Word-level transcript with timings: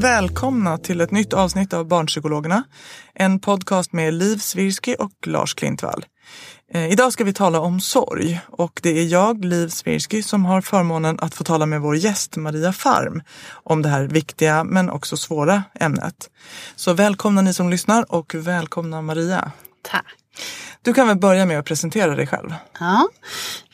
Välkomna 0.00 0.78
till 0.78 1.00
ett 1.00 1.10
nytt 1.10 1.32
avsnitt 1.32 1.72
av 1.72 1.88
Barnpsykologerna. 1.88 2.62
En 3.14 3.40
podcast 3.40 3.92
med 3.92 4.14
Liv 4.14 4.36
Svirsky 4.36 4.94
och 4.94 5.26
Lars 5.26 5.54
Klintvall. 5.54 6.04
Eh, 6.72 6.92
idag 6.92 7.12
ska 7.12 7.24
vi 7.24 7.32
tala 7.32 7.60
om 7.60 7.80
sorg 7.80 8.40
och 8.48 8.80
det 8.82 8.98
är 8.98 9.04
jag, 9.04 9.44
Liv 9.44 9.68
Svirsky, 9.68 10.22
som 10.22 10.44
har 10.44 10.60
förmånen 10.60 11.18
att 11.20 11.34
få 11.34 11.44
tala 11.44 11.66
med 11.66 11.80
vår 11.80 11.96
gäst 11.96 12.36
Maria 12.36 12.72
Farm 12.72 13.22
om 13.52 13.82
det 13.82 13.88
här 13.88 14.02
viktiga 14.02 14.64
men 14.64 14.90
också 14.90 15.16
svåra 15.16 15.62
ämnet. 15.74 16.30
Så 16.76 16.92
välkomna 16.92 17.42
ni 17.42 17.54
som 17.54 17.70
lyssnar 17.70 18.14
och 18.14 18.34
välkomna 18.34 19.02
Maria. 19.02 19.52
Tack. 19.82 20.19
Du 20.82 20.94
kan 20.94 21.08
väl 21.08 21.18
börja 21.18 21.46
med 21.46 21.58
att 21.58 21.64
presentera 21.64 22.14
dig 22.16 22.26
själv. 22.26 22.54
Ja, 22.80 23.08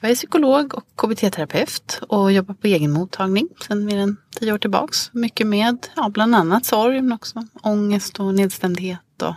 jag 0.00 0.10
är 0.10 0.14
psykolog 0.14 0.74
och 0.74 0.84
KBT-terapeut 0.96 2.00
och 2.08 2.32
jobbar 2.32 2.54
på 2.54 2.66
egen 2.66 2.90
mottagning 2.92 3.48
sedan 3.66 3.84
mer 3.84 3.98
än 3.98 4.16
tio 4.40 4.52
år 4.52 4.58
tillbaks. 4.58 5.10
Mycket 5.12 5.46
med 5.46 5.86
ja, 5.96 6.08
bland 6.08 6.34
annat 6.34 6.64
sorg 6.66 7.02
men 7.02 7.12
också 7.12 7.46
ångest 7.62 8.20
och 8.20 8.34
nedstämdhet 8.34 9.22
och 9.22 9.34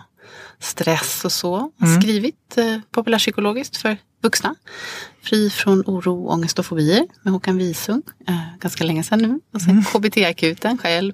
stress 0.59 1.25
och 1.25 1.31
så. 1.31 1.71
Mm. 1.81 2.01
Skrivit 2.01 2.57
eh, 2.57 2.77
populärpsykologiskt 2.91 3.77
för 3.77 3.97
vuxna. 4.23 4.55
Fri 5.23 5.49
från 5.49 5.83
oro, 5.85 6.27
ångest 6.27 6.59
och 6.59 6.65
fobier 6.65 7.07
med 7.21 7.33
Håkan 7.33 7.57
Visung. 7.57 8.01
Eh, 8.27 8.39
ganska 8.59 8.83
länge 8.83 9.03
sedan 9.03 9.19
nu. 9.19 9.39
Och 9.53 9.61
Mm. 9.61 9.83
sen 9.83 10.01
KBT-akuten 10.01 10.77
själv. 10.77 11.13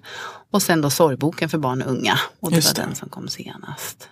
Och 0.51 0.61
sen 0.61 0.81
då 0.81 0.89
sorgboken 0.89 1.49
för 1.49 1.57
barn 1.57 1.81
och 1.81 1.91
unga. 1.91 2.19
Och 2.39 2.49
det 2.49 2.55
Just 2.55 2.67
var 2.77 2.83
det. 2.83 2.87
den 2.89 2.95
som 2.95 3.09
kom 3.09 3.27
senast. 3.27 4.09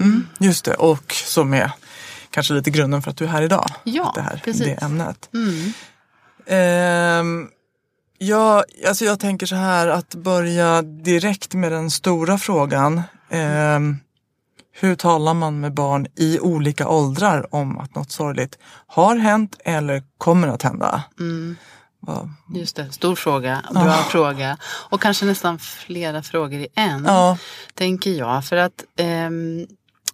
Mm, 0.00 0.26
just 0.38 0.64
det, 0.64 0.74
och 0.74 1.12
som 1.12 1.54
är 1.54 1.70
kanske 2.30 2.54
lite 2.54 2.70
grunden 2.70 3.02
för 3.02 3.10
att 3.10 3.16
du 3.16 3.24
är 3.24 3.28
här 3.28 3.42
idag. 3.42 3.66
Ja, 3.84 4.12
det 4.14 4.20
här, 4.20 4.40
precis. 4.44 4.62
Det 4.64 4.72
ämnet. 4.84 5.28
Mm. 5.34 5.72
Ehm, 6.46 7.48
ja, 8.18 8.64
alltså 8.88 9.04
jag 9.04 9.20
tänker 9.20 9.46
så 9.46 9.54
här 9.56 9.88
att 9.88 10.14
börja 10.14 10.82
direkt 10.82 11.54
med 11.54 11.72
den 11.72 11.90
stora 11.90 12.38
frågan. 12.38 13.02
Ehm, 13.30 13.96
hur 14.80 14.94
talar 14.94 15.34
man 15.34 15.60
med 15.60 15.74
barn 15.74 16.06
i 16.16 16.38
olika 16.40 16.88
åldrar 16.88 17.54
om 17.54 17.78
att 17.78 17.94
något 17.94 18.10
sorgligt 18.10 18.58
har 18.86 19.16
hänt 19.16 19.56
eller 19.64 20.02
kommer 20.18 20.48
att 20.48 20.62
hända? 20.62 21.02
Mm. 21.20 21.56
Just 22.54 22.76
det, 22.76 22.92
stor 22.92 23.14
fråga, 23.16 23.62
bra 23.72 23.82
Ah. 23.82 24.02
fråga. 24.10 24.56
Och 24.62 25.00
kanske 25.00 25.24
nästan 25.26 25.58
flera 25.58 26.22
frågor 26.22 26.60
i 26.60 26.68
en, 26.74 27.04
Ja, 27.04 27.38
tänker 27.74 28.10
jag. 28.10 28.44
För 28.44 28.56
att 28.56 28.84
ehm, 28.96 29.66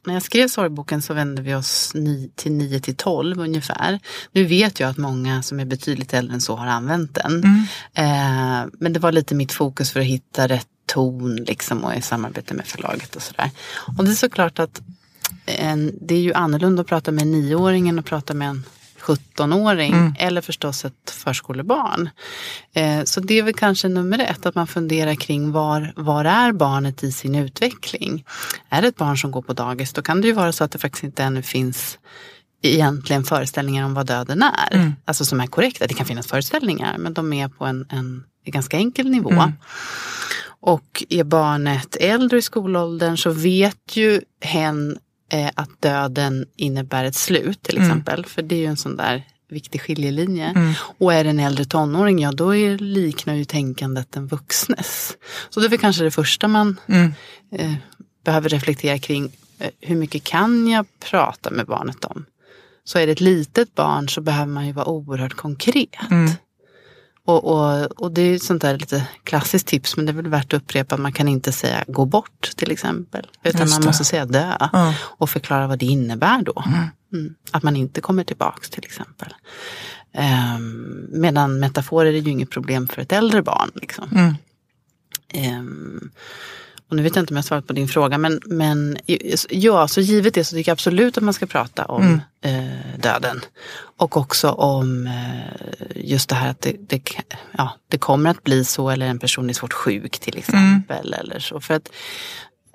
när 0.07 0.15
jag 0.15 0.23
skrev 0.23 0.49
sorgboken 0.49 1.03
så 1.03 1.15
vände 1.15 1.43
vi 1.43 1.55
oss 1.55 1.93
till 2.35 2.53
9 2.53 2.81
till 2.81 2.97
12 2.97 3.41
ungefär. 3.41 4.01
Nu 4.33 4.45
vet 4.45 4.81
jag 4.81 4.91
att 4.91 4.97
många 4.97 5.43
som 5.43 5.61
är 5.61 5.65
betydligt 5.65 6.15
äldre 6.15 6.35
än 6.35 6.41
så 6.41 6.57
har 6.57 6.67
använt 6.67 7.15
den. 7.15 7.43
Mm. 7.45 7.65
Eh, 7.95 8.71
men 8.73 8.93
det 8.93 9.01
var 9.01 9.13
lite 9.13 9.35
mitt 9.35 9.53
fokus 9.53 9.93
för 9.93 10.01
att 10.01 10.07
hitta 10.07 10.49
rätt 10.49 10.67
ton 10.87 11.37
liksom 11.37 11.85
och 11.85 11.95
i 11.95 12.03
samarbete 12.03 12.55
med 12.55 12.67
förlaget 12.67 13.17
och 13.17 13.23
sådär. 13.23 13.51
Och 13.99 14.05
det 14.05 14.11
är 14.11 14.15
såklart 14.15 14.59
att 14.59 14.83
en, 15.47 15.99
det 16.01 16.15
är 16.15 16.21
ju 16.21 16.35
annorlunda 16.35 16.81
att 16.81 16.89
prata 16.89 17.13
med 17.13 17.23
en 17.23 17.31
nioåring 17.31 17.89
än 17.89 17.99
att 17.99 18.05
prata 18.05 18.35
med 18.35 18.49
en 18.49 18.65
17-åring 19.05 19.93
Mm. 19.93 20.15
eller 20.19 20.41
förstås 20.41 20.85
ett 20.85 21.11
förskolebarn. 21.11 22.11
Eh, 22.75 23.05
så 23.05 23.21
det 23.21 23.39
är 23.39 23.43
väl 23.43 23.55
kanske 23.55 23.89
nummer 23.89 24.19
ett, 24.19 24.47
att 24.47 24.55
man 24.55 24.67
funderar 24.67 25.15
kring 25.15 25.53
var, 25.53 25.93
var 25.97 26.25
är 26.25 26.53
barnet 26.53 27.05
i 27.05 27.13
sin 27.13 27.35
utveckling? 27.35 28.25
Är 28.69 28.83
det 28.83 28.89
ett 28.89 28.97
barn 28.97 29.19
som 29.19 29.31
går 29.31 29.43
på 29.43 29.53
dagis, 29.53 29.93
då 29.93 30.03
kan 30.03 30.21
det 30.21 30.29
ju 30.29 30.35
vara 30.35 30.53
så 30.53 30.65
att 30.65 30.71
det 30.71 30.79
faktiskt 30.79 31.05
inte 31.05 31.23
ännu 31.23 31.43
finns 31.43 31.99
egentligen 32.63 33.25
föreställningar 33.25 33.85
om 33.85 33.95
vad 33.95 34.07
döden 34.07 34.43
är. 34.43 34.75
Mm. 34.75 34.93
Alltså 35.05 35.25
som 35.25 35.41
är 35.41 35.47
korrekta. 35.47 35.87
Det 35.87 35.95
kan 35.95 36.07
finnas 36.07 36.27
föreställningar 36.27 36.99
men 36.99 37.15
de 37.15 37.33
är 37.33 37.49
på 37.49 37.65
en, 37.65 37.87
en 37.91 38.25
ganska 38.47 38.77
enkel 38.77 39.11
nivå. 39.11 39.31
Mm. 39.31 39.53
Och 40.61 41.05
är 41.09 41.25
barnet 41.25 41.97
äldre 42.01 42.39
i 42.39 42.43
skolåldern 42.43 43.17
så 43.17 43.31
vet 43.31 43.97
ju 43.97 44.21
hen 44.41 44.99
eh, 45.35 45.51
att 45.55 45.81
döden 45.83 46.47
innebär 46.57 47.05
ett 47.05 47.15
slut 47.15 47.63
till 47.63 47.77
Mm. 47.77 47.89
exempel. 47.89 48.25
För 48.27 48.43
det 48.43 48.55
är 48.55 48.59
ju 48.59 48.67
en 48.67 48.77
sån 48.77 48.97
där 48.97 49.23
viktig 49.49 49.81
skiljelinje. 49.81 50.47
Mm. 50.47 50.73
Och 50.99 51.15
är 51.15 51.25
det 51.25 51.31
en 51.31 51.41
äldre 51.41 51.65
tonåring, 51.65 52.19
ja 52.19 52.33
då 52.33 52.55
är, 52.57 52.79
liknar 52.79 53.35
ju 53.35 53.45
tänkandet 53.45 54.13
den 54.13 54.27
vuxnes. 54.27 55.17
Så 55.51 55.61
det 55.61 55.67
är 55.67 55.71
väl 55.71 55.79
kanske 55.79 56.05
det 56.05 56.11
första 56.11 56.49
man 56.49 56.81
mm, 56.87 57.13
eh, 57.53 57.73
behöver 58.25 58.49
reflektera 58.49 58.99
kring. 58.99 59.33
Eh, 59.59 59.71
hur 59.81 59.97
mycket 59.97 60.25
kan 60.25 60.69
jag 60.69 60.87
prata 61.11 61.51
med 61.51 61.67
barnet 61.67 62.05
om? 62.05 62.25
Så 62.85 62.99
är 62.99 63.07
det 63.07 63.13
ett 63.13 63.21
litet 63.21 63.75
barn 63.75 64.09
så 64.09 64.21
behöver 64.21 64.53
man 64.53 64.67
ju 64.67 64.73
vara 64.73 64.89
oerhört 64.89 65.35
konkret. 65.35 65.89
Mm. 67.29 67.37
Och, 67.37 67.45
och, 67.45 67.85
och 68.03 68.13
det 68.13 68.23
är 68.23 68.39
sånt 68.39 68.63
där 68.63 68.79
lite 68.79 69.07
klassiskt 69.25 69.67
tips 69.67 69.97
men 69.97 70.07
det 70.07 70.13
är 70.13 70.15
väl 70.15 70.29
värt 70.29 70.53
att 70.53 70.63
upprepa. 70.63 70.97
Man 70.97 71.13
kan 71.13 71.29
inte 71.29 71.53
säga 71.53 71.85
gå 71.87 72.05
bort 72.05 72.51
till 72.57 72.71
exempel. 72.71 73.27
Utan 73.43 73.71
man 73.71 73.85
måste 73.85 74.05
säga 74.05 74.27
dö. 74.27 74.57
Ja. 74.61 74.95
Och 75.01 75.31
förklara 75.31 75.67
vad 75.67 75.79
det 75.79 75.87
innebär 75.87 76.43
då. 76.43 76.65
Mm. 77.13 77.35
Att 77.51 77.63
man 77.63 77.77
inte 77.77 78.01
kommer 78.01 78.25
tillbaks 78.25 78.71
till 78.71 78.85
exempel. 78.85 79.35
Um, 80.57 81.09
medan 81.13 81.61
metaforer 81.61 82.13
är 82.13 82.21
ju 82.21 82.31
inget 82.31 82.51
problem 82.51 82.89
för 82.89 83.03
ett 83.03 83.13
äldre 83.13 83.43
barn. 83.43 83.71
Liksom. 83.75 84.09
Mm. 84.13 84.35
Ehm, 85.29 86.11
och 86.95 86.97
nu 86.97 87.03
vet 87.03 87.17
jag 87.17 87.23
inte 87.23 87.33
om 87.33 87.37
jag 87.37 87.45
svarat 87.45 87.67
på 87.67 87.73
din 87.73 87.89
fråga 87.89 88.19
men, 88.19 88.41
men 88.47 88.97
ja, 89.51 89.89
så 89.89 90.01
givet 90.01 90.35
det 90.35 90.45
så 90.45 90.57
tycker 90.57 90.71
jag 90.71 90.75
absolut 90.75 91.17
att 91.17 91.25
man 91.25 91.35
ska 91.35 91.47
prata 91.47 91.85
om 91.85 92.21
eh, 92.45 92.99
döden. 92.99 93.41
Och 93.97 94.17
också 94.17 94.51
om 94.51 95.07
eh, 95.07 95.87
just 95.95 96.29
det 96.29 96.35
här 96.35 96.51
att 96.51 96.61
det, 96.61 96.77
det, 96.89 97.03
ja, 97.59 97.73
det 97.89 97.99
kommer 97.99 98.31
att 98.31 98.45
bli 98.45 98.65
så 98.65 98.91
eller 98.91 99.07
en 99.07 99.19
person 99.19 99.51
är 99.51 99.55
svårt 99.55 99.73
sjuk 99.73 100.19
till 100.19 100.39
exempel. 100.39 101.15
Eller 101.15 101.39
så. 101.39 101.61
För 101.61 101.75
att 101.75 101.91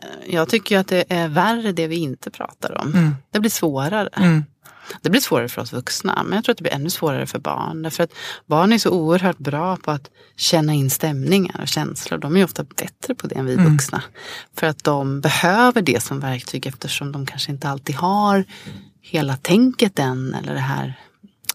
eh, 0.03 0.33
jag 0.33 0.49
tycker 0.49 0.77
att 0.77 0.87
det 0.87 1.05
är 1.09 1.27
värre 1.27 1.71
det 1.71 1.87
vi 1.87 1.95
inte 1.95 2.31
pratar 2.31 2.81
om. 2.81 2.93
Mm. 2.93 3.15
Det 3.31 3.39
blir 3.39 3.51
svårare. 3.51 4.43
Mm. 4.91 4.99
Det 5.01 5.09
blir 5.09 5.21
svårare 5.21 5.49
för 5.49 5.61
oss 5.61 5.73
vuxna, 5.73 6.23
men 6.23 6.35
jag 6.35 6.43
tror 6.43 6.53
att 6.53 6.57
det 6.57 6.61
blir 6.63 6.73
ännu 6.73 6.89
svårare 6.89 7.25
för 7.27 7.39
barn. 7.39 7.81
Därför 7.81 8.03
att 8.03 8.13
barn 8.45 8.73
är 8.73 8.77
så 8.77 8.89
oerhört 8.91 9.37
bra 9.37 9.77
på 9.77 9.91
att 9.91 10.09
känna 10.37 10.73
in 10.73 10.89
stämningar 10.89 11.59
och 11.61 11.67
känslor. 11.67 12.17
De 12.17 12.35
är 12.35 12.39
ju 12.39 12.43
ofta 12.45 12.63
bättre 12.63 13.15
på 13.15 13.27
det 13.27 13.35
än 13.35 13.45
vi 13.45 13.53
Mm. 13.53 13.71
vuxna. 13.71 14.03
För 14.57 14.67
att 14.67 14.83
de 14.83 15.21
behöver 15.21 15.81
det 15.81 16.03
som 16.03 16.19
verktyg 16.19 16.65
eftersom 16.65 17.11
de 17.11 17.25
kanske 17.25 17.51
inte 17.51 17.69
alltid 17.69 17.95
har 17.95 18.45
hela 19.01 19.37
tänket 19.37 19.99
än. 19.99 20.33
Eller 20.33 20.53
det 20.53 20.59
här. 20.59 20.99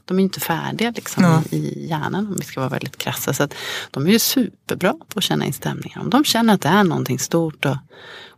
De 0.05 0.19
är 0.19 0.23
inte 0.23 0.41
färdiga 0.41 0.93
liksom, 0.97 1.43
i, 1.51 1.57
i 1.57 1.87
hjärnan 1.89 2.27
om 2.27 2.37
vi 2.39 2.45
ska 2.45 2.61
vara 2.61 2.71
väldigt 2.71 2.97
krassa. 2.99 3.33
Så 3.33 3.43
att 3.43 3.55
de 3.91 4.07
är 4.07 4.11
ju 4.11 4.19
superbra 4.19 4.93
på 5.09 5.19
att 5.19 5.25
känna 5.25 5.45
in 5.45 5.53
stämningar. 5.53 6.01
Om 6.01 6.11
de 6.11 6.25
känner 6.25 6.55
att 6.55 6.61
det 6.61 6.69
är 6.69 6.85
någonting 6.85 7.19
stort 7.19 7.65
och 7.65 7.77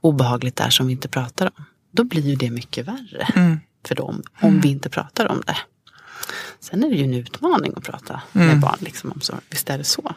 obehagligt 0.00 0.56
där 0.56 0.70
som 0.70 0.87
vi 0.87 0.92
inte 0.92 1.08
pratar 1.08 1.46
om. 1.56 1.64
Då 1.92 2.04
blir 2.04 2.22
ju 2.22 2.34
det 2.37 2.50
mycket 2.50 2.87
värre 2.88 3.28
Mm. 3.34 3.60
För 3.88 3.94
dem 3.94 4.23
om 4.41 4.61
vi 4.61 4.69
inte 4.69 4.91
pratar 4.91 5.27
om 5.27 5.43
det. 5.47 5.56
Sen 6.61 6.85
är 6.85 6.91
det 6.91 6.97
ju 6.97 7.05
en 7.05 7.15
utmaning 7.15 7.73
att 7.77 7.85
prata 7.85 8.23
med 8.33 8.61
barn 8.61 8.77
liksom, 8.81 9.12
om 9.12 9.21
sorg. 9.21 9.41
Visst 9.50 9.71
är 9.71 9.79
det 9.79 9.85
så. 9.85 10.15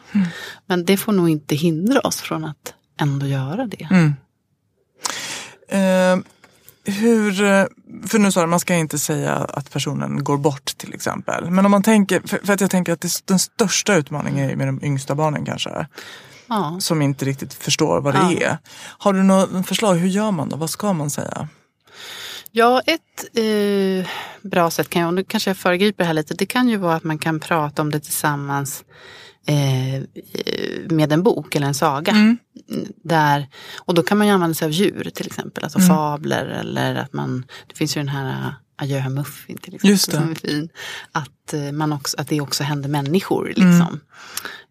Men 0.66 0.84
det 0.84 0.96
får 0.96 1.12
nog 1.12 1.28
inte 1.28 1.54
hindra 1.54 2.00
oss 2.00 2.20
från 2.20 2.44
att 2.44 2.74
ändå 3.00 3.26
göra 3.26 3.66
det. 3.66 3.88
Eh, 5.68 6.16
hur, 6.84 7.32
för 8.08 8.18
nu 8.18 8.32
sa 8.32 8.40
du, 8.40 8.46
man 8.46 8.60
ska 8.60 8.74
inte 8.74 8.98
säga 8.98 9.34
att 9.34 9.70
personen 9.70 10.24
går 10.24 10.38
bort 10.38 10.64
till 10.64 10.94
exempel. 10.94 11.50
Men 11.50 11.64
om 11.64 11.70
man 11.70 11.82
tänker, 11.82 12.20
för, 12.20 12.40
för 12.46 12.52
att 12.52 12.60
jag 12.60 12.70
tänker 12.70 12.92
att 12.92 13.00
det, 13.00 13.26
den 13.26 13.38
största 13.38 13.94
utmaningen 13.94 14.50
är 14.50 14.56
med 14.56 14.68
de 14.68 14.84
yngsta 14.84 15.14
barnen 15.14 15.44
kanske. 15.44 15.86
Ja. 16.46 16.76
Som 16.80 17.02
inte 17.02 17.24
riktigt 17.24 17.54
förstår 17.54 18.00
vad 18.00 18.14
det 18.14 18.44
är. 18.44 18.58
Har 18.98 19.12
du 19.12 19.22
något 19.22 19.66
förslag, 19.66 19.94
hur 19.94 20.08
gör 20.08 20.30
man 20.30 20.48
då? 20.48 20.56
Vad 20.56 20.70
ska 20.70 20.92
man 20.92 21.10
säga? 21.10 21.48
Ja, 22.52 22.82
ett 22.86 23.38
eh, 23.38 24.10
bra 24.42 24.70
sätt 24.70 24.90
kan 24.90 25.06
och 25.06 25.14
nu 25.14 25.24
kanske 25.24 25.50
jag 25.50 25.56
föregriper 25.56 26.04
här 26.04 26.14
lite, 26.14 26.34
det 26.34 26.46
kan 26.46 26.68
ju 26.68 26.76
vara 26.76 26.94
att 26.94 27.04
man 27.04 27.18
kan 27.18 27.40
prata 27.40 27.82
om 27.82 27.90
det 27.90 28.00
tillsammans 28.00 28.84
eh, 29.46 30.02
med 30.90 31.12
en 31.12 31.22
bok 31.22 31.54
eller 31.54 31.66
en 31.66 31.74
saga. 31.74 32.36
Där, 33.04 33.48
och 33.78 33.94
då 33.94 34.02
kan 34.02 34.18
man 34.18 34.26
ju 34.26 34.32
använda 34.32 34.54
sig 34.54 34.66
av 34.66 34.72
djur 34.72 35.10
till 35.14 35.26
exempel, 35.26 35.64
alltså 35.64 35.80
fabler 35.80 36.46
eller 36.46 36.94
att 36.94 37.12
man, 37.12 37.44
det 37.66 37.76
finns 37.76 37.96
ju 37.96 38.00
den 38.00 38.08
här 38.08 38.46
uh, 38.46 38.52
Adjö 38.76 39.08
Muffin 39.08 39.58
till 39.58 39.74
exempel 39.74 39.90
Just 39.90 40.10
det. 40.10 40.16
som 40.16 40.30
är 40.30 40.34
fin. 40.34 40.68
Att, 41.12 41.52
eh, 41.52 41.72
man 41.72 41.92
också, 41.92 42.16
att 42.20 42.28
det 42.28 42.40
också 42.40 42.64
händer 42.64 42.88
människor. 42.88 43.46
Liksom. 43.46 44.00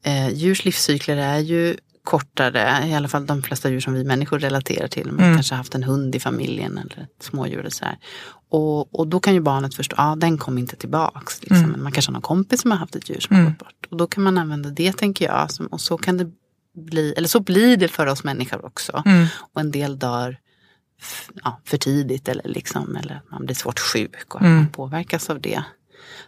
Eh, 0.04 0.30
djurs 0.30 0.66
livscykler 0.66 1.18
är 1.18 1.40
ju 1.40 1.78
kortare, 2.04 2.88
i 2.88 2.94
alla 2.94 3.08
fall 3.08 3.26
de 3.26 3.42
flesta 3.42 3.70
djur 3.70 3.80
som 3.80 3.94
vi 3.94 4.04
människor 4.04 4.40
relaterar 4.40 4.88
till. 4.88 5.12
Man 5.12 5.36
kanske 5.36 5.54
har 5.54 5.58
haft 5.58 5.76
en 5.76 5.84
hund 5.84 6.16
i 6.16 6.20
familjen 6.20 6.78
eller 6.78 7.04
ett 7.04 7.24
smådjur. 7.24 7.66
Och, 7.66 7.74
så 7.74 7.86
här. 7.86 7.98
Och, 8.50 9.00
och 9.00 9.08
då 9.08 9.20
kan 9.20 9.34
ju 9.34 9.40
barnet 9.40 9.76
förstå, 9.76 9.96
ja 9.98 10.16
den 10.18 10.38
kom 10.38 10.58
inte 10.58 10.76
tillbaks. 10.76 11.42
Liksom. 11.42 11.70
Men 11.70 11.84
Man 11.84 11.92
kanske 11.92 12.10
har 12.10 12.14
någon 12.14 12.22
kompis 12.22 12.62
som 12.62 12.72
har 12.72 12.78
haft 12.78 12.96
ett 12.96 13.10
djur 13.10 13.20
som 13.20 13.36
har 13.36 13.44
gått 13.44 13.60
bort. 13.60 13.88
Och 13.92 13.98
då 13.98 14.08
kan 14.08 14.24
man 14.24 14.38
använda 14.38 14.70
det 14.70 14.98
tänker 14.98 15.26
jag. 15.26 15.50
Och 15.72 15.82
så 15.82 15.98
kan 15.98 16.18
det 16.18 16.32
bli, 16.76 17.14
eller 17.18 17.28
så 17.28 17.40
blir 17.40 17.78
det 17.78 17.88
för 17.88 18.08
oss 18.08 18.24
människor 18.24 18.66
också. 18.66 19.04
Och 19.54 19.62
en 19.62 19.72
del 19.72 20.00
dör 20.00 20.38
ja, 21.44 21.62
för 21.66 21.78
tidigt 21.78 22.28
eller, 22.28 22.44
liksom, 22.48 22.96
eller 22.96 23.22
man 23.32 23.46
blir 23.46 23.56
svårt 23.56 23.80
sjuk 23.80 24.36
och 24.36 24.42
att 24.42 24.48
man 24.48 24.70
påverkas 24.70 25.30
av 25.30 25.42
det. 25.42 25.64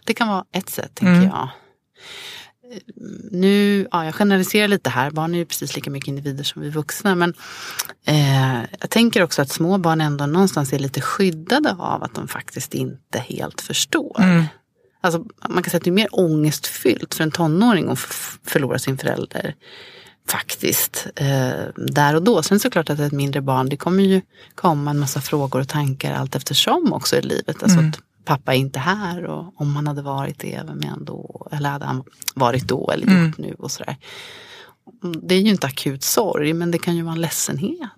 Det 0.04 0.14
kan 0.14 0.28
vara 0.28 0.44
ett 0.52 0.70
sätt 0.70 0.94
tänker 0.94 1.22
jag. 1.26 1.48
Nu, 3.30 3.88
ja, 3.90 4.04
jag 4.04 4.14
generaliserar 4.14 4.68
lite 4.68 4.90
här, 4.90 5.10
barn 5.10 5.34
är 5.34 5.38
ju 5.38 5.44
precis 5.44 5.74
lika 5.76 5.90
mycket 5.90 6.08
individer 6.08 6.44
som 6.44 6.62
vi 6.62 6.70
vuxna. 6.70 7.14
Men 7.14 7.34
eh, 8.06 8.60
jag 8.80 8.90
tänker 8.90 9.22
också 9.22 9.42
att 9.42 9.50
små 9.50 9.78
barn 9.78 10.00
ändå 10.00 10.26
någonstans 10.26 10.72
är 10.72 10.78
lite 10.78 11.00
skyddade 11.00 11.76
av 11.78 12.02
att 12.02 12.14
de 12.14 12.28
faktiskt 12.28 12.74
inte 12.74 13.18
helt 13.18 13.60
förstår. 13.60 14.16
Alltså, 15.00 15.24
man 15.48 15.62
kan 15.62 15.70
säga 15.70 15.78
att 15.78 15.84
det 15.84 15.90
är 15.90 15.92
mer 15.92 16.08
ångestfyllt 16.12 17.14
för 17.14 17.24
en 17.24 17.30
tonåring 17.30 17.88
att 17.88 17.98
förlora 18.44 18.78
sin 18.78 18.98
förälder. 18.98 19.54
Faktiskt, 20.28 21.06
eh, 21.16 21.52
där 21.76 22.14
och 22.14 22.22
då. 22.22 22.42
Sen 22.42 22.60
såklart 22.60 22.90
att 22.90 22.98
ett 22.98 23.12
mindre 23.12 23.40
barn, 23.40 23.68
det 23.68 23.76
kommer 23.76 24.02
ju 24.02 24.20
komma 24.54 24.90
en 24.90 24.98
massa 24.98 25.20
frågor 25.20 25.60
och 25.60 25.68
tankar 25.68 26.12
allt 26.12 26.34
eftersom 26.34 26.92
också 26.92 27.16
i 27.16 27.22
livet. 27.22 27.62
Alltså 27.62 27.78
att 27.78 27.98
pappa 28.24 28.54
är 28.54 28.58
inte 28.58 28.78
här 28.78 29.24
och 29.24 29.60
om 29.60 29.76
han 29.76 29.86
hade 29.86 30.02
varit 30.02 30.38
det, 30.38 30.62
vem 30.66 30.78
är 30.78 30.86
han 30.86 31.04
då? 31.04 31.48
Eller 31.52 31.70
hade 31.70 31.84
han 31.84 32.04
varit 32.34 32.68
då 32.68 32.90
eller 32.90 33.26
gjort 33.26 33.38
nu 33.38 33.54
och 33.58 33.70
sådär. 33.70 33.96
Det 35.22 35.34
är 35.34 35.40
ju 35.40 35.50
inte 35.50 35.66
akut 35.66 36.04
sorg 36.04 36.52
men 36.52 36.70
det 36.70 36.78
kan 36.78 36.96
ju 36.96 37.02
vara 37.02 37.14
en 37.14 37.20
ledsenhet, 37.20 37.90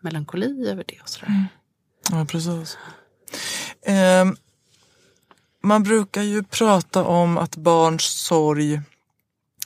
melankoli 0.00 0.68
över 0.68 0.84
det 0.88 1.00
och 1.02 1.08
sådär. 1.08 1.46
Ja, 2.10 2.24
precis. 2.24 2.78
Ehm, 3.86 4.36
man 5.62 5.82
brukar 5.82 6.22
ju 6.22 6.42
prata 6.42 7.04
om 7.04 7.38
att 7.38 7.56
barns 7.56 8.04
sorg 8.04 8.80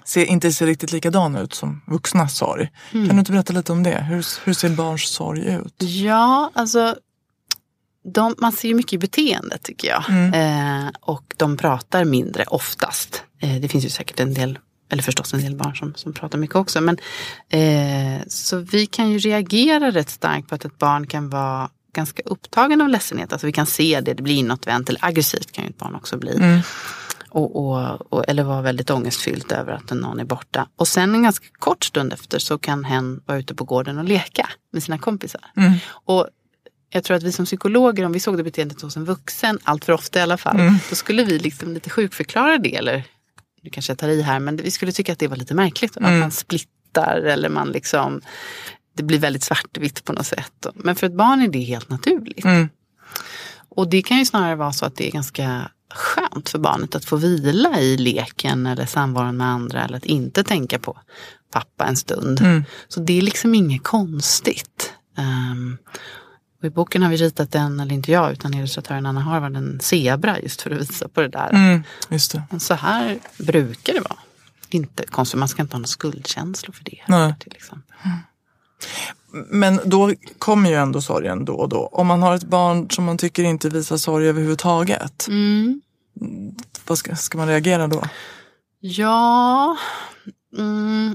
ser, 0.05 0.25
inte 0.25 0.53
ser 0.53 0.67
riktigt 0.67 0.93
likadan 0.93 1.37
ut 1.37 1.55
som 1.55 1.83
vuxnas 1.87 2.37
sorg. 2.37 2.73
Kan 2.91 3.09
du 3.09 3.19
inte 3.19 3.33
berätta 3.33 3.53
lite 3.53 3.73
om 3.73 3.83
det? 3.83 4.03
Hur, 4.03 4.45
hur 4.45 4.53
ser 4.53 4.69
barns 4.69 5.09
sorg 5.09 5.47
ut? 5.55 5.75
Ja, 5.83 6.51
alltså 6.55 6.97
de, 8.15 8.35
man 8.39 8.53
ser 8.53 8.69
ju 8.69 8.75
mycket 8.75 8.93
i 8.93 8.99
beteendet 8.99 9.63
tycker 9.63 9.89
jag. 9.89 10.05
Eh, 10.35 10.91
och 11.01 11.35
de 11.37 11.57
pratar 11.57 12.05
mindre 12.05 12.45
oftast. 12.45 13.23
Eh, 13.41 13.55
det 13.55 13.69
finns 13.69 13.85
ju 13.85 13.89
säkert 13.89 14.21
en 14.21 14.35
del, 14.35 14.59
eller 14.91 15.03
förstås 15.03 15.35
en 15.35 15.41
del 15.41 15.57
barn 15.57 15.77
som, 15.77 15.95
som 15.95 16.13
pratar 16.13 16.39
mycket 16.39 16.57
också. 16.57 16.81
Men, 16.81 16.99
eh, 17.49 18.23
så 18.29 18.59
vi 18.59 18.87
kan 18.87 19.11
ju 19.11 19.19
reagera 19.19 19.91
rätt 19.91 20.11
starkt 20.11 20.49
på 20.49 20.55
att 20.55 20.65
ett 20.65 20.79
barn 20.79 21.07
kan 21.07 21.31
vara 21.31 21.71
ganska 21.95 22.23
upptagen 22.25 22.81
av 22.81 22.89
ledsenhet. 22.89 23.33
Alltså 23.33 23.47
vi 23.47 23.53
kan 23.53 23.67
se 23.67 24.01
det, 24.01 24.15
det 24.15 24.23
blir 24.23 24.35
inåtvänt 24.35 24.89
eller 24.89 25.05
aggressivt 25.05 25.53
kan 25.53 25.65
ju 25.65 25.71
ett 25.71 25.79
barn 25.79 25.95
också 25.95 26.19
bli. 26.19 26.61
Och, 27.29 27.57
och, 27.57 28.13
och, 28.13 28.29
eller 28.29 28.43
vara 28.43 28.63
väldigt 28.63 28.91
ångestfyllt 28.91 29.53
över 29.53 29.73
att 29.73 29.91
någon 29.91 30.21
är 30.21 30.25
borta. 30.25 30.69
Och 30.77 30.89
sen 30.89 31.15
en 31.15 31.23
ganska 31.23 31.47
kort 31.59 31.85
stund 31.85 32.13
efter 32.13 32.39
så 32.39 32.59
kan 32.59 32.85
hen 32.85 33.21
vara 33.27 33.39
ute 33.39 33.55
på 33.55 33.65
gården 33.65 33.99
och 33.99 34.05
leka 34.05 34.49
med 34.73 34.83
sina 34.83 34.99
kompisar. 34.99 35.41
Och 35.89 36.29
jag 36.97 37.05
tror 37.05 37.17
att 37.17 37.23
vi 37.23 37.33
som 37.33 37.45
psykologer, 37.45 38.05
om 38.05 38.13
vi 38.13 38.21
såg 38.21 38.37
det 38.37 38.43
beteendet 38.43 38.83
hos 38.83 38.97
en 38.97 39.05
vuxen, 39.05 39.59
allt 39.63 39.85
för 39.85 39.93
ofta 39.93 40.19
i 40.19 40.23
alla 40.23 40.37
fall, 40.37 40.57
då 40.89 40.95
skulle 40.97 41.25
vi 41.25 41.39
liksom 41.39 41.75
lite 41.75 41.91
sjukförklara 41.91 42.59
det. 42.59 42.77
Eller, 42.77 43.05
nu 43.63 43.71
kanske 43.71 43.91
jag 43.91 43.99
tar 43.99 44.09
i 44.09 44.23
här, 44.23 44.39
men 44.39 44.57
vi 44.57 44.71
skulle 44.71 44.93
tycka 44.93 45.13
att 45.13 45.19
det 45.19 45.29
var 45.29 45.37
lite 45.37 45.55
märkligt. 45.55 45.97
Att 45.97 46.03
man 46.03 46.31
splittar 46.31 47.17
eller 47.17 47.49
man 47.49 47.69
liksom, 47.69 48.21
det 48.97 49.03
blir 49.03 49.19
väldigt 49.19 49.43
svartvitt 49.43 50.05
på 50.05 50.13
något 50.13 50.27
sätt. 50.27 50.67
Men 50.75 50.97
för 50.97 51.07
ett 51.07 51.17
barn 51.17 51.43
är 51.43 51.49
det 51.49 51.61
helt 51.61 51.89
naturligt. 51.89 52.45
Och 53.69 53.89
det 53.89 54.03
kan 54.03 54.19
ju 54.19 54.25
snarare 54.25 54.55
vara 54.55 54.73
så 54.73 54.87
att 54.87 54.97
det 54.97 55.09
är 55.09 55.13
ganska 55.13 55.71
skönt 55.95 56.49
för 56.49 56.59
barnet 56.59 56.95
att 56.95 57.05
få 57.05 57.17
vila 57.17 57.81
i 57.81 57.97
leken 57.97 58.67
eller 58.67 58.87
samvaron 58.87 59.37
med 59.37 59.47
andra 59.47 59.85
eller 59.85 59.97
att 59.97 60.05
inte 60.05 60.45
tänka 60.45 60.79
på 60.79 60.99
pappa 61.53 61.85
en 61.85 61.97
stund. 61.97 62.41
Så 62.89 63.01
det 63.01 63.19
är 63.19 63.23
liksom 63.23 63.55
inget 63.55 63.83
konstigt. 63.83 64.93
Och 65.19 66.26
I 66.67 66.71
boken 66.71 67.03
har 67.03 67.11
vi 67.11 67.17
ritat 67.17 67.55
en, 67.55 67.81
eller 67.81 67.95
inte 67.95 68.13
jag, 68.13 68.33
utan 68.33 68.55
illustratören 68.55 69.07
Anna 69.07 69.21
Harvard, 69.21 69.57
en 69.57 69.81
zebra 69.81 70.41
just 70.41 70.63
för 70.63 70.71
att 70.71 70.81
visa 70.81 71.09
på 71.09 71.21
det 71.21 71.29
där. 71.29 71.51
Mm, 71.51 71.83
just 72.09 72.33
det. 72.33 72.61
Så 72.61 72.75
här 72.75 73.19
brukar 73.39 73.95
det 73.95 74.01
vara. 74.01 74.19
Inte 74.69 75.07
konstigt, 75.07 75.39
man 75.39 75.49
ska 75.49 75.63
inte 75.63 75.75
ha 75.75 75.79
några 75.79 75.87
skuldkänslor 75.87 76.73
för 76.73 76.85
det. 76.85 77.01
Nej. 77.09 77.35
Till 77.41 77.53
exempel. 77.57 77.97
Men 79.51 79.81
då 79.85 80.13
kommer 80.39 80.71
ju 80.71 80.77
ändå 80.77 81.03
sorgen 81.03 81.45
då 81.45 81.55
och 81.55 81.69
då. 81.69 81.89
Om 81.93 82.07
man 82.07 82.23
har 82.23 82.35
ett 82.35 82.45
barn 82.45 82.91
som 82.91 83.05
man 83.05 83.19
tycker 83.19 83.45
inte 83.45 83.69
visar 83.69 83.97
sorg 83.97 84.29
överhuvudtaget. 84.29 85.29
Mm. 85.29 85.81
Vad 86.87 86.99
ska, 86.99 87.17
ska 87.17 87.39
man 87.39 87.49
reagera 87.49 87.87
då? 87.87 88.03
Ja, 88.81 89.77
mm, 90.59 91.15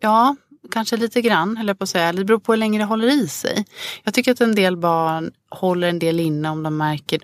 ja, 0.00 0.36
kanske 0.70 0.96
lite 0.96 1.20
grann 1.20 1.64
jag 1.66 1.78
på 1.78 1.82
att 1.82 1.88
säga. 1.88 2.12
Det 2.12 2.24
beror 2.24 2.38
på 2.38 2.52
hur 2.52 2.56
länge 2.56 2.78
det 2.78 2.84
håller 2.84 3.08
i 3.08 3.28
sig. 3.28 3.64
Jag 4.04 4.14
tycker 4.14 4.32
att 4.32 4.40
en 4.40 4.54
del 4.54 4.76
barn 4.76 5.30
håller 5.50 5.88
en 5.88 5.98
del 5.98 6.20
inne 6.20 6.50
om 6.50 6.62
de 6.62 6.76
märker 6.76 7.20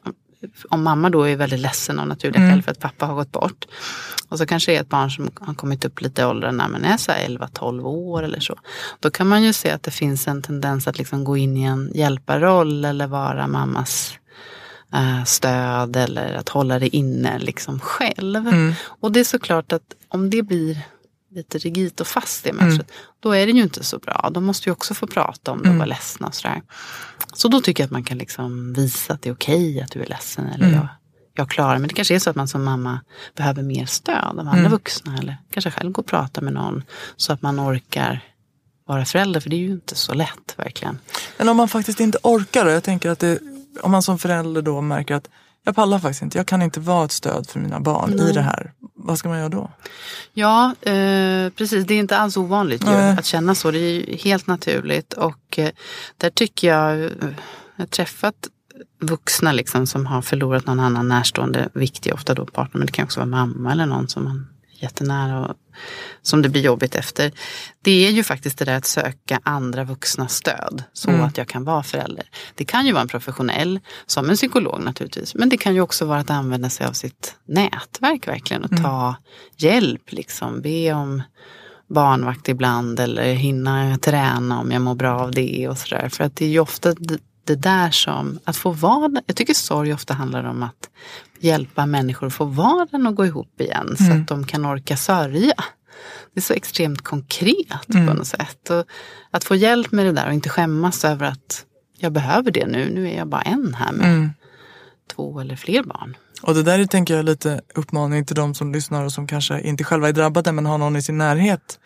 om 0.68 0.82
mamma 0.82 1.10
då 1.10 1.22
är 1.22 1.36
väldigt 1.36 1.60
ledsen 1.60 1.98
av 1.98 2.06
naturliga 2.06 2.50
skäl 2.50 2.62
för 2.62 2.70
att 2.70 2.78
pappa 2.78 3.06
har 3.06 3.14
gått 3.14 3.32
bort. 3.32 3.66
Och 4.28 4.38
så 4.38 4.46
kanske 4.46 4.72
det 4.72 4.76
är 4.76 4.80
ett 4.80 4.88
barn 4.88 5.10
som 5.10 5.30
har 5.40 5.54
kommit 5.54 5.84
upp 5.84 6.00
lite 6.00 6.22
i 6.22 6.24
åldern 6.24 6.56
när 6.56 6.68
man 6.68 6.84
är 6.84 6.96
så 6.96 7.12
här 7.12 7.28
11-12 7.28 7.82
år 7.82 8.22
eller 8.22 8.40
så. 8.40 8.58
Då 9.00 9.10
kan 9.10 9.28
man 9.28 9.42
ju 9.42 9.52
se 9.52 9.70
att 9.70 9.82
det 9.82 9.90
finns 9.90 10.28
en 10.28 10.42
tendens 10.42 10.88
att 10.88 10.98
liksom 10.98 11.24
gå 11.24 11.36
in 11.36 11.56
i 11.56 11.62
en 11.62 11.90
hjälparroll 11.94 12.84
eller 12.84 13.06
vara 13.06 13.46
mammas 13.46 14.14
eh, 14.94 15.24
stöd 15.24 15.96
eller 15.96 16.34
att 16.34 16.48
hålla 16.48 16.78
det 16.78 16.96
inne 16.96 17.38
liksom 17.38 17.80
själv. 17.80 18.46
Och 18.82 19.12
det 19.12 19.20
är 19.20 19.24
såklart 19.24 19.72
att 19.72 19.94
om 20.08 20.30
det 20.30 20.42
blir 20.42 20.78
lite 21.30 21.58
rigitt 21.58 22.00
och 22.00 22.06
fast 22.06 22.44
det 22.44 22.52
mönstret, 22.52 22.90
då 23.20 23.32
är 23.32 23.46
det 23.46 23.52
ju 23.52 23.62
inte 23.62 23.84
så 23.84 23.98
bra. 23.98 24.30
De 24.34 24.44
måste 24.44 24.68
ju 24.68 24.72
också 24.72 24.94
få 24.94 25.06
prata 25.06 25.52
om 25.52 25.62
det 25.62 25.70
och 25.70 25.76
vara 25.76 25.86
ledsna 25.86 26.26
och 26.26 26.34
sådär. 26.34 26.62
Så 27.32 27.48
då 27.48 27.60
tycker 27.60 27.82
jag 27.82 27.86
att 27.86 27.92
man 27.92 28.04
kan 28.04 28.18
liksom 28.18 28.72
visa 28.72 29.12
att 29.12 29.22
det 29.22 29.28
är 29.28 29.34
okej 29.34 29.82
att 29.82 29.90
du 29.90 30.02
är 30.02 30.06
ledsen. 30.06 30.46
Eller 30.46 30.72
jag, 30.72 30.88
jag 31.34 31.50
klarar 31.50 31.78
Men 31.78 31.88
det 31.88 31.94
kanske 31.94 32.14
är 32.14 32.18
så 32.18 32.30
att 32.30 32.36
man 32.36 32.48
som 32.48 32.64
mamma 32.64 33.00
behöver 33.36 33.62
mer 33.62 33.86
stöd 33.86 34.38
av 34.38 34.48
andra 34.48 34.68
vuxna. 34.68 35.18
Eller 35.18 35.36
kanske 35.50 35.70
själv 35.70 35.92
gå 35.92 36.00
och 36.00 36.06
prata 36.06 36.40
med 36.40 36.52
någon. 36.52 36.82
Så 37.16 37.32
att 37.32 37.42
man 37.42 37.60
orkar 37.60 38.24
vara 38.86 39.04
förälder. 39.04 39.40
För 39.40 39.50
det 39.50 39.56
är 39.56 39.60
ju 39.60 39.70
inte 39.70 39.94
så 39.94 40.14
lätt 40.14 40.54
verkligen. 40.56 40.98
Men 41.38 41.48
om 41.48 41.56
man 41.56 41.68
faktiskt 41.68 42.00
inte 42.00 42.18
orkar 42.22 42.64
då? 42.64 42.70
Jag 42.70 42.84
tänker 42.84 43.10
att 43.10 43.18
det, 43.18 43.38
om 43.82 43.90
man 43.90 44.02
som 44.02 44.18
förälder 44.18 44.62
då 44.62 44.80
märker 44.80 45.14
att 45.14 45.28
jag 45.64 45.74
pallar 45.74 45.98
faktiskt 45.98 46.22
inte, 46.22 46.38
jag 46.38 46.46
kan 46.46 46.62
inte 46.62 46.80
vara 46.80 47.04
ett 47.04 47.12
stöd 47.12 47.46
för 47.48 47.60
mina 47.60 47.80
barn 47.80 48.20
i 48.20 48.32
det 48.32 48.42
här. 48.42 48.72
Vad 48.94 49.18
ska 49.18 49.28
man 49.28 49.38
göra 49.38 49.48
då? 49.48 49.70
Ja, 50.32 50.74
eh, 50.80 51.50
precis. 51.50 51.86
Det 51.86 51.94
är 51.94 51.98
inte 51.98 52.16
alls 52.16 52.36
ovanligt 52.36 52.84
ju, 52.84 52.90
att 52.90 53.24
känna 53.24 53.54
så. 53.54 53.70
Det 53.70 53.78
är 53.78 53.92
ju 53.92 54.16
helt 54.16 54.46
naturligt. 54.46 55.12
Och 55.12 55.58
eh, 55.58 55.70
där 56.16 56.30
tycker 56.30 56.68
jag, 56.68 57.00
eh, 57.04 57.10
jag 57.76 57.82
har 57.82 57.86
träffat 57.86 58.34
vuxna 59.00 59.52
liksom, 59.52 59.86
som 59.86 60.06
har 60.06 60.22
förlorat 60.22 60.66
någon 60.66 60.80
annan 60.80 61.08
närstående, 61.08 61.68
viktig 61.72 62.14
ofta 62.14 62.34
då 62.34 62.46
partner, 62.46 62.78
men 62.78 62.86
det 62.86 62.92
kan 62.92 63.04
också 63.04 63.20
vara 63.20 63.26
mamma 63.26 63.72
eller 63.72 63.86
någon 63.86 64.08
som 64.08 64.24
man 64.24 64.46
jättenära 64.80 65.46
och 65.46 65.56
som 66.22 66.42
det 66.42 66.48
blir 66.48 66.62
jobbigt 66.62 66.94
efter. 66.94 67.32
Det 67.82 68.06
är 68.06 68.10
ju 68.10 68.24
faktiskt 68.24 68.58
det 68.58 68.64
där 68.64 68.76
att 68.76 68.86
söka 68.86 69.40
andra 69.42 69.84
vuxna 69.84 70.28
stöd 70.28 70.82
så 70.92 71.10
Mm. 71.10 71.22
att 71.22 71.38
jag 71.38 71.48
kan 71.48 71.64
vara 71.64 71.82
förälder. 71.82 72.24
Det 72.54 72.64
kan 72.64 72.86
ju 72.86 72.92
vara 72.92 73.02
en 73.02 73.08
professionell, 73.08 73.80
som 74.06 74.30
en 74.30 74.36
psykolog 74.36 74.80
naturligtvis, 74.80 75.34
men 75.34 75.48
det 75.48 75.56
kan 75.56 75.74
ju 75.74 75.80
också 75.80 76.04
vara 76.04 76.18
att 76.20 76.30
använda 76.30 76.70
sig 76.70 76.86
av 76.86 76.92
sitt 76.92 77.36
nätverk 77.46 78.28
verkligen 78.28 78.64
och 78.64 78.82
ta 78.82 79.14
hjälp, 79.56 80.12
liksom 80.12 80.62
be 80.62 80.92
om 80.92 81.22
barnvakt 81.88 82.48
ibland 82.48 83.00
eller 83.00 83.32
hinna 83.32 83.98
träna 83.98 84.60
om 84.60 84.70
jag 84.70 84.82
mår 84.82 84.94
bra 84.94 85.20
av 85.20 85.30
det 85.32 85.68
och 85.68 85.78
sådär. 85.78 86.08
För 86.08 86.24
att 86.24 86.36
det 86.36 86.44
är 86.44 86.48
ju 86.48 86.60
ofta 86.60 86.94
det, 87.50 87.56
där 87.62 87.90
som, 87.90 88.38
att 88.44 88.56
få 88.56 88.70
vardagen, 88.70 89.22
jag 89.26 89.36
tycker 89.36 89.54
sorg 89.54 89.92
ofta 89.94 90.14
handlar 90.14 90.44
om 90.44 90.62
att 90.62 90.90
hjälpa 91.40 91.86
människor 91.86 92.26
att 92.26 92.32
få 92.34 92.44
vardagen 92.44 93.06
att 93.06 93.14
gå 93.14 93.26
ihop 93.26 93.60
igen 93.60 93.96
så 93.98 94.12
att 94.12 94.28
de 94.28 94.46
kan 94.46 94.66
orka 94.66 94.96
sörja. 94.96 95.54
Det 96.34 96.40
är 96.40 96.42
så 96.42 96.52
extremt 96.52 97.02
konkret 97.02 97.86
på 97.86 97.98
något 97.98 98.26
sätt. 98.26 98.70
Och 98.70 98.84
att 99.30 99.44
få 99.44 99.54
hjälp 99.56 99.92
med 99.92 100.06
det 100.06 100.12
där 100.12 100.26
och 100.26 100.34
inte 100.34 100.48
skämmas 100.48 101.04
över 101.04 101.26
att 101.26 101.64
jag 101.98 102.12
behöver 102.12 102.50
det 102.50 102.66
nu. 102.66 102.90
Nu 102.94 103.10
är 103.10 103.16
jag 103.16 103.28
bara 103.28 103.42
en 103.42 103.74
här 103.74 103.92
med 103.92 104.06
Mm. 104.12 104.30
två 105.14 105.40
eller 105.40 105.56
fler 105.56 105.82
barn. 105.82 106.16
Och 106.42 106.54
det 106.54 106.62
där 106.62 106.78
är 106.78 106.84
tänker 106.86 107.16
jag 107.16 107.24
lite 107.24 107.60
uppmaning 107.74 108.24
till 108.24 108.36
de 108.36 108.54
som 108.54 108.72
lyssnar 108.72 109.04
och 109.04 109.12
som 109.12 109.26
kanske 109.26 109.60
inte 109.60 109.84
själva 109.84 110.08
är 110.08 110.12
drabbade 110.12 110.52
men 110.52 110.66
har 110.66 110.78
någon 110.78 110.96
i 110.96 111.02
sin 111.02 111.18
närhet. 111.18 111.78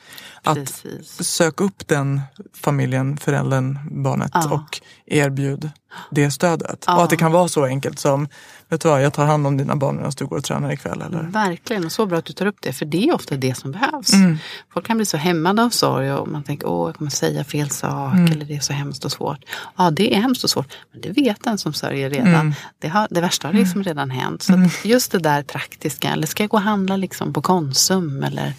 Att 0.42 0.54
Precis. 0.54 1.26
sök 1.26 1.61
upp 1.61 1.88
den 1.88 2.20
familjen, 2.54 3.16
föräldern, 3.16 3.78
barnet 4.02 4.30
Ja. 4.34 4.54
och 4.54 4.80
erbjud 5.06 5.70
det 6.11 6.30
stödet. 6.30 6.84
Ja. 6.87 6.96
Och 6.96 7.04
att 7.04 7.11
det 7.11 7.16
kan 7.16 7.32
vara 7.32 7.49
så 7.49 7.64
enkelt 7.64 7.99
som, 7.99 8.28
vet 8.68 8.80
du 8.80 8.88
vad, 8.88 9.02
jag 9.02 9.12
tar 9.12 9.26
hand 9.26 9.47
om 9.47 9.56
dina 9.56 9.76
barn 9.76 9.97
medan 9.97 10.12
du 10.16 10.26
går 10.26 10.37
och 10.37 10.44
tränar 10.44 10.73
ikväll. 10.73 11.02
Eller? 11.02 11.23
Verkligen, 11.23 11.85
och 11.85 11.92
så 11.92 12.06
bra 12.06 12.18
att 12.18 12.25
du 12.25 12.33
tar 12.33 12.47
upp 12.47 12.56
det, 12.61 12.73
för 12.73 12.87
det 12.87 13.09
är 13.09 13.14
ofta 13.14 13.37
det 13.37 13.54
som 13.54 13.73
behövs. 13.73 14.12
Mm. 14.12 14.38
Folk 14.73 14.87
kan 14.87 14.97
bli 14.97 15.06
så 15.06 15.16
hämmade 15.16 15.62
av 15.62 15.71
sorg 15.71 16.12
och 16.12 16.28
man 16.28 16.42
tänker, 16.42 16.68
åh, 16.68 16.88
jag 16.88 16.97
kommer 16.97 17.11
säga 17.11 17.44
fel 17.44 17.71
sak 17.71 18.14
Mm. 18.14 18.33
eller 18.33 18.44
det 18.44 18.56
är 18.56 18.61
så 18.61 18.73
hemskt 18.73 19.04
och 19.04 19.12
svårt. 19.12 19.44
Ja, 19.76 19.90
det 19.90 20.14
är 20.16 20.21
hemskt 20.21 20.44
och 20.44 20.50
svårt, 20.50 20.73
men 20.92 21.00
det 21.00 21.11
vet 21.11 21.44
den 21.44 21.59
som 21.59 21.73
sörjer 21.73 22.11
redan. 22.11 22.28
Mm. 22.35 22.54
Det, 22.78 22.88
har, 22.88 23.09
det 23.11 23.21
värsta 23.21 23.49
har 23.49 23.54
liksom 23.54 23.83
redan 23.83 24.11
hänt. 24.11 24.42
Så 24.42 24.52
att 24.54 24.85
just 24.85 25.12
det 25.12 25.18
där 25.18 25.42
praktiska, 25.42 26.09
eller 26.12 26.26
ska 26.26 26.42
jag 26.42 26.50
gå 26.50 26.56
och 26.56 26.62
handla 26.62 26.97
liksom 26.97 27.33
på 27.33 27.42
Konsum 27.42 28.23
eller 28.23 28.52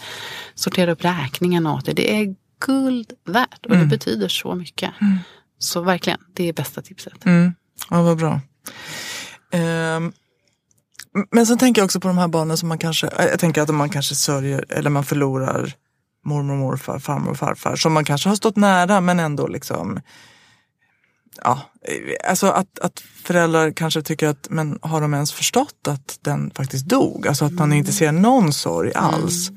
sortera 0.56 0.92
upp 0.92 1.06
räkningarna 1.06 1.74
åt 1.74 1.86
dig. 1.86 1.94
Det 1.96 2.16
är 2.22 2.36
guld 2.66 3.12
värt 3.28 3.66
och 3.66 3.72
Mm. 3.76 3.82
det 3.90 3.98
betyder 3.98 4.28
så 4.28 4.56
mycket. 4.56 4.92
Så 5.60 5.82
verkligen, 5.82 6.20
det 6.34 6.50
är 6.50 6.54
bästa 6.54 6.82
tipset. 6.82 7.26
Mm. 7.26 7.54
Ja, 7.90 8.02
vad 8.02 8.18
bra. 8.18 8.42
Ehm, 9.56 10.14
men 11.32 11.46
sen 11.46 11.58
tänker 11.58 11.82
jag 11.82 11.86
också 11.86 12.00
på 12.00 12.08
de 12.08 12.18
här 12.18 12.28
barnen 12.28 12.58
som 12.58 12.70
man 12.70 12.78
kanske, 12.78 13.08
eh, 13.08 13.26
jag 13.26 13.40
tänker 13.40 13.62
att 13.62 13.76
man 13.76 13.90
kanske 13.90 14.16
sörjer 14.16 14.66
eller 14.70 14.90
man 14.90 15.04
förlorar 15.04 15.74
mormor 16.26 16.54
och 16.54 16.60
morfar, 16.60 17.00
farmor 17.00 17.32
och 17.32 17.38
farfar 17.38 17.76
som 17.76 17.94
man 17.94 18.06
kanske 18.06 18.30
har 18.30 18.36
stått 18.36 18.56
nära 18.56 19.02
men 19.02 19.20
ändå 19.20 19.48
liksom 19.48 20.00
Ja, 21.44 21.62
eh, 21.82 22.30
alltså 22.30 22.48
att, 22.48 22.80
att 22.80 23.00
föräldrar 23.00 23.72
kanske 23.72 24.02
tycker 24.02 24.28
att, 24.28 24.48
men 24.50 24.80
har 24.82 25.02
de 25.02 25.14
ens 25.14 25.34
förstått 25.34 25.88
att 25.88 26.20
den 26.22 26.52
faktiskt 26.52 26.86
dog? 26.86 27.28
Alltså 27.28 27.46
att 27.46 27.54
man 27.54 27.74
inte 27.74 27.92
ser 27.92 28.12
någon 28.12 28.54
sorg 28.54 28.94
alls. 28.96 29.50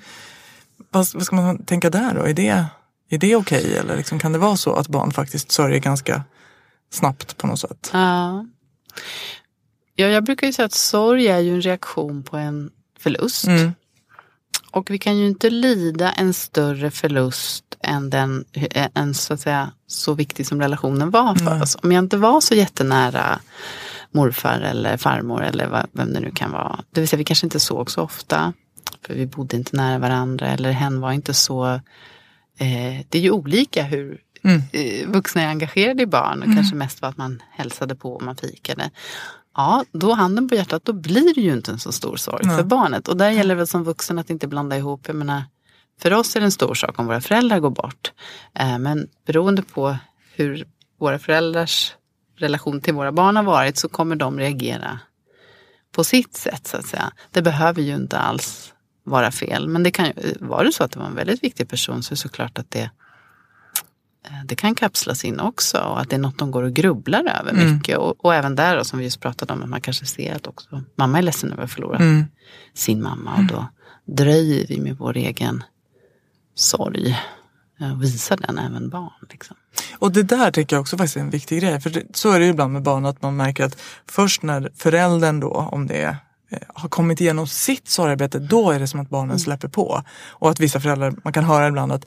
Vad, 0.90 1.06
vad 1.14 1.22
ska 1.22 1.36
man 1.36 1.64
tänka 1.64 1.90
där 1.90 2.14
då? 2.14 2.22
Är 2.22 2.34
det, 2.34 2.66
är 3.10 3.18
det 3.18 3.36
okej 3.36 3.76
eller 3.76 3.96
liksom, 3.96 4.18
kan 4.18 4.32
det 4.32 4.38
vara 4.38 4.56
så 4.56 4.74
att 4.74 4.88
barn 4.88 5.10
faktiskt 5.10 5.52
sörjer 5.52 5.78
ganska 5.78 6.22
snabbt 6.90 7.36
på 7.36 7.46
något 7.46 7.60
sätt? 7.60 7.90
Ja. 7.92 8.46
Ja, 9.98 10.06
jag 10.06 10.24
brukar 10.24 10.46
ju 10.46 10.52
säga 10.52 10.66
att 10.66 10.72
sorg 10.72 11.26
är 11.28 11.38
ju 11.38 11.54
en 11.54 11.62
reaktion 11.62 12.22
på 12.22 12.36
en 12.36 12.70
förlust. 12.98 13.46
Mm. 13.46 13.72
Och 14.72 14.90
vi 14.90 14.98
kan 14.98 15.18
ju 15.18 15.26
inte 15.26 15.50
lida 15.50 16.12
en 16.12 16.34
större 16.34 16.90
förlust 16.90 17.64
än 17.82 18.10
den, 18.10 18.44
än 18.94 19.14
så 19.14 19.34
att 19.34 19.40
säga, 19.40 19.70
så 19.86 20.14
viktig 20.14 20.46
som 20.46 20.60
relationen 20.60 21.10
var 21.10 21.34
för 21.34 21.44
Nej. 21.44 21.62
oss. 21.62 21.76
Om 21.82 21.92
jag 21.92 22.04
inte 22.04 22.16
var 22.16 22.40
så 22.40 22.54
jättenära 22.54 23.38
morfar 24.10 24.60
eller 24.60 24.96
farmor 24.96 25.42
eller 25.44 25.66
vad- 25.66 25.86
vem 25.92 26.12
det 26.12 26.20
nu 26.20 26.30
kan 26.30 26.50
vara. 26.52 26.80
Det 26.90 27.00
vill 27.00 27.08
säga 27.08 27.18
vi 27.18 27.24
kanske 27.24 27.46
inte 27.46 27.60
såg 27.60 27.90
så 27.90 28.02
ofta. 28.02 28.52
För 29.06 29.14
vi 29.14 29.26
bodde 29.26 29.56
inte 29.56 29.76
nära 29.76 29.98
varandra 29.98 30.46
eller 30.48 30.70
hen 30.72 31.00
var 31.00 31.12
inte 31.12 31.34
så 31.34 31.66
eh, 32.58 33.04
det 33.08 33.18
är 33.18 33.22
ju 33.22 33.30
olika 33.30 33.82
hur 33.82 34.20
Mm. 34.42 34.62
eh, 34.72 35.08
vuxna 35.08 35.42
är 35.42 35.46
engagerade 35.46 36.02
i 36.02 36.06
barn. 36.06 36.38
Och 36.42 36.54
Kanske 36.54 36.74
mest 36.76 37.02
var 37.02 37.08
att 37.08 37.16
man 37.16 37.42
hälsade 37.50 37.94
på 37.94 38.14
och 38.14 38.22
man 38.22 38.36
fikade. 38.36 38.90
Ja, 39.58 39.84
då 39.92 40.12
handen 40.14 40.48
på 40.48 40.54
hjärtat, 40.54 40.84
då 40.84 40.92
blir 40.92 41.34
det 41.34 41.40
ju 41.40 41.52
inte 41.52 41.70
en 41.70 41.78
så 41.78 41.92
stor 41.92 42.16
sorg 42.16 42.46
Nej. 42.46 42.56
för 42.56 42.64
barnet. 42.64 43.08
Och 43.08 43.16
där 43.16 43.30
gäller 43.30 43.54
det 43.54 43.58
väl 43.58 43.66
som 43.66 43.84
vuxen 43.84 44.18
att 44.18 44.30
inte 44.30 44.46
blanda 44.46 44.76
ihop. 44.76 45.00
Jag 45.06 45.16
menar, 45.16 45.42
för 46.00 46.12
oss 46.12 46.36
är 46.36 46.40
det 46.40 46.46
en 46.46 46.52
stor 46.52 46.74
sak 46.74 46.98
om 46.98 47.06
våra 47.06 47.20
föräldrar 47.20 47.60
går 47.60 47.70
bort. 47.70 48.12
Eh, 48.54 48.78
men 48.78 49.08
beroende 49.26 49.62
på 49.62 49.96
hur 50.34 50.68
våra 51.00 51.18
föräldrars 51.18 51.92
relation 52.36 52.80
till 52.80 52.94
våra 52.94 53.12
barn 53.12 53.36
har 53.36 53.42
varit 53.42 53.78
så 53.78 53.88
kommer 53.88 54.16
de 54.16 54.38
reagera 54.38 55.00
på 55.92 56.04
sitt 56.04 56.36
sätt 56.36 56.66
så 56.66 56.76
att 56.76 56.86
säga. 56.86 57.12
Det 57.30 57.42
behöver 57.42 57.82
ju 57.82 57.94
inte 57.94 58.18
alls 58.18 58.74
vara 59.04 59.30
fel. 59.30 59.68
Men 59.68 59.82
det 59.82 59.90
kan 59.90 60.06
ju, 60.06 60.12
var 60.40 60.64
det 60.64 60.72
så 60.72 60.84
att 60.84 60.92
det 60.92 60.98
var 60.98 61.06
en 61.06 61.14
väldigt 61.14 61.44
viktig 61.44 61.68
person 61.68 62.02
så 62.02 62.08
är 62.08 62.16
det 62.16 62.20
såklart 62.20 62.58
att 62.58 62.70
det 62.70 62.80
eh, 62.80 62.88
det 64.44 64.54
kan 64.56 64.74
kapslas 64.74 65.24
in 65.24 65.40
också 65.40 65.78
och 65.78 66.00
att 66.00 66.10
det 66.10 66.16
är 66.16 66.20
något 66.20 66.38
de 66.38 66.50
går 66.50 66.62
och 66.62 66.72
grubblar 66.72 67.20
över 67.40 67.50
Mm. 67.50 67.74
mycket. 67.74 67.98
Och, 67.98 68.24
och 68.24 68.34
även 68.34 68.54
där 68.56 68.76
då, 68.76 68.84
som 68.84 68.98
vi 68.98 69.04
just 69.04 69.20
pratade 69.20 69.52
om, 69.52 69.62
att 69.62 69.68
man 69.68 69.80
kanske 69.80 70.06
ser 70.06 70.34
att 70.36 70.46
också 70.46 70.82
mamma 70.96 71.18
är 71.18 71.22
ledsen 71.22 71.52
över 71.52 71.62
att 71.64 71.72
förlora 71.72 71.96
Mm. 71.96 72.24
sin 72.74 73.02
mamma. 73.02 73.34
Och 73.36 73.44
då 73.44 73.66
dröjer 74.06 74.66
vi 74.68 74.80
med 74.80 74.96
vår 74.96 75.16
egen 75.16 75.62
sorg. 76.54 77.18
eh, 77.80 77.92
Och 77.92 78.02
visar 78.02 78.36
den 78.36 78.58
även 78.58 78.88
barn. 78.90 79.12
Liksom. 79.30 79.56
Och 79.98 80.12
det 80.12 80.22
där 80.22 80.50
tycker 80.50 80.76
jag 80.76 80.80
också 80.80 80.96
faktiskt 80.96 81.16
är 81.16 81.20
en 81.20 81.30
viktig 81.30 81.60
grej. 81.60 81.80
För 81.80 82.02
så 82.14 82.30
är 82.32 82.38
det 82.38 82.44
ju 82.44 82.50
ibland 82.50 82.72
med 82.72 82.82
barn 82.82 83.06
att 83.06 83.22
man 83.22 83.36
märker 83.36 83.64
att 83.64 83.80
först 84.06 84.42
när 84.42 84.70
föräldern 84.76 85.40
då, 85.40 85.50
om 85.50 85.86
det 85.86 86.02
är, 86.02 86.16
eh, 86.50 86.58
har 86.74 86.88
kommit 86.88 87.20
igenom 87.20 87.46
sitt 87.46 87.88
sorgarbete, 87.88 88.38
då 88.38 88.70
är 88.70 88.78
det 88.80 88.86
som 88.86 89.00
att 89.00 89.08
barnen 89.10 89.38
släpper 89.38 89.68
på. 89.68 90.02
Och 90.28 90.50
att 90.50 90.60
vissa 90.60 90.80
föräldrar, 90.80 91.14
man 91.24 91.32
kan 91.32 91.44
höra 91.44 91.68
ibland 91.68 91.92
att 91.92 92.04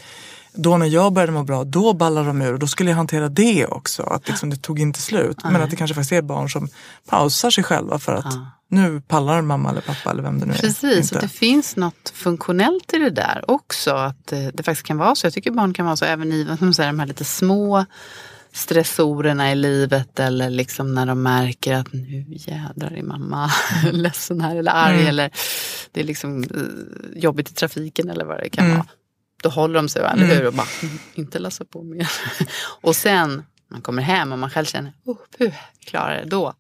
då 0.54 0.78
när 0.78 0.86
jag 0.86 1.14
började 1.14 1.32
må 1.32 1.44
bra, 1.44 1.64
då 1.64 1.94
ballar 1.94 2.24
de 2.26 2.42
ur 2.42 2.54
och 2.54 2.60
då 2.60 2.68
skulle 2.68 2.90
jag 2.90 2.98
hantera 2.98 3.30
det 3.30 3.66
också. 3.66 4.04
Att 4.04 4.28
liksom 4.28 4.50
det 4.50 4.56
tog 4.62 4.80
inte 4.80 5.02
slut. 5.02 5.38
Men 5.44 5.56
att 5.62 5.70
det 5.70 5.76
kanske 5.76 5.96
faktiskt 5.96 6.12
är 6.12 6.22
barn 6.22 6.50
som 6.50 6.68
pausar 7.10 7.50
sig 7.50 7.64
själva 7.64 8.00
för 8.00 8.14
att 8.14 8.26
Ja. 8.26 8.46
nu 8.68 9.02
pallar 9.08 9.42
mamma 9.42 9.70
eller 9.70 9.82
pappa 9.82 10.12
eller 10.12 10.24
vem 10.24 10.40
det 10.40 10.46
nu 10.46 10.54
är. 10.54 10.58
Precis, 10.58 11.12
och 11.12 11.22
det 11.22 11.28
finns 11.30 11.76
något 11.76 12.12
funktionellt 12.16 12.94
i 12.94 12.98
det 12.98 13.10
där 13.10 13.44
också. 13.48 13.92
Att 13.92 14.32
eh, 14.32 14.48
det 14.54 14.64
faktiskt 14.64 14.88
kan 14.88 14.98
vara 14.98 15.16
så. 15.16 15.26
Jag 15.26 15.34
tycker 15.34 15.52
barn 15.52 15.74
kan 15.74 15.86
vara 15.86 15.96
så 15.96 16.06
även 16.06 16.32
i 16.32 16.56
som 16.60 16.74
säger, 16.74 16.90
de 16.92 17.00
här 17.00 17.08
lite 17.08 17.26
små 17.26 17.86
stressorerna 18.54 19.52
i 19.52 19.56
livet 19.56 20.20
eller 20.20 20.50
liksom 20.50 20.94
när 20.94 21.06
de 21.06 21.24
märker 21.24 21.74
att 21.74 21.94
nu 21.94 22.26
jädrar 22.30 22.92
är 22.98 23.04
mamma 23.04 23.52
ledsen 23.92 24.42
här 24.42 24.56
eller 24.56 24.72
arg 24.72 24.96
Mm. 24.96 25.08
eller 25.08 25.32
det 25.92 26.00
är 26.02 26.04
liksom 26.06 26.44
eh, 26.44 27.20
jobbigt 27.22 27.50
i 27.50 27.54
trafiken 27.54 28.10
eller 28.10 28.26
vad 28.26 28.38
det 28.38 28.50
kan 28.50 28.66
Mm. 28.66 28.78
vara. 28.78 28.88
Då 29.44 29.50
håller 29.50 29.76
de 29.76 29.90
sig, 29.90 30.02
eller 30.02 30.24
Mm. 30.24 30.38
hur? 30.38 30.48
Och 30.48 30.54
bara, 30.54 30.68
"Mm, 30.84 31.00
inte 31.14 31.40
läsa 31.40 31.66
på 31.66 31.84
mer. 31.84 32.12
och 32.82 32.96
sen, 32.96 33.44
man 33.72 33.82
kommer 33.82 34.02
hem 34.04 34.32
och 34.32 34.40
man 34.40 34.50
själv 34.50 34.66
känner, 34.66 34.94
oh, 35.06 35.18
puh, 35.38 35.54
klarar 35.86 36.16
det. 36.18 36.26
Då 36.26 36.54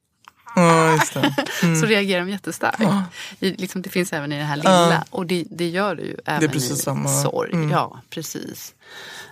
just 0.99 1.13
det. 1.13 1.35
så 1.81 1.85
reagerar 1.85 2.19
de 2.25 2.29
jättestarkt. 2.31 2.77
Ja. 2.79 3.03
I, 3.39 3.51
liksom, 3.51 3.81
det 3.81 3.89
finns 3.89 4.13
även 4.13 4.31
i 4.31 4.37
det 4.37 4.43
här 4.43 4.55
lilla. 4.57 4.93
Ja. 4.93 5.03
Och 5.09 5.25
det, 5.25 5.45
det 5.49 5.67
gör 5.69 5.95
det 5.95 6.01
ju 6.01 6.17
även 6.25 6.49
precis 6.49 6.71
i 6.71 6.75
samma. 6.75 7.09
sorg. 7.23 7.53
Mm. 7.53 7.69
Ja, 7.71 8.01
precis. 8.09 8.73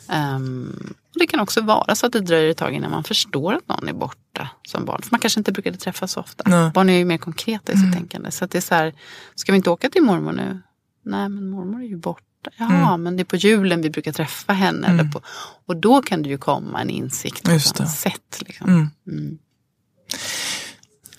Ehm, 0.10 0.94
och 1.14 1.20
det 1.20 1.28
kan 1.28 1.40
också 1.40 1.62
vara 1.62 1.96
så 1.96 2.06
att 2.06 2.14
det 2.14 2.20
dröjer 2.20 2.50
ett 2.52 2.58
tag 2.58 2.74
innan 2.74 2.92
man 2.92 3.04
förstår 3.04 3.54
att 3.54 3.68
någon 3.68 3.88
är 3.90 3.94
borta 3.94 4.50
som 4.68 4.86
barn. 4.86 5.02
För 5.02 5.12
man 5.12 5.20
kanske 5.20 5.40
inte 5.40 5.52
brukade 5.52 5.78
träffas 5.78 6.12
så 6.12 6.20
ofta. 6.20 6.44
Nej. 6.48 6.72
Barn 6.74 6.90
är 6.90 6.94
ju 6.98 7.06
mer 7.06 7.18
konkreta 7.18 7.72
i 7.72 7.76
sitt 7.76 7.84
Mm. 7.84 7.96
tänkande. 7.96 8.32
Så 8.32 8.46
det 8.46 8.58
är 8.58 8.62
så 8.62 8.76
här, 8.76 8.94
ska 9.36 9.52
vi 9.52 9.56
inte 9.56 9.70
åka 9.70 9.90
till 9.90 10.02
mormor 10.04 10.32
nu? 10.32 10.62
Nej, 11.06 11.30
men 11.30 11.50
mormor 11.50 11.80
är 11.84 11.88
ju 11.88 11.98
borta. 11.98 12.24
Ja, 12.58 12.98
men 12.98 13.18
det 13.18 13.24
är 13.24 13.26
på 13.26 13.36
julen 13.36 13.82
vi 13.82 13.90
brukar 13.90 14.12
träffa 14.12 14.54
henne. 14.54 14.88
Eller 14.88 15.00
Mm. 15.00 15.12
på, 15.12 15.22
och 15.66 15.76
då 15.76 16.02
kan 16.02 16.24
det 16.24 16.30
ju 16.30 16.38
komma 16.38 16.82
en 16.82 16.90
insikt 16.90 17.44
på 17.44 17.52
ett 17.52 17.80
annat 17.80 17.92
sätt. 17.92 18.42
Liksom. 18.42 18.70
Mm. 18.70 18.90
Mm. 19.08 19.38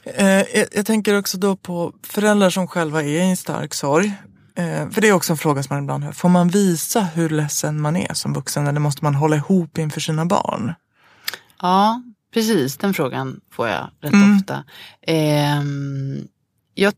Eh, 0.05 0.59
jag, 0.59 0.67
jag 0.73 0.87
tänker 0.87 1.19
också 1.19 1.39
då 1.39 1.57
på 1.57 1.93
föräldrar 2.03 2.51
som 2.51 2.69
själva 2.69 3.03
är 3.03 3.07
i 3.07 3.21
en 3.31 3.37
stark 3.37 3.75
sorg. 3.75 4.13
Eh, 4.55 4.91
för 4.91 5.01
det 5.01 5.09
är 5.09 5.13
också 5.13 5.33
en 5.33 5.37
fråga 5.39 5.63
som 5.63 5.75
man 5.77 5.83
ibland 5.85 6.05
hör. 6.05 6.13
Får 6.13 6.29
man 6.29 6.49
visa 6.49 7.01
hur 7.01 7.29
ledsen 7.31 7.81
man 7.81 7.97
är 7.97 8.15
som 8.15 8.33
vuxen 8.33 8.67
eller 8.67 8.81
måste 8.81 9.05
man 9.05 9.15
hålla 9.15 9.37
ihop 9.37 9.79
inför 9.79 10.01
sina 10.01 10.27
barn? 10.27 10.75
Ja, 11.63 12.03
precis. 12.35 12.77
Den 12.77 12.95
frågan 12.95 13.41
får 13.53 13.69
jag 13.69 13.91
rätt 14.01 14.13
Mm. 14.13 14.37
ofta. 14.37 14.65
Ehm, 15.07 16.29
jag, 16.75 16.93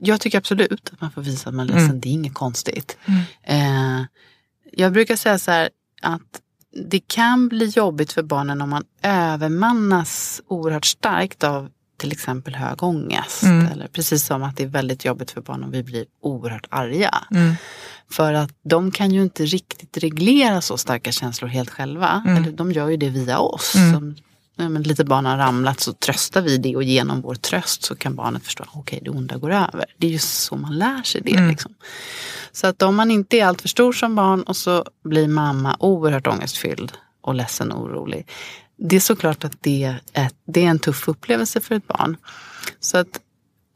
jag 0.00 0.20
tycker 0.20 0.38
absolut 0.38 0.90
att 0.92 1.00
man 1.00 1.10
får 1.10 1.22
visa 1.22 1.48
att 1.48 1.54
man 1.54 1.70
är 1.70 1.72
ledsen. 1.72 1.84
Mm. 1.90 2.00
Det 2.00 2.08
är 2.08 2.12
inget 2.12 2.34
konstigt. 2.34 2.98
Mm. 3.04 3.20
Eh, 3.42 4.06
jag 4.72 4.92
brukar 4.92 5.16
säga 5.16 5.38
så 5.38 5.50
här 5.50 5.70
att 6.02 6.40
det 6.90 7.00
kan 7.00 7.48
bli 7.48 7.66
jobbigt 7.66 8.12
för 8.12 8.22
barnen 8.22 8.62
om 8.62 8.70
man 8.70 8.84
övermannas 9.02 10.42
oerhört 10.46 10.86
starkt 10.86 11.44
av 11.44 11.70
till 11.96 12.12
exempel 12.12 12.54
hög 12.54 12.82
ångest. 12.82 13.42
Mm. 13.42 13.66
Eller 13.66 13.88
precis 13.88 14.26
som 14.26 14.42
att 14.42 14.56
det 14.56 14.62
är 14.62 14.68
väldigt 14.68 15.04
jobbigt 15.04 15.30
för 15.30 15.40
barn 15.40 15.64
om 15.64 15.70
vi 15.70 15.82
blir 15.82 16.04
oerhört 16.22 16.66
arga. 16.70 17.24
Mm. 17.30 17.54
För 18.10 18.34
att 18.34 18.50
de 18.62 18.90
kan 18.90 19.10
ju 19.10 19.22
inte 19.22 19.44
riktigt 19.44 19.96
reglera 19.98 20.60
så 20.60 20.78
starka 20.78 21.12
känslor 21.12 21.48
helt 21.48 21.70
själva. 21.70 22.22
Mm. 22.26 22.42
Eller 22.42 22.52
de 22.52 22.72
gör 22.72 22.88
ju 22.88 22.96
det 22.96 23.08
via 23.08 23.38
oss. 23.38 23.74
Mm. 23.74 23.94
Som, 23.94 24.16
ja, 24.56 24.68
men 24.68 24.82
lite 24.82 25.04
barn 25.04 25.26
har 25.26 25.36
ramlat 25.36 25.80
så 25.80 25.92
tröstar 25.92 26.42
vi 26.42 26.58
det 26.58 26.76
och 26.76 26.82
genom 26.82 27.20
vår 27.20 27.34
tröst 27.34 27.82
så 27.82 27.96
kan 27.96 28.14
barnet 28.14 28.44
förstå 28.44 28.62
att 28.62 28.76
okay, 28.76 29.00
det 29.02 29.10
onda 29.10 29.36
går 29.36 29.50
över. 29.50 29.84
Det 29.96 30.06
är 30.06 30.10
ju 30.10 30.18
så 30.18 30.56
man 30.56 30.78
lär 30.78 31.02
sig 31.02 31.20
det. 31.20 31.34
Mm. 31.34 31.50
Liksom. 31.50 31.74
Så 32.52 32.66
att 32.66 32.82
om 32.82 32.96
man 32.96 33.10
inte 33.10 33.36
är 33.36 33.46
alltför 33.46 33.68
stor 33.68 33.92
som 33.92 34.14
barn 34.14 34.42
och 34.42 34.56
så 34.56 34.84
blir 35.04 35.28
mamma 35.28 35.76
oerhört 35.80 36.26
ångestfylld 36.26 36.92
och 37.20 37.34
ledsen 37.34 37.72
och 37.72 37.82
orolig. 37.82 38.26
Det 38.76 38.96
är 38.96 39.00
såklart 39.00 39.44
att 39.44 39.56
det 39.60 39.98
är, 40.12 40.30
det 40.46 40.64
är 40.64 40.68
en 40.68 40.78
tuff 40.78 41.08
upplevelse 41.08 41.60
för 41.60 41.74
ett 41.74 41.86
barn. 41.86 42.16
Så 42.80 42.98
att, 42.98 43.20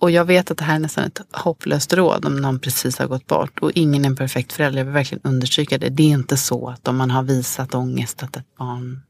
och 0.01 0.11
jag 0.11 0.25
vet 0.25 0.51
att 0.51 0.59
det 0.59 0.65
här 0.65 0.75
är 0.75 0.79
nästan 0.79 1.05
ett 1.05 1.21
hopplöst 1.33 1.93
råd 1.93 2.25
om 2.25 2.37
någon 2.37 2.59
precis 2.59 2.99
har 2.99 3.07
gått 3.07 3.27
bort. 3.27 3.59
Och 3.59 3.73
ingen 3.75 4.05
är 4.05 4.09
en 4.09 4.17
perfekt 4.17 4.53
förälder, 4.53 4.79
jag 4.79 4.85
vill 4.85 4.95
verkligen 4.95 5.23
understryka 5.25 5.79
det. 5.79 5.89
Det 5.89 6.03
är 6.03 6.09
inte 6.09 6.37
så 6.37 6.69
att 6.69 6.89
om 6.89 6.97
man 6.97 7.11
har 7.11 7.23
visat 7.23 7.75
ångest 7.75 8.23
att 8.23 8.37
ett 8.37 8.57
barn 8.57 9.03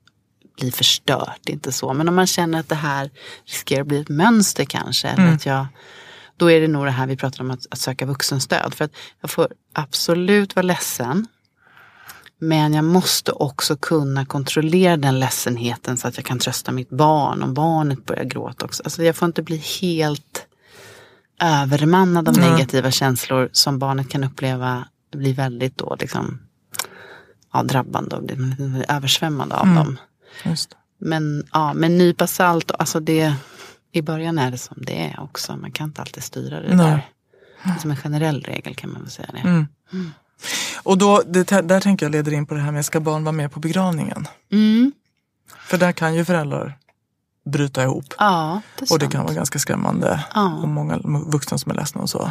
blir 0.56 0.70
förstört. 0.73 1.49
Inte 1.49 1.73
så. 1.73 1.92
Men 1.92 2.08
om 2.08 2.14
man 2.14 2.26
känner 2.26 2.61
att 2.61 2.68
det 2.68 2.75
här 2.75 3.11
riskerar 3.46 3.80
att 3.80 3.87
bli 3.87 4.00
ett 4.00 4.08
mönster 4.08 4.64
kanske. 4.64 5.08
Eller 5.08 5.23
Mm. 5.23 5.34
att 5.34 5.46
jag, 5.46 5.66
då 6.37 6.50
är 6.50 6.61
det 6.61 6.68
nog 6.68 6.84
det 6.84 6.90
här 6.90 7.06
vi 7.06 7.16
pratar 7.16 7.40
om 7.44 7.50
att, 7.50 7.66
att 7.70 7.78
söka 7.78 8.06
vuxenstöd. 8.06 8.75
För 8.75 8.84
att 8.84 8.92
jag 9.20 9.30
får 9.30 9.49
absolut 9.75 10.56
vara 10.56 10.66
ledsen. 10.66 11.26
Men 12.40 12.75
jag 12.75 12.84
måste 12.84 13.32
också 13.32 13.76
kunna 13.76 14.26
kontrollera 14.26 14.96
den 14.96 15.20
ledsenheten 15.20 15.96
så 15.96 16.08
att 16.08 16.16
jag 16.16 16.26
kan 16.26 16.38
trösta 16.38 16.73
mitt 16.73 16.90
barn 16.90 17.42
om 17.42 17.54
barnet 17.54 18.06
börjar 18.06 18.25
gråta 18.25 18.64
också. 18.64 18.82
Alltså 18.82 19.02
jag 19.02 19.16
får 19.16 19.26
inte 19.26 19.42
bli 19.42 19.56
helt 19.80 20.46
övermannad 21.40 22.28
av 22.28 22.38
Nej. 22.38 22.50
negativa 22.50 22.90
känslor 22.90 23.49
som 23.52 23.78
barnet 23.78 24.08
kan 24.11 24.25
uppleva 24.25 24.84
blir 25.16 25.34
väldigt 25.34 25.78
då 25.78 25.96
liksom 26.00 26.38
ja, 27.52 27.62
drabbande 27.62 28.16
av 28.16 28.26
det, 28.26 28.37
översvämmad 28.88 29.52
av 29.52 29.62
Mm. 29.66 29.75
dem. 29.76 29.99
Men 30.98 31.48
ja, 31.52 31.74
men 31.74 31.98
nypa 31.98 32.26
salt, 32.26 32.70
alltså 32.78 33.00
det, 33.00 33.34
i 33.92 34.02
början 34.02 34.38
är 34.38 34.50
det 34.50 34.58
som 34.58 34.76
det 34.80 35.02
är 35.02 35.20
också. 35.20 35.56
Man 35.56 35.70
kan 35.70 35.86
inte 35.86 36.00
alltid 36.00 36.22
styra 36.22 36.60
det 36.60 36.76
Nej. 36.76 36.86
där. 36.86 37.10
Är 37.74 37.78
som 37.78 37.90
en 37.90 37.96
generell 37.96 38.42
regel 38.42 38.74
kan 38.74 38.92
man 38.92 39.02
väl 39.02 39.10
säga 39.10 39.28
det. 39.32 39.38
Mm. 39.38 39.66
Och 40.82 40.98
då, 40.98 41.22
det, 41.26 41.44
där 41.44 41.80
tänker 41.80 42.06
jag 42.06 42.12
leder 42.12 42.32
in 42.32 42.46
på 42.46 42.54
det 42.54 42.60
här 42.60 42.72
med, 42.72 42.84
ska 42.84 43.00
barn 43.00 43.24
vara 43.24 43.32
med 43.32 43.52
på 43.52 43.60
begravningen? 43.60 44.28
Mm. 44.52 44.92
För 45.58 45.78
där 45.78 45.92
kan 45.92 46.14
ju 46.14 46.24
föräldrar 46.24 46.78
bryta 47.44 47.82
ihop. 47.82 48.14
Ja, 48.18 48.60
det 48.78 48.90
är 48.90 48.92
Och 48.92 48.98
det 48.98 49.06
kan 49.06 49.24
vara 49.24 49.34
ganska 49.34 49.58
skrämmande. 49.58 50.24
Ja. 50.34 50.54
Och 50.54 50.68
många 50.68 50.98
vuxna 51.26 51.58
som 51.58 51.72
är 51.72 51.76
ledsna 51.76 52.00
och 52.00 52.10
så. 52.10 52.30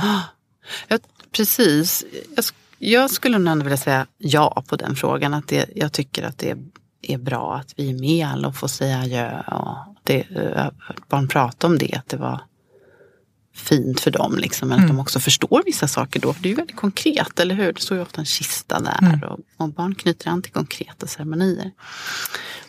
Ja, 0.88 0.98
precis. 1.32 2.06
Jag, 2.36 2.46
jag 2.78 3.12
skulle 3.12 3.38
nog 3.38 3.52
ändå 3.52 3.64
vilja 3.64 3.78
säga 3.78 4.08
ja 4.18 4.64
på 4.68 4.76
den 4.76 4.96
frågan. 4.96 5.34
Att 5.34 5.48
det, 5.48 5.70
jag 5.76 5.92
tycker 5.92 6.24
att 6.24 6.38
det 6.38 6.58
är, 7.04 7.18
bra 7.18 7.56
att 7.56 7.74
vi 7.76 7.90
är 7.90 7.94
med 7.94 8.28
alla 8.28 8.48
och 8.48 8.56
får 8.56 8.68
säga 8.68 9.00
adjö. 9.00 9.42
Och 9.42 9.78
det, 10.04 10.26
jag 10.30 10.42
har 10.42 10.74
hört 10.80 11.10
barn 11.10 11.28
prata 11.28 11.68
om 11.68 11.78
det, 11.78 11.96
att 11.96 12.10
det 12.10 12.18
var 12.18 12.42
fint 13.56 14.00
för 14.00 14.12
dem. 14.12 14.38
Liksom, 14.38 14.70
men 14.70 14.80
att 14.80 14.88
de 14.88 15.00
också 15.00 15.20
förstår 15.20 15.64
vissa 15.66 15.88
saker 15.88 16.20
då. 16.20 16.34
För 16.34 16.44
det 16.44 16.48
är 16.48 16.50
ju 16.50 16.56
väldigt 16.56 16.76
konkret, 16.76 17.40
eller 17.40 17.56
hur? 17.56 17.74
Det 17.74 17.82
står 17.82 17.98
ju 17.98 18.04
ofta 18.04 18.22
en 18.22 18.26
kista 18.26 18.80
där. 18.80 19.26
Och, 19.26 19.40
och 19.58 19.70
barn 19.70 19.96
knyter 19.96 20.30
an 20.30 20.42
till 20.42 20.52
konkreta 20.52 21.08
ceremonier. 21.08 21.72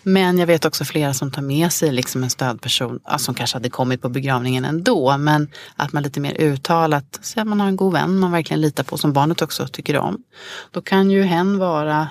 Men 0.07 0.39
jag 0.39 0.47
vet 0.47 0.65
också 0.65 0.85
flera 0.85 1.15
som 1.15 1.31
tar 1.31 1.43
med 1.43 1.73
sig 1.73 1.93
liksom 1.93 2.23
en 2.23 2.31
stödperson, 2.31 3.01
ja, 3.05 3.19
som 3.19 3.35
kanske 3.35 3.57
hade 3.57 3.71
kommit 3.71 4.03
på 4.03 4.09
begravningen 4.09 4.65
ändå, 4.65 5.19
men 5.19 5.49
att 5.77 5.93
man 5.93 6.03
lite 6.03 6.21
mer 6.21 6.41
uttalat, 6.41 7.19
så 7.23 7.41
att 7.41 7.47
man 7.47 7.61
har 7.61 7.69
en 7.69 7.77
god 7.77 7.93
vän 7.93 8.19
man 8.19 8.33
verkligen 8.33 8.61
litar 8.61 8.85
på, 8.85 8.99
som 8.99 9.13
barnet 9.13 9.43
också 9.43 9.69
tycker 9.69 9.99
om. 9.99 10.23
Då 10.71 10.83
kan 10.83 11.11
ju 11.11 11.23
hen 11.23 11.59
vara 11.59 12.09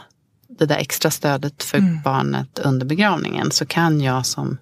det 0.60 0.66
där 0.66 0.78
extra 0.78 1.12
stödet 1.12 1.64
för 1.64 2.04
barnet 2.04 2.60
under 2.60 2.86
begravningen. 2.86 3.52
Så 3.52 3.66
kan 3.66 4.02
jag 4.02 4.26
som, 4.26 4.58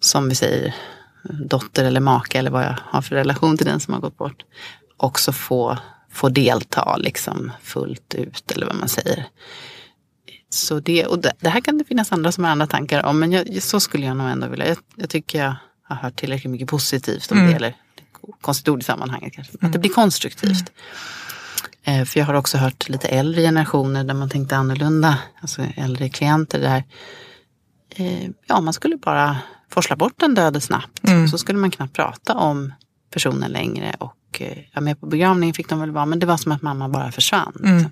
som 0.00 0.28
vi 0.28 0.34
säger, 0.34 0.74
dotter 1.22 1.84
eller 1.84 2.00
maka 2.00 2.38
eller 2.38 2.50
vad 2.50 2.64
jag 2.64 2.76
har 2.84 3.02
för 3.02 3.14
relation 3.16 3.56
till 3.56 3.66
den 3.66 3.80
som 3.80 3.94
har 3.94 4.00
gått 4.00 4.18
bort, 4.18 4.44
också 4.96 5.32
få, 5.32 5.78
få 6.10 6.28
delta 6.28 6.96
liksom 6.96 7.52
fullt 7.62 8.14
ut 8.14 8.50
eller 8.50 8.66
vad 8.66 8.76
man 8.76 8.88
säger. 8.88 9.26
Så 10.50 10.80
det, 10.80 11.06
och 11.06 11.18
det, 11.18 11.32
det 11.40 11.48
här 11.48 11.60
kan 11.60 11.78
det 11.78 11.84
finnas 11.84 12.12
andra 12.12 12.32
som 12.32 12.44
har 12.44 12.50
andra 12.50 12.66
tankar 12.66 13.06
om, 13.06 13.18
men 13.18 13.32
jag, 13.32 13.62
så 13.62 13.80
skulle 13.80 14.06
jag 14.06 14.16
nog 14.16 14.28
ändå 14.28 14.46
vilja. 14.46 14.68
Jag, 14.68 14.78
jag 14.96 15.10
tycker 15.10 15.42
jag 15.42 15.54
har 15.82 15.96
hört 15.96 16.16
tillräckligt 16.16 16.50
mycket 16.50 16.68
positivt 16.68 17.32
om 17.32 17.38
det, 17.38 17.52
eller 17.52 17.74
konstigt 18.40 18.68
ord 18.68 18.80
i 18.80 18.84
sammanhanget 18.84 19.32
kanske, 19.32 19.52
att 19.60 19.72
det 19.72 19.78
blir 19.78 19.90
konstruktivt. 19.90 20.72
Eh, 21.84 22.04
för 22.04 22.20
jag 22.20 22.26
har 22.26 22.34
också 22.34 22.58
hört 22.58 22.88
lite 22.88 23.08
äldre 23.08 23.42
generationer 23.42 24.04
där 24.04 24.14
man 24.14 24.28
tänkte 24.30 24.56
annorlunda, 24.56 25.18
alltså 25.40 25.62
äldre 25.76 26.08
klienter 26.08 26.60
där 26.60 26.84
eh, 27.96 28.30
ja, 28.46 28.60
man 28.60 28.72
skulle 28.74 28.96
bara 28.96 29.36
forsla 29.70 29.96
bort 29.96 30.12
den 30.16 30.34
döde 30.34 30.60
snabbt. 30.60 31.00
Så 31.28 31.38
skulle 31.38 31.58
man 31.58 31.70
knappt 31.70 31.92
prata 31.92 32.34
om 32.34 32.72
personen 33.12 33.50
längre 33.50 33.94
och 33.98 34.40
eh, 34.40 34.58
ja, 34.72 34.80
med 34.80 35.00
på 35.00 35.06
begravningen 35.06 35.54
fick 35.54 35.68
de 35.68 35.80
väl 35.80 35.90
vara, 35.90 36.06
men 36.06 36.18
det 36.18 36.26
var 36.26 36.36
som 36.36 36.52
att 36.52 36.62
mamma 36.62 36.88
bara 36.88 37.12
försvann. 37.12 37.52
liksom. 37.54 37.90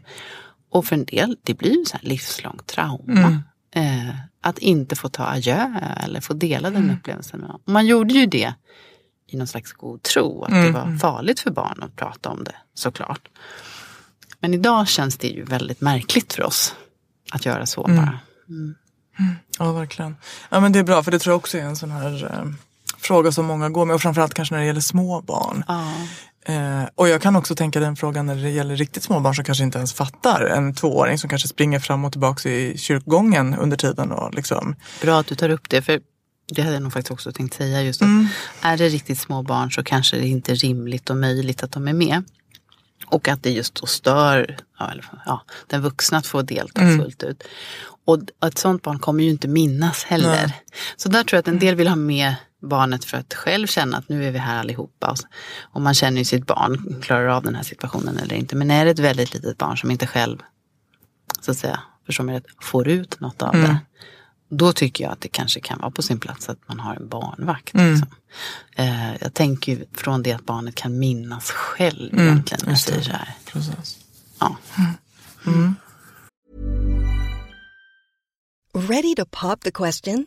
Och 0.71 0.85
för 0.87 0.97
en 0.97 1.05
del, 1.05 1.37
det 1.43 1.55
blir 1.55 1.79
ju 1.79 1.85
så 1.85 1.97
här 1.97 2.05
livslångt 2.09 2.67
trauma. 2.67 3.43
Eh, 3.75 4.15
att 4.41 4.59
inte 4.59 4.97
få 4.97 5.09
ta 5.09 5.25
adjö 5.27 5.71
eller 6.05 6.21
få 6.21 6.33
dela 6.35 6.71
den 6.71 6.83
upplevelsen 6.99 7.41
med 7.41 7.49
någon. 7.49 7.61
Och 7.67 7.73
man 7.73 7.87
gjorde 7.87 8.15
ju 8.15 8.27
det 8.27 8.55
i 9.27 9.37
någon 9.37 9.47
slags 9.47 9.73
god 9.73 10.03
tro, 10.03 10.45
att 10.45 10.51
det 10.51 10.71
var 10.71 10.99
farligt 10.99 11.41
för 11.41 11.51
barn 11.51 11.83
att 11.83 11.97
prata 11.97 12.31
om 12.31 12.45
det, 12.45 12.55
såklart. 12.75 13.29
Men 14.43 14.55
idag 14.55 14.89
känns 14.89 15.17
det 15.17 15.29
ju 15.29 15.45
väldigt 15.45 15.81
märkligt 15.81 16.33
för 16.33 16.43
oss 16.43 16.75
att 17.33 17.47
göra 17.47 17.67
så 17.67 17.83
bara. 17.83 18.19
Ja, 19.59 19.73
verkligen. 19.73 20.17
Ja, 20.51 20.61
men 20.61 20.73
det 20.73 20.79
är 20.79 20.83
bra, 20.85 21.03
för 21.03 21.11
det 21.11 21.19
tror 21.19 21.33
jag 21.33 21.37
också 21.37 21.59
är 21.59 21.63
en 21.63 21.77
sån 21.77 21.91
här 21.91 22.25
eh, 22.25 22.53
fråga 22.99 23.33
som 23.33 23.47
många 23.47 23.69
går 23.69 23.85
med. 23.85 23.95
Och 23.95 24.03
framförallt 24.03 24.35
kanske 24.35 24.55
när 24.55 24.61
det 24.61 24.67
gäller 24.67 24.81
små 24.81 25.21
barn. 25.21 25.65
Ja. 25.69 25.93
Eh, 26.53 26.89
och 26.95 27.09
jag 27.09 27.23
kan 27.23 27.37
också 27.37 27.55
tänka 27.55 27.81
den 27.81 27.97
frågan 27.97 28.27
när 28.27 28.37
det 28.37 28.51
gäller 28.51 28.77
riktigt 28.77 29.03
små 29.03 29.21
barn 29.21 29.35
som 29.35 29.45
kanske 29.45 29.65
inte 29.65 29.79
ens 29.79 29.93
fattar. 29.93 30.45
En 30.45 30.75
tvååring 30.75 31.19
som 31.19 31.31
kanske 31.31 31.49
springer 31.49 31.79
fram 31.79 32.05
och 32.05 32.13
tillbaka 32.13 32.49
i 32.51 32.79
kyrkogången 32.79 33.55
under 33.55 33.77
tiden. 33.77 34.13
Och 34.13 34.35
liksom, 34.35 34.77
Bra 35.03 35.21
att 35.21 35.27
du 35.27 35.35
tar 35.35 35.49
upp 35.49 35.71
det, 35.71 35.83
för 35.83 36.01
det 36.55 36.63
hade 36.63 36.75
jag 36.75 36.83
nog 36.83 36.93
faktiskt 36.93 37.11
också 37.11 37.33
tänkt 37.33 37.55
säga. 37.55 37.83
Just 37.83 38.03
att 38.03 38.09
Är 38.61 38.77
det 38.77 38.89
riktigt 38.89 39.19
små 39.19 39.43
barn 39.43 39.71
så 39.71 39.85
kanske 39.85 40.17
det 40.17 40.27
inte 40.27 40.53
är 40.53 40.57
rimligt 40.57 41.11
och 41.11 41.17
möjligt 41.17 41.63
att 41.63 41.73
de 41.73 41.89
är 41.89 41.93
med. 41.93 42.25
Och 43.07 43.29
att 43.29 43.43
det 43.43 43.51
just 43.51 43.75
då 43.75 43.87
stör 43.87 44.57
ja, 45.27 45.43
den 45.67 45.83
vuxna 45.83 46.19
att 46.19 46.27
få 46.27 46.43
delta 46.43 46.81
fullt 46.81 47.23
ut. 47.23 47.43
Och 48.05 48.19
ett 48.47 48.59
sånt 48.59 48.83
barn 48.83 48.99
kommer 48.99 49.25
ju 49.25 49.31
inte 49.31 49.49
minnas 49.49 50.05
heller. 50.05 50.53
Så 50.97 51.09
där 51.09 51.25
tror 51.25 51.37
jag 51.37 51.41
att 51.41 51.49
en 51.49 51.59
del 51.59 51.75
vill 51.75 51.89
ha 51.89 51.97
med 51.97 52.35
barnet 52.63 53.05
för 53.05 53.17
att 53.17 53.35
själv 53.35 53.67
känna 53.67 53.97
att 53.97 54.09
nu 54.09 54.27
är 54.27 54.31
vi 54.31 54.39
här 54.39 54.59
allihopa. 54.61 55.15
Och, 55.61 55.81
man 55.81 55.95
känner 55.95 56.19
ju 56.19 56.25
sitt 56.25 56.47
barn, 56.47 57.01
klarar 57.03 57.29
av 57.29 57.43
den 57.43 57.55
här 57.55 57.63
situationen 57.63 58.19
eller 58.19 58.35
inte. 58.35 58.57
Men 58.57 58.71
är 58.71 58.85
det 58.85 58.91
ett 58.91 58.99
väldigt 58.99 59.35
litet 59.35 59.59
barn 59.59 59.77
som 59.77 59.91
inte 59.91 60.07
själv, 60.07 60.39
så 61.41 61.51
att 61.51 61.57
säga, 61.57 61.81
förstår 62.07 62.25
mig 62.25 62.37
rätt, 62.37 62.47
får 62.61 62.89
ut 62.89 63.21
något 63.21 63.43
av 63.43 63.53
det. 63.53 63.79
Då 64.55 64.73
tycker 64.73 65.05
jag 65.05 65.13
att 65.13 65.21
det 65.21 65.29
kanske 65.29 65.61
kan 65.61 65.79
vara 65.79 65.91
på 65.91 66.03
sin 66.03 66.21
plats 66.21 66.49
att 66.49 66.59
man 66.69 66.81
har 66.81 66.95
en 66.95 67.09
barnvakt. 67.09 67.75
Liksom. 67.75 68.09
Eh, 68.77 69.15
jag 69.21 69.35
tänker 69.35 69.73
ju 69.73 69.85
från 69.95 70.23
det 70.23 70.33
att 70.33 70.47
barnet 70.47 70.75
kan 70.75 70.99
minnas 70.99 71.51
själv 71.51 72.21
egentligen. 72.21 72.63
När 72.67 72.75
säger 72.75 73.03
så 73.03 73.11
här. 73.11 73.35
precis. 73.53 73.99
Ja. 74.39 74.57
Ready 78.75 79.15
to 79.15 79.25
pop 79.31 79.61
the 79.61 79.71
question? 79.71 80.27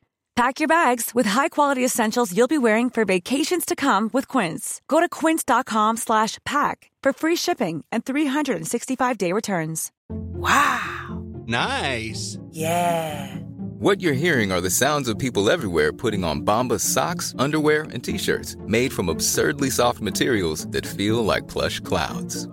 Pack 0.35 0.59
your 0.59 0.67
bags 0.67 1.11
with 1.13 1.25
high-quality 1.25 1.83
essentials 1.83 2.35
you'll 2.35 2.47
be 2.47 2.57
wearing 2.57 2.89
for 2.89 3.03
vacations 3.05 3.65
to 3.65 3.75
come 3.75 4.09
with 4.13 4.27
Quince. 4.27 4.81
Go 4.87 4.99
to 5.01 5.09
quince.com 5.09 5.97
slash 5.97 6.37
pack 6.45 6.89
for 7.03 7.11
free 7.13 7.35
shipping 7.35 7.83
and 7.91 8.05
365-day 8.05 9.33
returns. 9.33 9.91
Wow! 10.09 11.23
Nice. 11.45 12.39
Yeah! 12.49 13.35
What 13.79 13.99
you're 14.01 14.13
hearing 14.13 14.51
are 14.51 14.61
the 14.61 14.69
sounds 14.69 15.09
of 15.09 15.19
people 15.19 15.49
everywhere 15.49 15.91
putting 15.91 16.23
on 16.23 16.41
Bombas 16.45 16.81
socks, 16.81 17.35
underwear, 17.37 17.83
and 17.91 18.03
t-shirts 18.03 18.55
made 18.65 18.93
from 18.93 19.09
absurdly 19.09 19.69
soft 19.69 19.99
materials 20.01 20.65
that 20.67 20.85
feel 20.85 21.25
like 21.25 21.47
plush 21.49 21.79
clouds. 21.81 22.47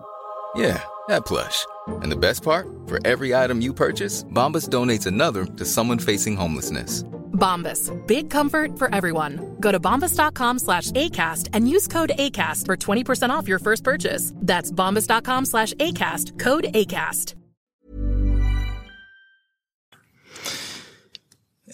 Yeah, 0.58 0.82
that 1.06 1.24
plush. 1.24 1.66
And 2.02 2.10
the 2.10 2.16
best 2.16 2.42
part? 2.42 2.66
For 2.88 2.98
every 3.06 3.34
item 3.44 3.60
you 3.60 3.72
purchase, 3.72 4.24
Bombas 4.24 4.68
donates 4.68 5.06
another 5.06 5.44
to 5.44 5.64
someone 5.64 5.98
facing 6.00 6.36
homelessness. 6.36 7.04
Bombas. 7.32 7.92
Big 8.06 8.28
comfort 8.30 8.76
for 8.78 8.92
everyone. 8.92 9.56
Go 9.60 9.70
to 9.70 9.78
bombas.com 9.78 10.58
slash 10.58 10.90
ACAST 10.92 11.48
and 11.52 11.68
use 11.68 11.86
code 11.86 12.10
ACAST 12.18 12.66
for 12.66 12.76
20% 12.76 13.30
off 13.30 13.46
your 13.48 13.60
first 13.60 13.84
purchase. 13.84 14.32
That's 14.34 14.72
bombas.com 14.72 15.44
slash 15.46 15.74
ACAST. 15.74 16.38
Code 16.40 16.64
ACAST. 16.74 17.34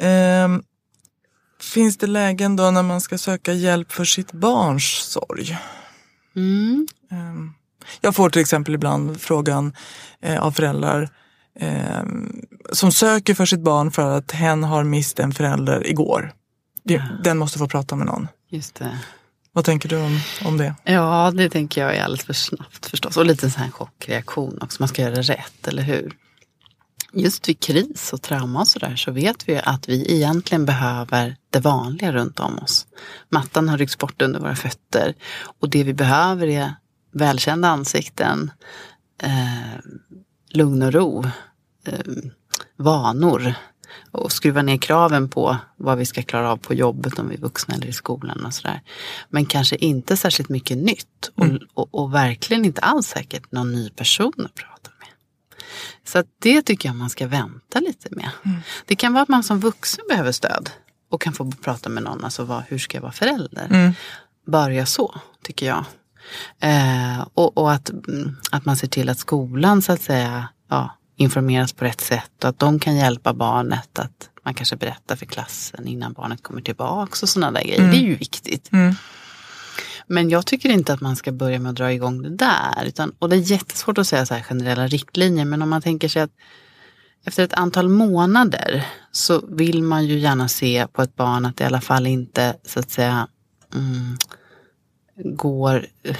Ehm, 0.01 0.62
finns 1.61 1.97
det 1.97 2.07
lägen 2.07 2.57
då 2.57 2.70
när 2.70 2.83
man 2.83 3.01
ska 3.01 3.18
söka 3.18 3.53
hjälp 3.53 3.92
för 3.92 4.05
sitt 4.05 4.33
barns 4.33 4.85
sorg? 4.85 5.59
Mm. 6.37 6.87
Ehm, 7.11 7.55
jag 8.01 8.14
får 8.14 8.31
till 8.31 8.40
exempel 8.42 8.75
ibland 8.75 9.20
frågan 9.20 9.73
eh, 10.23 10.42
av 10.42 10.53
föräldrar 10.53 11.09
ehm, 11.61 12.33
som 12.73 12.92
söker 12.92 13.35
för 13.35 13.47
sitt 13.47 13.61
barn 13.61 13.90
för 13.90 14.11
att 14.18 14.31
hen 14.33 14.64
har 14.64 14.85
mist 14.85 15.18
en 15.18 15.33
förälder 15.33 15.87
igår. 15.90 16.33
Det- 16.85 17.03
Den 17.25 17.38
måste 17.38 17.59
få 17.59 17.68
prata 17.68 17.97
med 17.97 18.07
någon. 18.07 18.29
Just 18.51 18.75
det. 18.75 18.99
Vad 19.53 19.64
tänker 19.64 19.88
du 19.88 19.97
om, 20.03 20.20
om 20.44 20.59
det? 20.59 20.75
Ja, 20.85 21.31
det 21.35 21.51
tänker 21.51 21.81
jag 21.81 21.97
är 21.97 22.03
alldeles 22.05 22.25
för 22.25 22.33
snabbt 22.33 22.87
förstås. 22.87 23.16
Och 23.16 23.27
lite 23.27 23.51
så 23.51 23.59
här 23.61 23.70
chockreaktion 23.70 24.59
också. 24.62 24.83
Man 24.83 24.88
ska 24.88 25.03
göra 25.03 25.23
rätt, 25.23 25.68
eller 25.68 25.83
hur? 25.83 26.12
Just 27.12 27.49
vid 27.49 27.61
kris 27.61 28.12
och 28.12 28.23
trauma 28.23 28.61
och 28.61 28.68
sådär 28.68 28.97
så 28.97 29.11
vet 29.11 29.49
vi 29.49 29.61
att 29.64 29.88
vi 29.88 30.14
egentligen 30.14 30.64
behöver 30.66 31.37
det 31.51 31.61
vanliga 31.61 32.12
runt 32.12 32.40
om 32.40 32.59
oss. 32.59 32.87
Mattan 33.29 33.68
har 33.68 33.79
ryckts 33.79 33.99
bort 33.99 34.23
under 34.23 34.40
våra 34.40 34.57
fötter 34.57 35.14
och 35.61 35.68
det 35.70 35.85
vi 35.85 35.94
behöver 35.94 36.47
är 36.47 36.75
välkända 37.14 37.68
ansikten, 37.68 38.50
eh, 39.22 39.81
lugn 40.50 40.83
och 40.83 40.92
ro, 40.92 41.24
eh, 41.87 42.00
vanor 42.77 43.55
och 44.11 44.33
skruva 44.33 44.62
ner 44.62 44.77
kraven 44.77 45.29
på 45.29 45.57
vad 45.77 45.98
vi 45.98 46.07
ska 46.07 46.22
klara 46.22 46.50
av 46.50 46.57
på 46.57 46.74
jobbet 46.74 47.18
om 47.18 47.29
vi 47.29 47.35
är 47.35 47.40
vuxna 47.40 47.74
eller 47.74 47.87
i 47.87 47.92
skolan 47.92 48.46
och 48.46 48.55
sådär. 48.55 48.81
Men 49.29 49.46
kanske 49.46 49.77
inte 49.77 50.16
särskilt 50.16 50.48
mycket 50.48 50.79
nytt 50.79 51.31
och, 51.35 51.46
och, 51.74 51.94
och 51.94 52.14
verkligen 52.14 52.64
inte 52.64 52.81
alls 52.81 53.07
säkert 53.07 53.53
någon 53.53 53.72
ny 53.72 53.90
person 53.90 54.33
att 54.44 54.55
prata 54.55 54.90
med. 54.98 55.09
Så 56.05 56.24
det 56.38 56.62
tycker 56.62 56.88
jag 56.88 56.96
man 56.96 57.11
ska 57.11 57.27
vänta 57.27 57.81
lite 57.81 58.09
med. 58.11 58.31
Det 58.87 58.96
kan 58.96 59.12
vara 59.12 59.22
att 59.22 59.29
man 59.29 59.42
som 59.42 59.61
vuxen 59.61 60.05
behöver 60.09 60.33
stöd 60.33 60.70
och 61.11 61.20
kan 61.20 61.33
få 61.33 61.50
prata 61.50 61.88
med 61.88 62.03
någon, 62.03 62.24
alltså 62.24 62.44
vad, 62.44 62.62
hur 62.68 62.79
ska 62.79 62.96
jag 62.96 63.03
vara 63.03 63.12
förälder? 63.12 63.68
Börja 64.46 64.87
så, 64.87 65.20
tycker 65.42 65.66
jag. 65.66 65.85
Eh, 66.61 67.27
och 67.35 67.59
och 67.59 67.73
att, 67.73 67.91
mm, 67.91 68.37
att 68.51 68.65
man 68.65 68.77
ser 68.77 68.89
till 68.89 69.09
att 69.09 69.19
skolan 69.19 69.83
så 69.83 69.93
att 69.93 70.03
säga 70.03 70.49
ja, 70.71 70.99
informeras 71.17 71.73
på 71.73 71.85
rätt 71.85 72.01
sätt 72.01 72.45
och 72.45 72.49
att 72.51 72.59
de 72.59 72.79
kan 72.79 72.97
hjälpa 72.97 73.35
barnet 73.35 73.99
att 73.99 74.31
man 74.45 74.55
kanske 74.55 74.77
berättar 74.77 75.17
för 75.17 75.27
klassen 75.27 75.87
innan 75.87 76.13
barnet 76.13 76.43
kommer 76.43 76.61
tillbaks 76.61 77.23
och 77.23 77.29
sådana 77.29 77.53
där 77.53 77.67
grejer. 77.67 77.91
Det 77.91 77.97
är 77.97 78.03
ju 78.03 78.17
viktigt. 78.17 78.69
Men 80.07 80.31
jag 80.31 80.47
tycker 80.47 80.69
inte 80.69 80.93
att 80.93 81.01
man 81.01 81.17
ska 81.17 81.33
börja 81.33 81.59
med 81.59 81.71
att 81.71 81.77
dra 81.77 81.93
igång 81.93 82.23
det 82.23 82.31
där. 82.37 82.85
Utan, 82.87 83.13
och 83.19 83.29
det 83.29 83.37
är 83.37 83.41
jättesvårt 83.41 83.99
att 83.99 84.07
säga 84.07 84.27
så 84.27 84.35
här 84.35 84.43
generella 84.43 84.87
riktlinjer. 84.87 85.45
Men 85.45 85.63
om 85.63 85.71
man 85.71 85.83
tänker 85.83 86.09
sig 86.09 86.23
att 86.23 86.31
efter 87.25 87.45
ett 87.45 87.53
antal 87.53 87.89
månader 87.89 88.87
så 89.13 89.47
vill 89.49 89.83
man 89.83 90.07
ju 90.07 90.19
gärna 90.19 90.49
se 90.49 90.87
på 90.93 91.03
ett 91.03 91.17
barn 91.17 91.47
att 91.47 91.57
det 91.57 91.65
i 91.65 91.67
alla 91.67 91.81
fall 91.81 92.07
inte 92.07 92.57
så 92.65 92.81
att 92.81 92.91
säga 92.91 93.29
mm, 93.75 94.17
går 95.16 95.87
eh, 96.03 96.16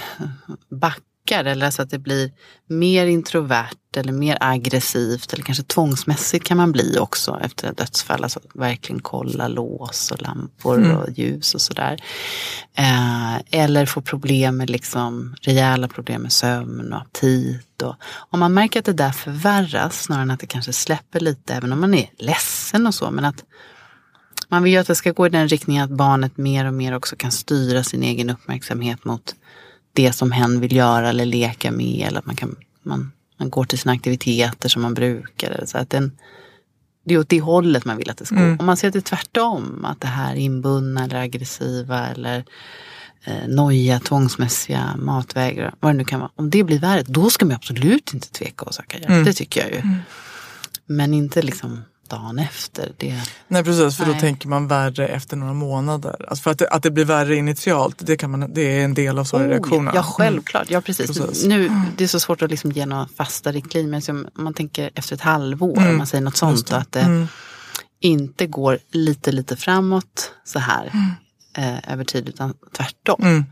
backar 0.69 1.45
eller 1.45 1.71
så 1.71 1.81
att 1.81 1.89
det 1.89 1.99
blir 1.99 2.31
mer 2.67 3.05
introvert 3.05 3.97
eller 3.97 4.11
mer 4.11 4.37
aggressivt 4.41 5.33
eller 5.33 5.43
kanske 5.43 5.63
tvångsmässigt 5.63 6.45
kan 6.45 6.57
man 6.57 6.71
bli 6.71 6.97
också 6.99 7.39
efter 7.41 7.69
ett 7.69 7.77
dödsfall. 7.77 8.23
Alltså 8.23 8.39
verkligen 8.53 9.01
kolla 9.01 9.47
lås 9.47 10.11
och 10.11 10.21
lampor 10.21 10.91
och 10.91 11.09
ljus 11.09 11.55
och 11.55 11.61
sådär. 11.61 12.03
Eh, 12.77 13.35
eller 13.51 13.85
få 13.85 14.01
problem 14.01 14.57
med 14.57 14.69
liksom 14.69 15.35
rejäla 15.41 15.87
problem 15.87 16.21
med 16.21 16.31
sömn 16.31 16.93
och 16.93 17.01
aptit. 17.01 17.81
Och, 17.81 17.95
om 18.29 18.39
man 18.39 18.53
märker 18.53 18.79
att 18.79 18.85
det 18.85 18.93
där 18.93 19.11
förvärras 19.11 20.03
snarare 20.03 20.23
än 20.23 20.31
att 20.31 20.39
det 20.39 20.47
kanske 20.47 20.73
släpper 20.73 21.19
lite 21.19 21.53
även 21.53 21.73
om 21.73 21.81
man 21.81 21.93
är 21.93 22.09
ledsen 22.17 22.87
och 22.87 22.95
så. 22.95 23.11
Men 23.11 23.25
att 23.25 23.43
man 24.47 24.63
vill 24.63 24.73
ju 24.73 24.79
att 24.79 24.87
det 24.87 24.95
ska 24.95 25.11
gå 25.11 25.25
i 25.25 25.29
den 25.29 25.47
riktningen 25.47 25.83
att 25.83 25.89
barnet 25.89 26.37
mer 26.37 26.65
och 26.65 26.73
mer 26.73 26.95
också 26.95 27.15
kan 27.15 27.31
styra 27.31 27.83
sin 27.83 28.03
egen 28.03 28.29
uppmärksamhet 28.29 29.05
mot 29.05 29.35
det 29.93 30.13
som 30.13 30.31
hen 30.31 30.59
vill 30.59 30.75
göra 30.75 31.09
eller 31.09 31.25
leka 31.25 31.71
med. 31.71 32.07
Eller 32.07 32.19
att 32.19 32.25
man, 32.25 32.35
kan, 32.35 32.55
man, 32.83 33.11
man 33.39 33.49
går 33.49 33.65
till 33.65 33.79
sina 33.79 33.93
aktiviteter 33.93 34.69
som 34.69 34.81
man 34.81 34.93
brukar. 34.93 35.51
Eller 35.51 35.65
så 35.65 35.77
att 35.77 35.89
den, 35.89 36.11
det 37.05 37.13
är 37.13 37.17
åt 37.17 37.29
det 37.29 37.41
hållet 37.41 37.85
man 37.85 37.97
vill 37.97 38.09
att 38.09 38.17
det 38.17 38.25
ska 38.25 38.35
gå. 38.35 38.55
Om 38.59 38.65
man 38.65 38.77
ser 38.77 38.87
att 38.87 38.93
det 38.93 38.99
är 38.99 39.01
tvärtom, 39.01 39.85
att 39.85 40.01
det 40.01 40.07
här 40.07 40.35
inbundna 40.35 41.03
eller 41.03 41.15
aggressiva 41.15 42.07
eller 42.07 42.45
eh, 43.23 43.47
noja, 43.47 43.99
tvångsmässiga, 43.99 44.95
matvägrar, 44.97 45.73
vad 45.79 45.93
det 45.93 45.97
nu 45.97 46.05
kan 46.05 46.19
vara. 46.19 46.31
Om 46.35 46.49
det 46.49 46.63
blir 46.63 46.79
värre, 46.79 47.03
då 47.07 47.29
ska 47.29 47.45
man 47.45 47.55
absolut 47.55 48.13
inte 48.13 48.31
tveka 48.31 48.65
att 48.65 48.75
söka 48.75 48.97
hjälp. 48.97 49.25
Det 49.25 49.33
tycker 49.33 49.61
jag 49.61 49.71
ju. 49.71 49.81
Men 50.85 51.13
inte 51.13 51.41
liksom 51.41 51.81
dagen 52.09 52.39
efter. 52.39 52.93
Det, 52.97 53.21
Nej 53.47 53.63
precis, 53.63 53.97
för 53.97 54.05
då 54.05 54.11
Nej. 54.11 54.19
tänker 54.19 54.47
man 54.47 54.67
värre 54.67 55.07
efter 55.07 55.37
några 55.37 55.53
månader. 55.53 56.25
Alltså 56.29 56.43
för 56.43 56.51
att 56.51 56.59
det, 56.59 56.67
att 56.67 56.83
det 56.83 56.91
blir 56.91 57.05
värre 57.05 57.35
initialt, 57.35 57.95
det, 57.99 58.17
kan 58.17 58.31
man, 58.31 58.53
det 58.53 58.61
är 58.61 58.83
en 58.83 58.93
del 58.93 59.19
av 59.19 59.23
sorgreaktionen. 59.23 59.87
Oh, 59.87 59.95
ja, 59.95 60.03
självklart. 60.03 60.69
Ja, 60.69 60.81
precis. 60.81 61.07
Precis. 61.07 61.45
Nu, 61.45 61.71
det 61.97 62.03
är 62.03 62.07
så 62.07 62.19
svårt 62.19 62.41
att 62.41 62.51
liksom 62.51 62.71
ge 62.71 62.85
några 62.85 63.07
fasta 63.17 63.51
riktlinjer. 63.51 64.11
Men 64.11 64.29
om 64.35 64.43
man 64.43 64.53
tänker 64.53 64.91
efter 64.95 65.15
ett 65.15 65.21
halvår, 65.21 65.77
om 65.89 65.97
man 65.97 66.07
säger 66.07 66.23
något 66.23 66.37
sånt. 66.37 66.71
Att 66.71 66.91
det 66.91 67.27
inte 67.99 68.47
går 68.47 68.79
lite, 68.91 69.31
lite 69.31 69.55
framåt 69.55 70.31
så 70.43 70.59
här 70.59 70.91
eh, 71.57 71.93
över 71.93 72.03
tid, 72.03 72.29
utan 72.29 72.53
tvärtom. 72.77 73.45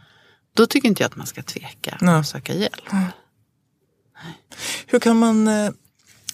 Då 0.55 0.65
tycker 0.65 0.87
inte 0.87 1.03
jag 1.03 1.09
att 1.09 1.15
man 1.15 1.27
ska 1.27 1.43
tveka 1.43 1.97
Nej. 2.01 2.15
och 2.15 2.25
söka 2.25 2.53
hjälp. 2.53 2.89
Hur 4.87 4.99
kan 4.99 5.17
man, 5.17 5.47
eh, 5.47 5.71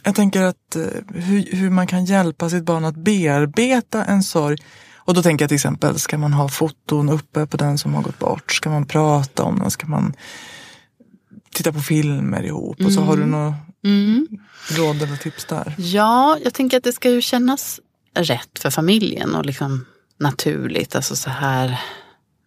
jag 0.04 0.16
tänker 0.16 0.42
att 0.42 0.76
eh, 0.76 0.84
hur, 1.14 1.56
hur 1.56 1.70
man 1.70 1.88
kan 1.88 2.06
hjälpa 2.06 2.50
sitt 2.50 2.64
barn 2.64 2.86
att 2.86 2.96
bearbeta 2.96 4.06
en 4.06 4.24
sorg. 4.24 4.58
Och 4.96 5.14
då 5.14 5.24
tänker 5.24 5.44
jag 5.44 5.50
till 5.50 5.56
exempel, 5.56 6.00
ska 6.00 6.18
man 6.18 6.34
ha 6.34 6.50
foton 6.50 7.10
uppe 7.10 7.46
på 7.46 7.58
den 7.58 7.78
som 7.78 7.94
har 7.94 8.02
gått 8.02 8.20
bort? 8.20 8.52
Ska 8.52 8.70
man 8.70 8.86
prata 8.86 9.44
om 9.44 9.60
den? 9.60 9.72
Ska 9.72 9.88
man 9.88 10.14
titta 11.54 11.74
på 11.74 11.80
filmer 11.80 12.44
ihop? 12.44 12.82
Och 12.86 12.92
så 12.92 13.02
har 13.02 13.18
du 13.18 13.26
några 13.26 13.56
råd 14.70 15.02
eller 15.02 15.18
tips 15.18 15.46
där? 15.46 15.76
Ja, 15.78 16.38
jag 16.44 16.54
tänker 16.54 16.78
att 16.78 16.84
det 16.84 16.94
ska 16.94 17.10
ju 17.10 17.22
kännas 17.22 17.80
rätt 18.14 18.60
för 18.60 18.70
familjen 18.70 19.36
och 19.36 19.46
liksom 19.46 19.86
naturligt. 20.20 20.96
Alltså 20.96 21.16
så 21.16 21.30
här, 21.30 21.80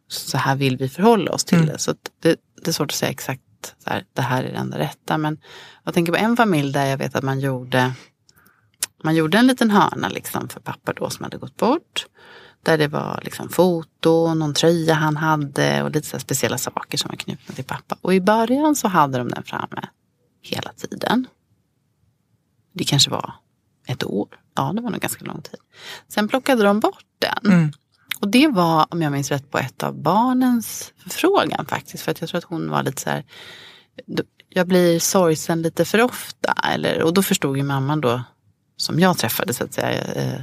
så 0.09 0.39
här 0.39 0.57
vill 0.57 0.77
vi 0.77 0.89
förhålla 0.89 1.33
oss 1.33 1.45
till 1.45 1.67
det. 1.67 1.79
Så 1.79 1.95
det, 2.23 2.37
det 2.65 2.71
är 2.71 2.73
svårt 2.73 2.91
att 2.91 2.97
säga 2.97 3.11
exakt 3.11 3.43
så 3.79 3.91
här, 3.91 4.05
det 4.13 4.23
här 4.23 4.45
är 4.45 4.53
det 4.53 4.59
enda 4.59 4.79
rätta. 4.79 5.19
Men 5.19 5.39
jag 5.85 5.95
tänker 5.95 6.13
på 6.13 6.19
en 6.19 6.37
familj 6.37 6.73
där 6.73 6.87
jag 6.87 6.99
vet 6.99 7.17
att 7.17 7.25
man 7.25 7.41
gjorde 7.41 7.95
man 9.05 9.15
gjorde 9.15 9.39
en 9.39 9.47
liten 9.47 9.71
hörna 9.71 10.09
liksom 10.09 10.49
för 10.49 10.61
pappa 10.61 10.93
då 10.93 11.11
som 11.11 11.25
hade 11.25 11.37
gått 11.37 11.57
bort. 11.57 12.07
Där 12.63 12.79
det 12.79 12.89
var 12.89 13.21
liksom 13.25 13.49
foto, 13.49 14.35
någon 14.35 14.55
tröja 14.55 14.95
han 14.95 15.17
hade 15.17 15.83
och 15.83 15.91
lite 15.91 16.09
så 16.09 16.19
speciella 16.19 16.59
saker 16.59 16.99
som 16.99 17.09
var 17.09 17.17
knutna 17.17 17.55
till 17.55 17.65
pappa. 17.65 17.97
Och 18.01 18.15
i 18.15 18.21
början 18.21 18.77
så 18.77 18.89
hade 18.89 19.19
de 19.19 19.29
den 19.29 19.43
framme 19.43 19.89
hela 20.43 20.73
tiden. 20.73 21.27
Det 22.73 22.85
kanske 22.85 23.11
var 23.11 23.35
ett 23.87 24.05
år. 24.05 24.29
Ja, 24.55 24.73
det 24.73 24.83
var 24.83 24.91
nog 24.91 25.01
ganska 25.01 25.25
lång 25.25 25.43
tid. 25.43 25.61
Sen 26.09 26.29
plockade 26.29 26.63
de 26.63 26.81
bort 26.81 27.05
den. 27.19 27.53
Mm. 27.53 27.73
Och 28.23 28.29
det 28.29 28.49
var, 28.49 28.87
om 28.91 29.03
jag 29.03 29.13
minns 29.13 29.31
rätt, 29.31 29.51
på 29.51 29.59
ett 29.59 29.83
av 29.83 29.95
barnens 30.03 30.93
förfrågan 30.97 31.67
faktiskt. 31.67 32.05
För 32.05 32.11
att 32.11 32.21
jag 32.21 32.31
tror 32.31 32.39
att 32.39 32.45
hon 32.45 32.71
var 32.71 32.83
lite 32.83 33.03
så 33.03 33.11
här, 33.11 33.25
"Du, 34.07 34.23
jag 34.49 34.67
blir 34.67 34.99
sorgsen 34.99 35.63
lite 35.63 35.85
för 35.85 36.01
ofta. 36.01 36.53
Eller, 36.73 37.03
och 37.03 37.15
då 37.15 37.23
förstod 37.23 37.57
ju 37.57 37.63
mamman 37.63 38.01
då, 38.01 38.23
som 38.77 39.01
jag 39.01 39.19
träffade 39.19 39.55
så 39.55 39.65
att 39.65 39.75
säga, 39.75 40.01
eh, 40.05 40.41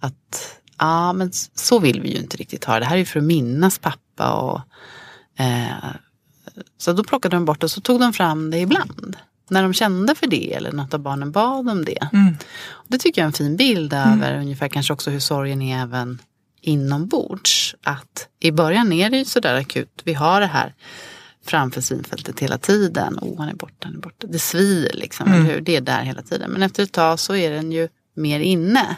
att 0.00 0.60
ja, 0.78 1.12
men 1.12 1.30
så 1.54 1.78
vill 1.78 2.00
vi 2.00 2.10
ju 2.10 2.18
inte 2.18 2.36
riktigt 2.36 2.64
ha 2.64 2.74
det. 2.74 2.80
Det 2.80 2.86
här 2.86 2.94
är 2.94 2.98
ju 2.98 3.04
för 3.04 3.18
att 3.18 3.24
minnas 3.24 3.78
pappa. 3.78 4.32
Och, 4.32 4.60
eh, 5.44 5.90
så 6.78 6.92
då 6.92 7.04
plockade 7.04 7.36
de 7.36 7.44
bort 7.44 7.62
och 7.62 7.70
så 7.70 7.80
tog 7.80 8.00
de 8.00 8.12
fram 8.12 8.50
det 8.50 8.58
ibland. 8.58 9.16
när 9.50 9.62
de 9.62 9.74
kände 9.74 10.14
för 10.14 10.26
det 10.26 10.54
eller 10.54 10.72
något 10.72 10.94
av 10.94 11.00
barnen 11.00 11.32
bad 11.32 11.68
om 11.68 11.84
det. 11.84 12.08
Och 12.70 12.86
det 12.88 12.98
tycker 12.98 13.20
jag 13.20 13.24
är 13.24 13.26
en 13.26 13.32
fin 13.32 13.56
bild 13.56 13.92
över 13.92 14.38
ungefär 14.38 14.68
kanske 14.68 14.92
också 14.92 15.10
hur 15.10 15.20
sorgen 15.20 15.62
är 15.62 15.82
även 15.82 16.18
inombords. 16.68 17.74
Att 17.82 18.28
i 18.40 18.50
början 18.50 18.92
är 18.92 19.10
det 19.10 19.18
ju 19.18 19.24
sådär 19.24 19.54
akut. 19.54 20.02
Vi 20.04 20.14
har 20.14 20.40
det 20.40 20.46
här 20.46 20.74
framför 21.44 21.80
synfältet 21.80 22.40
hela 22.40 22.58
tiden. 22.58 23.18
Oh, 23.22 23.38
han 23.38 23.48
är 23.48 23.54
borta, 23.54 23.74
han 23.80 23.94
är 23.94 24.00
borta. 24.00 24.26
Det 24.26 24.38
svider 24.38 24.92
liksom, 24.94 25.32
eller 25.32 25.54
hur? 25.54 25.60
Det 25.60 25.76
är 25.76 25.80
där 25.80 26.02
hela 26.02 26.22
tiden. 26.22 26.50
Men 26.50 26.62
efter 26.62 26.82
ett 26.82 26.92
tag 26.92 27.20
så 27.20 27.36
är 27.36 27.50
den 27.50 27.72
ju 27.72 27.88
mer 28.14 28.40
inne. 28.40 28.96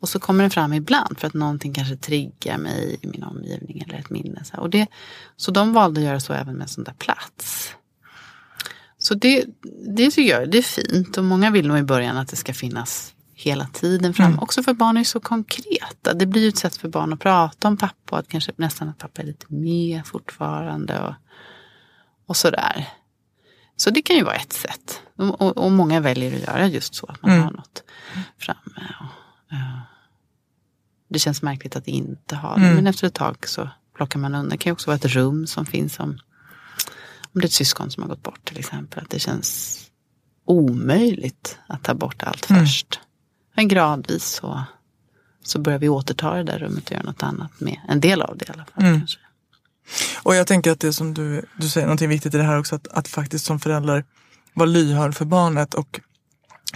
Och 0.00 0.08
så 0.08 0.18
kommer 0.18 0.44
den 0.44 0.50
fram 0.50 0.72
ibland 0.72 1.18
för 1.18 1.26
att 1.26 1.34
någonting 1.34 1.72
kanske 1.72 1.96
triggar 1.96 2.58
mig 2.58 2.98
i 3.02 3.06
min 3.06 3.22
omgivning 3.22 3.84
eller 3.86 3.98
ett 3.98 4.10
minne. 4.10 4.44
Så, 4.44 4.56
och 4.56 4.70
det, 4.70 4.86
så 5.36 5.50
de 5.50 5.72
valde 5.72 6.00
att 6.00 6.06
göra 6.06 6.20
så 6.20 6.32
även 6.32 6.54
med 6.54 6.62
en 6.62 6.68
sån 6.68 6.84
där 6.84 6.92
plats. 6.92 7.74
Så 8.98 9.14
det, 9.14 9.44
det 9.96 10.10
tycker 10.10 10.38
jag 10.38 10.50
det 10.50 10.58
är 10.58 10.62
fint 10.62 11.18
och 11.18 11.24
många 11.24 11.50
vill 11.50 11.68
nog 11.68 11.78
i 11.78 11.82
början 11.82 12.16
att 12.16 12.28
det 12.28 12.36
ska 12.36 12.54
finnas 12.54 13.14
hela 13.42 13.66
tiden 13.66 14.14
fram. 14.14 14.38
Också 14.38 14.62
för 14.62 14.74
barn 14.74 14.96
är 14.96 15.04
så 15.04 15.20
konkreta. 15.20 16.14
Det 16.14 16.26
blir 16.26 16.42
ju 16.42 16.48
ett 16.48 16.58
sätt 16.58 16.76
för 16.76 16.88
barn 16.88 17.12
att 17.12 17.20
prata 17.20 17.68
om 17.68 17.76
pappa 17.76 18.12
och 18.12 18.18
att 18.18 18.28
kanske 18.28 18.52
nästan 18.56 18.88
att 18.88 18.98
pappa 18.98 19.22
är 19.22 19.26
lite 19.26 19.46
med 19.48 20.06
fortfarande. 20.06 21.00
Och, 21.00 21.14
och 22.26 22.36
sådär. 22.36 22.88
Så 23.76 23.90
det 23.90 24.02
kan 24.02 24.16
ju 24.16 24.24
vara 24.24 24.34
ett 24.34 24.52
sätt. 24.52 25.02
Och, 25.18 25.40
och, 25.40 25.58
och 25.58 25.72
många 25.72 26.00
väljer 26.00 26.34
att 26.34 26.40
göra 26.40 26.66
just 26.66 26.94
så. 26.94 27.06
Att 27.06 27.22
man 27.22 27.30
har 27.40 27.50
något 27.50 27.82
framme. 28.38 28.94
Och, 29.00 29.06
ja. 29.50 29.80
Det 31.08 31.18
känns 31.18 31.42
märkligt 31.42 31.76
att 31.76 31.88
inte 31.88 32.36
ha 32.36 32.54
det. 32.54 32.60
Men 32.74 32.86
efter 32.86 33.06
ett 33.06 33.14
tag 33.14 33.48
så 33.48 33.68
plockar 33.96 34.18
man 34.18 34.34
undan. 34.34 34.48
Det 34.48 34.56
kan 34.56 34.70
ju 34.70 34.72
också 34.72 34.90
vara 34.90 34.96
ett 34.96 35.04
rum 35.04 35.46
som 35.46 35.66
finns 35.66 36.00
om, 36.00 36.18
om 37.22 37.40
det 37.40 37.44
är 37.44 37.46
ett 37.46 37.52
syskon 37.52 37.90
som 37.90 38.02
har 38.02 38.10
gått 38.10 38.22
bort 38.22 38.44
till 38.44 38.58
exempel. 38.58 39.02
Att 39.02 39.10
det 39.10 39.18
känns 39.18 39.78
omöjligt 40.44 41.58
att 41.66 41.82
ta 41.82 41.94
bort 41.94 42.22
allt 42.22 42.46
först. 42.46 43.00
Men 43.54 43.68
gradvis 43.68 44.24
så, 44.24 44.62
så 45.44 45.58
börjar 45.58 45.78
vi 45.78 45.88
återta 45.88 46.34
det 46.34 46.42
där 46.42 46.58
rummet 46.58 46.84
och 46.86 46.92
göra 46.92 47.02
något 47.02 47.22
annat 47.22 47.60
med. 47.60 47.80
En 47.88 48.00
del 48.00 48.22
av 48.22 48.38
det 48.38 48.48
i 48.48 48.52
alla 48.52 48.64
fall. 48.64 48.84
Kanske. 48.84 49.18
Och 50.22 50.34
jag 50.34 50.46
tänker 50.46 50.70
att 50.70 50.80
det 50.80 50.92
som 50.92 51.14
du, 51.14 51.44
du 51.56 51.68
säger, 51.68 51.86
någonting 51.86 52.08
viktigt 52.08 52.34
i 52.34 52.36
det 52.36 52.44
här 52.44 52.58
också, 52.58 52.74
att, 52.74 52.88
att 52.88 53.08
faktiskt 53.08 53.44
som 53.44 53.60
förälder 53.60 54.04
vara 54.54 54.66
lyhörd 54.66 55.14
för 55.14 55.24
barnet 55.24 55.74
och 55.74 56.00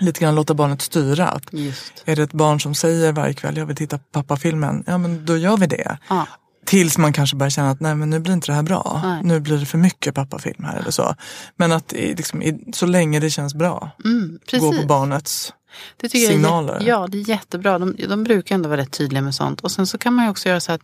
lite 0.01 0.21
grann 0.21 0.35
låta 0.35 0.55
barnet 0.55 0.83
styra. 0.83 1.29
Att 1.29 1.53
Just. 1.53 2.03
Är 2.05 2.17
det 2.17 2.23
ett 2.23 2.33
barn 2.33 2.61
som 2.61 2.75
säger 2.75 3.12
varje 3.12 3.35
kväll, 3.35 3.57
jag 3.57 3.67
vill 3.67 3.77
titta 3.77 3.99
på 3.99 4.05
pappafilmen, 4.12 4.85
ja 4.87 4.99
men 4.99 5.27
då 5.27 5.37
gör 5.37 5.57
vi 5.57 5.67
det. 5.67 5.99
Ja. 6.09 6.27
Tills 6.65 6.99
man 6.99 7.12
kanske 7.12 7.37
börjar 7.37 7.51
känna 7.51 7.71
att 7.71 7.81
nej 7.81 7.95
men 7.95 8.11
nu 8.11 8.21
blir 8.21 8.33
inte 8.33 8.47
det 8.47 8.55
här 8.55 8.62
bra. 8.62 9.01
Nej. 9.05 9.21
Nu 9.23 9.41
blir 9.41 9.59
det 9.59 9.67
för 9.67 9.79
mycket 9.79 10.15
pappafilm 10.15 10.65
här 10.65 10.79
eller 10.79 10.91
så. 10.91 11.15
Men 11.57 11.73
att 11.73 11.93
liksom, 11.93 12.43
så 12.73 12.87
länge 12.87 13.21
det 13.21 13.31
känns 13.31 13.55
bra, 13.55 13.91
Mm, 14.05 14.39
gå 14.53 14.73
på 14.73 14.87
barnets 14.87 15.53
Det 15.97 16.09
tycker 16.09 16.25
Jag 16.25 16.33
signaler. 16.33 16.73
är, 16.75 16.81
jä- 16.81 16.87
ja, 16.89 17.07
det 17.11 17.19
är 17.19 17.29
jättebra. 17.29 17.79
De, 17.79 17.97
de 18.09 18.25
brukar 18.25 18.55
ändå 18.55 18.69
vara 18.69 18.81
rätt 18.81 18.93
tydliga 18.93 19.23
med 19.23 19.35
sånt. 19.35 19.61
Och 19.61 19.71
sen 19.73 19.87
så 19.87 19.99
kan 19.99 20.15
man 20.15 20.25
ju 20.25 20.31
också 20.31 20.49
göra 20.49 20.61
så 20.61 20.73
att 20.73 20.81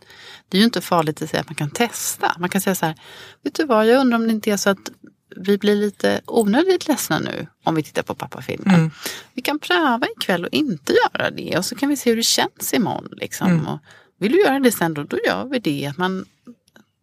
det 0.49 0.57
är 0.57 0.59
ju 0.59 0.65
inte 0.65 0.81
farligt 0.81 1.21
att 1.21 1.29
säga 1.29 1.41
att 1.41 1.49
man 1.49 1.55
kan 1.55 1.69
testa. 1.69 2.35
Man 2.39 2.49
kan 2.49 2.61
säga 2.61 2.75
så 2.75 2.85
här, 2.85 2.95
vet 3.43 3.55
du 3.55 3.65
vad, 3.65 3.87
jag 3.87 3.99
undrar 4.01 4.15
om 4.17 4.27
det 4.27 4.33
inte 4.33 4.51
är 4.51 4.57
så 4.57 4.69
att 4.69 4.89
vi 5.35 5.57
blir 5.57 5.75
lite 5.75 6.21
onödigt 6.25 6.87
ledsna 6.87 7.19
nu 7.19 7.47
om 7.63 7.75
vi 7.75 7.83
tittar 7.83 8.03
på 8.03 8.15
pappafilmen. 8.15 8.75
Mm. 8.75 8.91
Vi 9.33 9.41
kan 9.41 9.59
pröva 9.59 10.07
ikväll 10.17 10.45
och 10.45 10.53
inte 10.53 10.93
göra 10.93 11.29
det 11.31 11.57
och 11.57 11.65
så 11.65 11.75
kan 11.75 11.89
vi 11.89 11.95
se 11.97 12.09
hur 12.09 12.17
det 12.17 12.23
känns 12.23 12.73
imorgon. 12.73 13.09
Liksom. 13.11 13.47
Mm. 13.47 13.67
Och 13.67 13.79
vill 14.19 14.31
du 14.31 14.41
göra 14.41 14.59
det 14.59 14.71
sen 14.71 14.93
då, 14.93 15.03
då 15.03 15.17
gör 15.27 15.45
vi 15.45 15.59
det. 15.59 15.85
Att 15.87 15.97
man, 15.97 16.25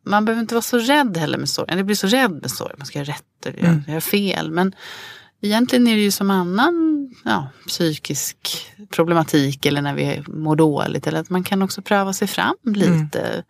man 0.06 0.24
behöver 0.24 0.40
inte 0.42 0.54
vara 0.54 0.62
så 0.62 0.78
rädd 0.78 1.16
heller 1.16 1.38
med 1.38 1.48
sorg. 1.48 1.76
Det 1.76 1.84
blir 1.84 1.96
så 1.96 2.06
rädd 2.06 2.32
med 2.42 2.50
sorg. 2.50 2.74
Man 2.78 2.86
ska 2.86 2.98
göra 2.98 3.08
rätt 3.08 3.46
eller 3.46 3.58
Mm. 3.58 3.82
göra 3.88 4.00
fel. 4.00 4.50
Men 4.50 4.74
egentligen 5.40 5.86
är 5.86 5.96
det 5.96 6.02
ju 6.02 6.10
som 6.10 6.30
annan 6.30 7.08
ja, 7.24 7.48
psykisk 7.66 8.66
problematik 8.90 9.66
eller 9.66 9.82
när 9.82 9.94
vi 9.94 10.22
mår 10.26 10.56
dåligt. 10.56 11.06
Eller 11.06 11.20
att 11.20 11.30
man 11.30 11.44
kan 11.44 11.62
också 11.62 11.82
pröva 11.82 12.12
sig 12.12 12.28
fram 12.28 12.56
lite. 12.64 13.44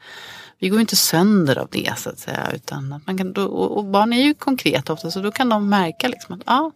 Vi 0.58 0.68
går 0.68 0.76
ju 0.76 0.80
inte 0.80 0.96
sönder 0.96 1.58
av 1.58 1.68
det 1.70 1.92
så 1.96 2.10
att 2.10 2.18
säga. 2.18 2.52
Utan 2.54 2.92
att 2.92 3.06
man 3.06 3.18
kan, 3.18 3.32
och, 3.32 3.76
och 3.76 3.84
barn 3.84 4.12
är 4.12 4.22
ju 4.22 4.34
konkreta 4.34 4.92
ofta 4.92 5.10
så 5.10 5.20
då 5.20 5.30
kan 5.30 5.48
de 5.48 5.68
märka 5.68 6.08
liksom 6.08 6.34
att 6.34 6.42
ja, 6.46 6.72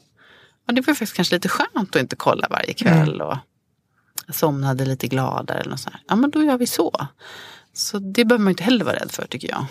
det 0.67 0.81
var 0.81 0.95
faktiskt 0.95 1.17
kanske 1.17 1.35
lite 1.35 1.49
skönt 1.49 1.97
att 1.97 2.03
inte 2.03 2.17
kolla 2.17 2.47
varje 2.51 2.75
kväll. 2.75 3.21
Och 3.21 3.37
jag 4.27 4.35
somnade 4.35 4.85
lite 4.85 5.09
gladare 5.09 5.59
eller 5.59 5.71
något 5.71 5.81
så 5.81 5.91
här. 5.91 6.01
Ja 6.09 6.17
men 6.17 6.31
då 6.31 6.43
gör 6.43 6.59
vi 6.59 6.67
så. 6.67 7.07
Så 7.73 7.99
det 7.99 8.25
behöver 8.25 8.45
man 8.45 8.51
inte 8.51 8.63
heller 8.63 8.85
vara 8.85 8.97
rädd 8.97 9.11
för 9.13 9.27
tycker 9.27 9.49
jag. 9.49 9.67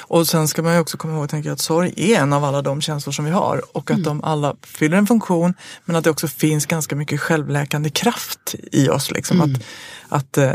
Och 0.00 0.28
sen 0.28 0.48
ska 0.48 0.62
man 0.62 0.74
ju 0.74 0.80
också 0.80 0.96
komma 0.96 1.14
ihåg 1.14 1.28
tänker 1.28 1.48
jag, 1.48 1.54
att 1.54 1.60
sorg 1.60 1.92
är 1.96 2.20
en 2.20 2.32
av 2.32 2.44
alla 2.44 2.62
de 2.62 2.80
känslor 2.80 3.12
som 3.12 3.24
vi 3.24 3.30
har 3.30 3.62
och 3.76 3.90
att 3.90 4.04
de 4.04 4.24
alla 4.24 4.56
fyller 4.62 4.96
en 4.96 5.06
funktion 5.06 5.54
men 5.84 5.96
att 5.96 6.04
det 6.04 6.10
också 6.10 6.28
finns 6.28 6.66
ganska 6.66 6.96
mycket 6.96 7.20
självläkande 7.20 7.90
kraft 7.90 8.54
i 8.72 8.88
oss. 8.88 9.10
Liksom. 9.10 9.40
Att, 9.40 9.62
att, 10.08 10.38
eh, 10.38 10.52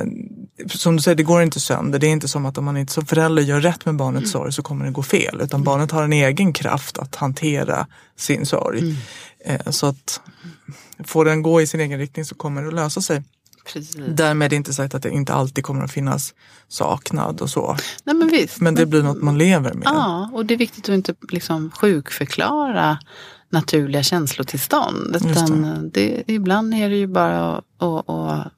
som 0.69 0.95
du 0.95 1.01
säger, 1.01 1.15
det 1.15 1.23
går 1.23 1.41
inte 1.41 1.59
sönder. 1.59 1.99
Det 1.99 2.07
är 2.07 2.11
inte 2.11 2.27
som 2.27 2.45
att 2.45 2.57
om 2.57 2.65
man 2.65 2.77
inte 2.77 2.93
som 2.93 3.05
förälder 3.05 3.43
gör 3.43 3.61
rätt 3.61 3.85
med 3.85 3.95
barnets 3.95 4.31
sorg 4.31 4.53
så 4.53 4.61
kommer 4.61 4.85
det 4.85 4.91
gå 4.91 5.03
fel. 5.03 5.41
Utan 5.41 5.63
barnet 5.63 5.91
har 5.91 6.03
en 6.03 6.13
egen 6.13 6.53
kraft 6.53 6.97
att 6.97 7.15
hantera 7.15 7.87
sin 8.17 8.45
sorg. 8.45 8.97
Eh, 9.45 9.71
så 9.71 9.87
att 9.87 10.21
får 11.05 11.25
den 11.25 11.41
gå 11.41 11.61
i 11.61 11.67
sin 11.67 11.79
egen 11.79 11.99
riktning 11.99 12.25
så 12.25 12.35
kommer 12.35 12.61
det 12.61 12.67
att 12.67 12.73
lösa 12.73 13.01
sig. 13.01 13.23
Precis. 13.65 13.95
Därmed 14.07 14.53
inte 14.53 14.73
sagt 14.73 14.95
att 14.95 15.03
det 15.03 15.09
inte 15.09 15.33
alltid 15.33 15.63
kommer 15.63 15.83
att 15.83 15.91
finnas 15.91 16.33
saknad 16.67 17.41
och 17.41 17.49
så. 17.49 17.77
Nej 18.03 18.15
men 18.15 18.27
visst. 18.27 18.61
Men 18.61 18.75
det 18.75 18.85
blir 18.85 19.03
något 19.03 19.21
man 19.21 19.37
lever 19.37 19.73
med. 19.73 19.83
Ja, 19.85 20.29
och 20.33 20.45
det 20.45 20.53
är 20.53 20.57
viktigt 20.57 20.89
att 20.89 20.95
inte 20.95 21.15
liksom 21.29 21.71
sjukförklara 21.71 22.97
naturliga 23.49 24.03
känslotillstånd. 24.03 25.15
Utan 25.15 25.89
det. 25.93 26.23
ibland 26.27 26.73
är 26.73 26.89
det 26.89 26.95
ju 26.95 27.07
bara 27.07 27.57
att, 27.57 28.51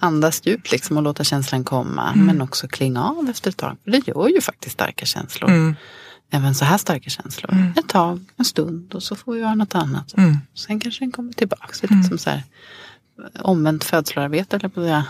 andas 0.00 0.46
djupt 0.46 0.72
liksom 0.72 0.96
och 0.96 1.02
låta 1.02 1.24
känslan 1.24 1.64
komma. 1.64 2.12
Men 2.14 2.42
också 2.42 2.68
klinga 2.68 3.04
av 3.04 3.28
efter 3.30 3.50
ett 3.50 3.56
tag. 3.56 3.76
För 3.84 3.90
det 3.90 4.08
gör 4.08 4.28
ju 4.28 4.40
faktiskt 4.40 4.74
starka 4.74 5.06
känslor. 5.06 5.50
Mm. 5.50 5.74
Även 6.30 6.54
så 6.54 6.64
här 6.64 6.78
starka 6.78 7.10
känslor. 7.10 7.72
Ett 7.76 7.88
tag, 7.88 8.24
en 8.36 8.44
stund 8.44 8.94
och 8.94 9.02
så 9.02 9.16
får 9.16 9.32
vi 9.32 9.40
göra 9.40 9.54
något 9.54 9.74
annat. 9.74 10.16
Mm. 10.16 10.36
Sen 10.54 10.80
kanske 10.80 11.04
den 11.04 11.12
kommer 11.12 11.32
tillbaka. 11.32 11.74
Det 11.80 11.90
är 11.90 11.96
liksom 11.96 12.18
så 12.18 12.30
här, 12.30 12.42
omvänt 13.40 13.84
födsloarbete 13.84 14.56
eller 14.56 14.68
på 14.68 14.80
det. 14.80 15.04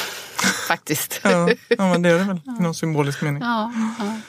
Faktiskt. 0.68 1.20
Ja, 1.24 1.50
ja 1.68 1.90
men 1.92 2.02
det 2.02 2.08
är 2.08 2.18
det 2.18 2.24
väl 2.24 2.40
i 2.58 2.62
någon 2.62 2.74
symbolisk 2.74 3.22
mening. 3.22 3.42
Ja, 3.42 3.72
ja. 3.98 4.20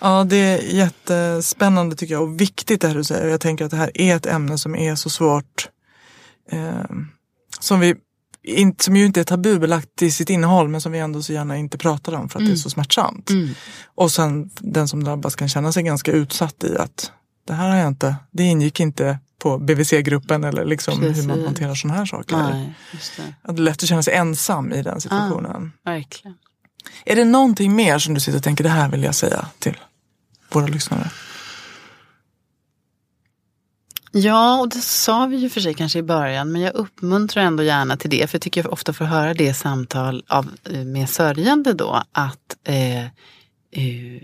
Ja, 0.00 0.24
det 0.24 0.36
är 0.36 0.58
jättespännande 0.58 1.96
tycker 1.96 2.14
jag 2.14 2.22
och 2.22 2.40
viktigt 2.40 2.80
det 2.80 2.88
här 2.88 2.94
du 2.94 3.04
säger. 3.04 3.28
Jag 3.28 3.40
tänker 3.40 3.64
att 3.64 3.70
det 3.70 3.76
här 3.76 3.90
är 3.94 4.16
ett 4.16 4.26
ämne 4.26 4.58
som 4.58 4.76
är 4.76 4.94
så 4.94 5.10
svårt. 5.10 5.68
Eh, 6.50 6.96
som, 7.60 7.80
vi 7.80 7.94
inte, 8.42 8.84
som 8.84 8.96
ju 8.96 9.06
inte 9.06 9.20
är 9.20 9.24
tabubelagt 9.24 10.02
i 10.02 10.10
sitt 10.10 10.30
innehåll 10.30 10.68
men 10.68 10.80
som 10.80 10.92
vi 10.92 10.98
ändå 10.98 11.22
så 11.22 11.32
gärna 11.32 11.56
inte 11.56 11.78
pratar 11.78 12.12
om 12.12 12.28
för 12.28 12.38
att 12.38 12.46
det 12.46 12.52
är 12.52 12.56
så 12.56 12.70
smärtsamt. 12.70 13.30
Och 13.94 14.12
sen 14.12 14.50
den 14.60 14.88
som 14.88 15.04
drabbas 15.04 15.36
kan 15.36 15.48
känna 15.48 15.72
sig 15.72 15.82
ganska 15.82 16.12
utsatt 16.12 16.64
i 16.64 16.76
att 16.78 17.12
det 17.46 17.52
här 17.52 17.68
har 17.68 17.76
jag 17.76 17.88
inte, 17.88 18.16
det 18.30 18.42
ingick 18.42 18.80
inte 18.80 19.18
på 19.42 19.58
BVC-gruppen 19.58 20.44
eller 20.44 20.64
liksom 20.64 21.02
hur 21.02 21.26
man 21.26 21.44
hanterar 21.44 21.74
sådana 21.74 21.98
här 21.98 22.06
saker. 22.06 22.36
Nej, 22.36 22.74
just 22.92 23.16
det. 23.16 23.34
Att 23.42 23.56
det 23.56 23.62
är 23.62 23.64
lätt 23.64 23.82
att 23.82 23.88
känna 23.88 24.02
sig 24.02 24.14
ensam 24.14 24.72
i 24.72 24.82
den 24.82 25.00
situationen. 25.00 25.72
Verkligen. 25.84 26.36
Är 27.04 27.16
det 27.16 27.24
någonting 27.24 27.76
mer 27.76 27.98
som 27.98 28.14
du 28.14 28.20
sitter 28.20 28.38
och 28.38 28.44
tänker 28.44 28.64
det 28.64 28.70
här 28.70 28.88
vill 28.88 29.02
jag 29.02 29.14
säga 29.14 29.46
till 29.58 29.76
våra 30.52 30.66
lyssnare? 30.66 31.10
Ja, 34.12 34.60
och 34.60 34.68
det 34.68 34.80
sa 34.80 35.26
vi 35.26 35.36
ju 35.36 35.50
för 35.50 35.60
sig 35.60 35.74
kanske 35.74 35.98
i 35.98 36.02
början, 36.02 36.52
men 36.52 36.60
jag 36.60 36.74
uppmuntrar 36.74 37.42
ändå 37.44 37.62
gärna 37.62 37.96
till 37.96 38.10
det, 38.10 38.30
för 38.30 38.36
jag 38.36 38.42
tycker 38.42 38.62
jag 38.62 38.72
ofta 38.72 38.92
får 38.92 39.04
höra 39.04 39.34
det 39.34 39.44
i 39.44 39.54
samtal 39.54 40.24
av, 40.28 40.48
eh, 40.70 40.84
med 40.84 41.10
sörjande 41.10 41.72
då, 41.72 42.02
att 42.12 42.56
eh, 42.64 43.04
eh, 43.04 44.22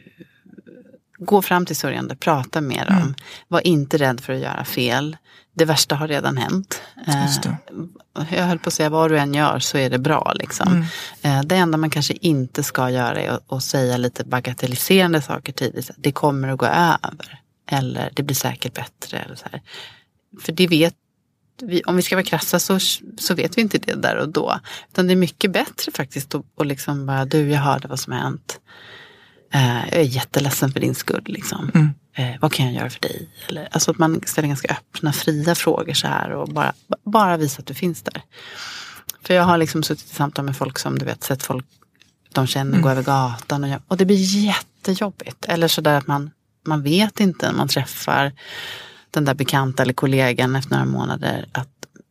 gå 1.18 1.42
fram 1.42 1.66
till 1.66 1.76
sörjande, 1.76 2.16
prata 2.16 2.60
med 2.60 2.86
dem, 2.86 3.14
var 3.48 3.66
inte 3.66 3.96
rädd 3.96 4.20
för 4.20 4.32
att 4.32 4.40
göra 4.40 4.64
fel. 4.64 5.16
Det 5.54 5.64
värsta 5.64 5.94
har 5.94 6.08
redan 6.08 6.36
hänt. 6.36 6.82
Eh, 7.06 8.36
jag 8.38 8.44
höll 8.44 8.58
på 8.58 8.68
att 8.68 8.74
säga, 8.74 8.88
vad 8.90 9.10
du 9.10 9.18
än 9.18 9.34
gör 9.34 9.58
så 9.58 9.78
är 9.78 9.90
det 9.90 9.98
bra. 9.98 10.32
Liksom. 10.34 10.84
Eh, 11.22 11.42
det 11.42 11.56
enda 11.56 11.78
man 11.78 11.90
kanske 11.90 12.14
inte 12.14 12.62
ska 12.62 12.90
göra 12.90 13.20
är 13.20 13.30
att, 13.30 13.52
att 13.52 13.62
säga 13.62 13.96
lite 13.96 14.24
bagatelliserande 14.24 15.22
saker 15.22 15.52
tidigt. 15.52 15.90
Det 15.96 16.12
kommer 16.12 16.48
att 16.48 16.58
gå 16.58 16.66
över. 16.66 17.40
Eller 17.70 18.10
det 18.14 18.22
blir 18.22 18.36
säkert 18.36 18.74
bättre. 18.74 19.18
Eller 19.18 19.34
så 19.36 19.46
här. 19.52 19.62
För 20.40 20.52
det 20.52 20.66
vet 20.66 20.94
vi, 21.62 21.82
om 21.82 21.96
vi 21.96 22.02
ska 22.02 22.16
vara 22.16 22.24
krassa 22.24 22.58
så, 22.58 22.78
så 23.18 23.34
vet 23.34 23.58
vi 23.58 23.62
inte 23.62 23.78
det 23.78 23.94
där 23.94 24.16
och 24.16 24.28
då. 24.28 24.60
Utan 24.92 25.06
det 25.06 25.14
är 25.14 25.16
mycket 25.16 25.50
bättre 25.50 25.92
faktiskt 25.92 26.34
att 26.34 26.66
liksom 26.66 27.06
bara, 27.06 27.24
du 27.24 27.50
jag 27.50 27.60
hörde 27.60 27.88
vad 27.88 28.00
som 28.00 28.12
har 28.12 28.20
hänt. 28.20 28.60
Eh, 29.50 29.88
jag 29.88 30.00
är 30.00 30.02
jätteledsen 30.02 30.72
för 30.72 30.80
din 30.80 30.94
skull. 30.94 31.24
Liksom. 31.26 31.92
Eh, 32.12 32.34
vad 32.40 32.52
kan 32.52 32.66
jag 32.66 32.74
göra 32.74 32.90
för 32.90 33.00
dig? 33.00 33.28
Eller, 33.48 33.68
alltså 33.70 33.90
att 33.90 33.98
man 33.98 34.20
ställer 34.26 34.48
ganska 34.48 34.72
öppna, 34.72 35.12
fria 35.12 35.54
frågor 35.54 35.92
så 35.92 36.06
här 36.06 36.30
och 36.30 36.48
bara, 36.48 36.72
bara 37.04 37.36
visa 37.36 37.60
att 37.60 37.66
du 37.66 37.74
finns 37.74 38.02
där. 38.02 38.22
För 39.22 39.34
jag 39.34 39.42
har 39.42 39.58
liksom 39.58 39.82
suttit 39.82 40.10
i 40.10 40.14
samtal 40.14 40.44
med 40.44 40.56
folk 40.56 40.78
som 40.78 40.98
du 40.98 41.04
vet, 41.04 41.24
sett 41.24 41.42
folk 41.42 41.66
de 42.32 42.46
känner 42.46 42.80
gå 42.80 42.88
över 42.88 43.02
gatan 43.02 43.64
och, 43.64 43.70
jag, 43.70 43.80
och 43.88 43.96
det 43.96 44.04
blir 44.04 44.44
jättejobbigt. 44.44 45.44
Eller 45.44 45.68
så 45.68 45.80
där 45.80 45.98
att 45.98 46.06
man, 46.06 46.30
man 46.66 46.82
vet 46.82 47.20
inte 47.20 47.46
när 47.46 47.56
man 47.56 47.68
träffar 47.68 48.32
den 49.10 49.24
där 49.24 49.34
bekanta 49.34 49.82
eller 49.82 49.92
kollegan 49.92 50.56
efter 50.56 50.70
några 50.70 50.84
månader 50.84 51.46
att 51.52 51.68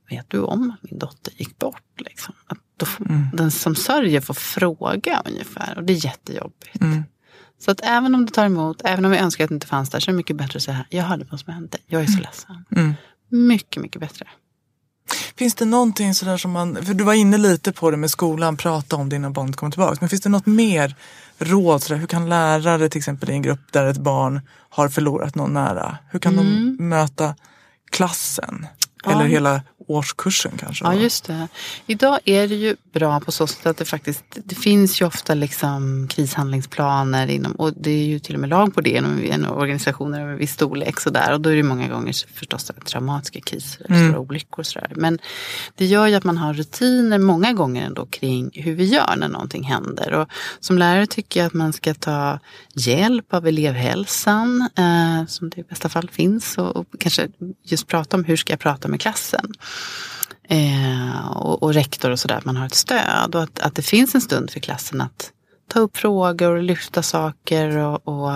vet 0.09 0.29
du 0.29 0.39
om 0.39 0.75
min 0.81 0.99
dotter 0.99 1.33
gick 1.37 1.59
bort? 1.59 1.83
Liksom. 1.97 2.33
Att 2.47 2.57
då 2.77 2.85
Mm. 3.09 3.27
Den 3.33 3.51
som 3.51 3.75
sörjer 3.75 4.21
får 4.21 4.33
fråga 4.33 5.21
ungefär 5.25 5.77
och 5.77 5.83
det 5.83 5.93
är 5.93 6.05
jättejobbigt. 6.05 6.81
Mm. 6.81 7.03
Så 7.59 7.71
att 7.71 7.79
även 7.83 8.15
om 8.15 8.25
det 8.25 8.31
tar 8.31 8.45
emot, 8.45 8.81
även 8.83 9.05
om 9.05 9.13
jag 9.13 9.21
önskar 9.21 9.43
att 9.43 9.49
det 9.49 9.53
inte 9.53 9.67
fanns 9.67 9.89
där 9.89 9.99
så 9.99 10.09
är 10.09 10.13
det 10.13 10.17
mycket 10.17 10.35
bättre 10.35 10.57
att 10.57 10.63
säga 10.63 10.85
jag 10.89 11.03
hörde 11.03 11.25
vad 11.31 11.39
som 11.39 11.53
hände, 11.53 11.77
jag 11.87 12.01
är 12.01 12.07
så 12.07 12.19
ledsen. 12.19 12.65
Mm. 12.75 12.93
Mycket, 13.29 13.81
mycket 13.81 14.01
bättre. 14.01 14.27
Finns 15.35 15.55
det 15.55 15.65
någonting 15.65 16.13
sådär 16.13 16.37
som 16.37 16.51
man, 16.51 16.85
för 16.85 16.93
du 16.93 17.03
var 17.03 17.13
inne 17.13 17.37
lite 17.37 17.71
på 17.71 17.91
det 17.91 17.97
med 17.97 18.11
skolan, 18.11 18.57
prata 18.57 18.95
om 18.95 19.09
det 19.09 19.15
innan 19.15 19.33
barnet 19.33 19.55
kommer 19.55 19.71
tillbaka. 19.71 19.97
Men 19.99 20.09
finns 20.09 20.21
det 20.21 20.29
något 20.29 20.45
mer 20.45 20.95
råd? 21.37 21.83
Sådär, 21.83 21.99
hur 21.99 22.07
kan 22.07 22.29
lärare 22.29 22.89
till 22.89 22.99
exempel 22.99 23.29
i 23.29 23.33
en 23.33 23.41
grupp 23.41 23.71
där 23.71 23.85
ett 23.85 23.97
barn 23.97 24.41
har 24.69 24.89
förlorat 24.89 25.35
någon 25.35 25.53
nära, 25.53 25.97
hur 26.11 26.19
kan 26.19 26.35
de 26.35 26.75
möta 26.79 27.35
klassen? 27.91 28.67
Ja. 29.03 29.11
Eller 29.11 29.25
hela 29.25 29.61
årskursen 29.87 30.51
kanske? 30.57 30.85
Ja, 30.85 30.89
va? 30.89 30.95
just 30.95 31.25
det. 31.25 31.47
Idag 31.85 32.19
är 32.25 32.47
det 32.47 32.55
ju 32.55 32.75
bra 32.93 33.19
på 33.19 33.31
så 33.31 33.47
sätt 33.47 33.65
att 33.65 33.77
det 33.77 33.85
faktiskt 33.85 34.23
det 34.35 34.55
finns 34.55 35.01
ju 35.01 35.05
ofta 35.05 35.33
liksom 35.33 36.07
krishandlingsplaner 36.07 37.27
inom, 37.27 37.51
och 37.51 37.73
det 37.73 37.91
är 37.91 38.05
ju 38.05 38.19
till 38.19 38.35
och 38.35 38.41
med 38.41 38.49
lag 38.49 38.75
på 38.75 38.81
det 38.81 38.89
inom 38.89 39.51
organisationer 39.51 40.21
av 40.21 40.29
en 40.29 40.37
viss 40.37 40.53
storlek 40.53 40.99
sådär. 40.99 41.33
Och 41.33 41.41
då 41.41 41.49
är 41.49 41.55
det 41.55 41.63
många 41.63 41.87
gånger 41.87 42.13
så 42.13 42.27
förstås 42.27 42.65
det 42.65 42.73
traumatiska 42.73 43.39
kriser, 43.41 43.85
eller 43.85 44.07
stora 44.07 44.19
olyckor 44.19 44.59
och 44.59 44.65
sådär. 44.65 44.91
Men 44.95 45.19
det 45.75 45.85
gör 45.85 46.07
ju 46.07 46.15
att 46.15 46.23
man 46.23 46.37
har 46.37 46.53
rutiner 46.53 47.17
många 47.17 47.53
gånger 47.53 47.85
ändå 47.85 48.05
kring 48.05 48.51
hur 48.53 48.75
vi 48.75 48.85
gör 48.85 49.15
när 49.17 49.27
någonting 49.27 49.63
händer. 49.63 50.13
Och 50.13 50.27
som 50.59 50.77
lärare 50.77 51.07
tycker 51.07 51.39
jag 51.39 51.47
att 51.47 51.53
man 51.53 51.73
ska 51.73 51.93
ta 51.93 52.39
hjälp 52.73 53.33
av 53.33 53.47
elevhälsan, 53.47 54.69
eh, 54.77 55.27
som 55.27 55.49
det 55.49 55.61
i 55.61 55.63
bästa 55.63 55.89
fall 55.89 56.09
finns. 56.09 56.57
Och, 56.57 56.75
och 56.75 56.85
kanske 56.99 57.27
just 57.63 57.87
prata 57.87 58.17
om 58.17 58.23
hur 58.23 58.35
ska 58.35 58.53
jag 58.53 58.59
prata 58.59 58.87
med 58.87 59.01
klassen. 59.01 59.53
Eh, 60.49 61.27
och, 61.31 61.63
och 61.63 61.73
rektor 61.73 62.11
och 62.11 62.19
sådär, 62.19 62.35
att 62.35 62.45
man 62.45 62.57
har 62.57 62.65
ett 62.65 62.75
stöd 62.75 63.35
och 63.35 63.43
att, 63.43 63.59
att 63.59 63.75
det 63.75 63.81
finns 63.81 64.15
en 64.15 64.21
stund 64.21 64.51
för 64.51 64.59
klassen 64.59 65.01
att 65.01 65.31
ta 65.67 65.79
upp 65.79 65.97
frågor 65.97 66.55
och 66.55 66.63
lyfta 66.63 67.03
saker. 67.03 67.77
Och, 67.77 68.07
och 68.07 68.35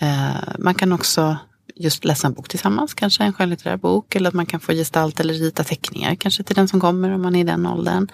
eh, 0.00 0.54
man 0.58 0.74
kan 0.74 0.92
också 0.92 1.36
just 1.76 2.04
läsa 2.04 2.26
en 2.26 2.32
bok 2.32 2.48
tillsammans, 2.48 2.94
kanske 2.94 3.24
en 3.24 3.32
skönlitterär 3.32 3.76
bok. 3.76 4.14
Eller 4.14 4.28
att 4.28 4.34
man 4.34 4.46
kan 4.46 4.60
få 4.60 4.72
gestalta 4.72 5.22
eller 5.22 5.34
rita 5.34 5.64
teckningar 5.64 6.14
kanske 6.14 6.42
till 6.42 6.56
den 6.56 6.68
som 6.68 6.80
kommer 6.80 7.10
om 7.10 7.22
man 7.22 7.36
är 7.36 7.40
i 7.40 7.44
den 7.44 7.66
åldern. 7.66 8.08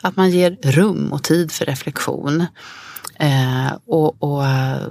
Att 0.00 0.16
man 0.16 0.30
ger 0.30 0.58
rum 0.62 1.12
och 1.12 1.22
tid 1.22 1.52
för 1.52 1.64
reflektion. 1.64 2.46
Eh, 3.18 3.72
och 3.86 4.22
och 4.22 4.42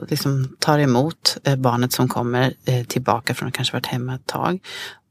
liksom 0.10 0.56
tar 0.60 0.80
emot 0.80 1.38
eh, 1.44 1.56
barnet 1.56 1.92
som 1.92 2.08
kommer 2.08 2.54
eh, 2.66 2.86
tillbaka 2.86 3.34
från 3.34 3.48
att 3.48 3.54
kanske 3.54 3.74
varit 3.74 3.86
hemma 3.86 4.16
ett 4.16 4.28
tag. 4.28 4.60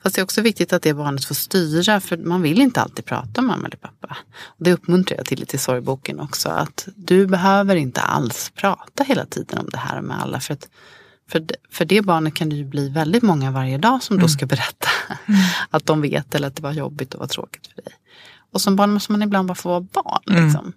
Fast 0.05 0.17
det 0.17 0.21
är 0.21 0.23
också 0.23 0.41
viktigt 0.41 0.73
att 0.73 0.83
det 0.83 0.95
barnet 0.95 1.25
får 1.25 1.35
styra 1.35 2.01
för 2.01 2.17
man 2.17 2.43
vill 2.43 2.61
inte 2.61 2.81
alltid 2.81 3.05
prata 3.05 3.41
om 3.41 3.47
mamma 3.47 3.67
eller 3.67 3.77
pappa. 3.77 4.17
Och 4.45 4.65
det 4.65 4.73
uppmuntrar 4.73 5.17
jag 5.17 5.27
till 5.27 5.41
lite 5.41 5.57
i 5.57 5.59
sorgboken 5.59 6.21
också. 6.21 6.49
Att 6.49 6.89
du 6.97 7.27
behöver 7.27 7.77
inte 7.77 8.01
alls 8.01 8.53
prata 8.55 9.05
hela 9.05 9.27
tiden 9.27 9.59
om 9.59 9.69
det 9.71 9.79
här 9.79 10.01
med 10.01 10.21
alla. 10.23 10.41
För, 10.41 10.55
att, 10.55 10.69
för, 11.31 11.47
för 11.71 11.85
det 11.85 12.03
barnet 12.03 12.35
kan 12.35 12.49
det 12.49 12.57
ju 12.57 12.65
bli 12.65 12.89
väldigt 12.89 13.23
många 13.23 13.51
varje 13.51 13.79
dag 13.79 14.03
som 14.03 14.19
då 14.19 14.29
ska 14.29 14.47
berätta. 14.47 14.89
Att 15.71 15.87
de 15.87 16.01
vet 16.01 16.35
eller 16.35 16.49
att 16.49 16.57
det 16.57 16.63
var 16.63 16.73
jobbigt 16.73 17.15
och 17.15 17.21
var 17.21 17.27
tråkigt 17.27 17.67
för 17.67 17.83
dig. 17.83 17.93
Och 18.53 18.61
som 18.61 18.77
barn 18.77 18.93
måste 18.93 19.13
man 19.13 19.23
ibland 19.23 19.49
bara 19.49 19.55
få 19.55 19.69
vara 19.69 19.81
barn. 19.81 20.23
Liksom. 20.27 20.73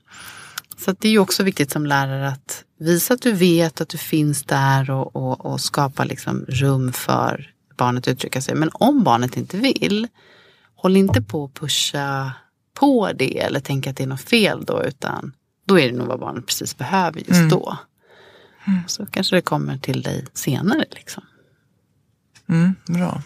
Så 0.77 0.91
att 0.91 0.99
det 0.99 1.07
är 1.07 1.11
ju 1.11 1.19
också 1.19 1.43
viktigt 1.43 1.71
som 1.71 1.85
lärare 1.85 2.27
att 2.27 2.63
visa 2.79 3.13
att 3.13 3.21
du 3.21 3.31
vet 3.31 3.81
att 3.81 3.89
du 3.89 3.97
finns 3.97 4.43
där 4.43 4.91
och, 4.91 5.15
och, 5.15 5.45
och 5.45 5.61
skapa 5.61 6.03
liksom 6.03 6.45
rum 6.47 6.93
för 6.93 7.56
barnet 7.77 8.07
uttrycka 8.07 8.41
sig. 8.41 8.55
Men 8.55 8.69
om 8.73 9.03
barnet 9.03 9.37
inte 9.37 9.57
vill, 9.57 10.07
håll 10.75 10.97
inte 10.97 11.21
på 11.21 11.45
att 11.45 11.53
pusha 11.53 12.31
på 12.73 13.11
det 13.15 13.39
eller 13.39 13.59
tänka 13.59 13.89
att 13.89 13.97
det 13.97 14.03
är 14.03 14.07
något 14.07 14.21
fel 14.21 14.65
då, 14.65 14.83
utan 14.83 15.33
då 15.65 15.79
är 15.79 15.91
det 15.91 15.97
nog 15.97 16.07
vad 16.07 16.19
barnet 16.19 16.45
precis 16.45 16.77
behöver 16.77 17.19
just 17.19 17.49
då. 17.49 17.77
Så 18.87 19.05
kanske 19.05 19.35
det 19.35 19.41
kommer 19.41 19.77
till 19.77 20.01
dig 20.01 20.25
senare. 20.33 20.85
Liksom. 20.91 21.23
Mm, 22.49 22.75
bra. 22.85 23.21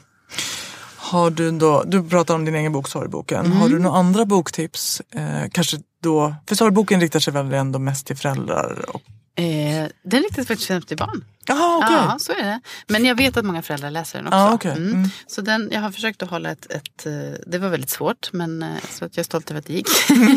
Har 0.96 1.30
du 1.30 1.52
då, 1.52 1.84
du 1.84 2.10
pratar 2.10 2.36
om 2.36 2.46
din 2.46 2.56
egen 2.56 2.72
bok 2.72 2.88
Sorgboken. 2.88 3.46
Mm. 3.46 3.58
Har 3.58 3.70
du 3.70 3.80
några 3.80 3.98
andra 3.98 4.26
boktips? 4.26 5.02
Eh, 5.12 5.50
kanske 5.52 5.78
då, 6.04 6.36
för 6.48 6.56
Sorgboken 6.56 7.02
riktar 7.02 7.20
sig 7.20 7.34
väl 7.34 7.54
ändå 7.54 7.80
mest 7.80 8.08
till 8.08 8.18
föräldrar? 8.18 8.86
Och, 8.88 9.02
Eh, 9.42 9.88
den 10.04 10.22
riktas 10.24 10.48
faktiskt 10.48 10.68
främst 10.68 10.88
till 10.88 10.98
barn. 10.98 11.26
Jaha, 11.46 11.78
okej. 11.78 11.96
Ja, 11.96 12.18
så 12.20 12.32
är 12.32 12.44
det. 12.44 12.62
Men 12.88 13.06
jag 13.06 13.16
vet 13.16 13.38
att 13.38 13.46
många 13.46 13.62
föräldrar 13.62 13.92
läser 13.92 14.20
den 14.20 14.28
också. 14.28 14.38
Ja, 14.38 14.54
okej. 14.54 14.72
Mm. 14.72 15.10
Så 15.28 15.42
den, 15.42 15.70
jag 15.72 15.82
har 15.82 15.92
försökt 15.92 16.24
att 16.24 16.30
hålla 16.30 16.52
ett, 16.52 16.72
ett 16.72 17.06
eh, 17.06 17.12
det 17.48 17.58
var 17.58 17.70
väldigt 17.70 17.90
svårt, 17.90 18.34
men 18.34 18.64
eh, 18.64 18.70
så 18.90 19.06
att 19.06 19.18
jag 19.18 19.22
är 19.24 19.26
stolt 19.26 19.52
över 19.52 19.60
att 19.60 19.66
det 19.66 19.74
gick. 19.74 19.88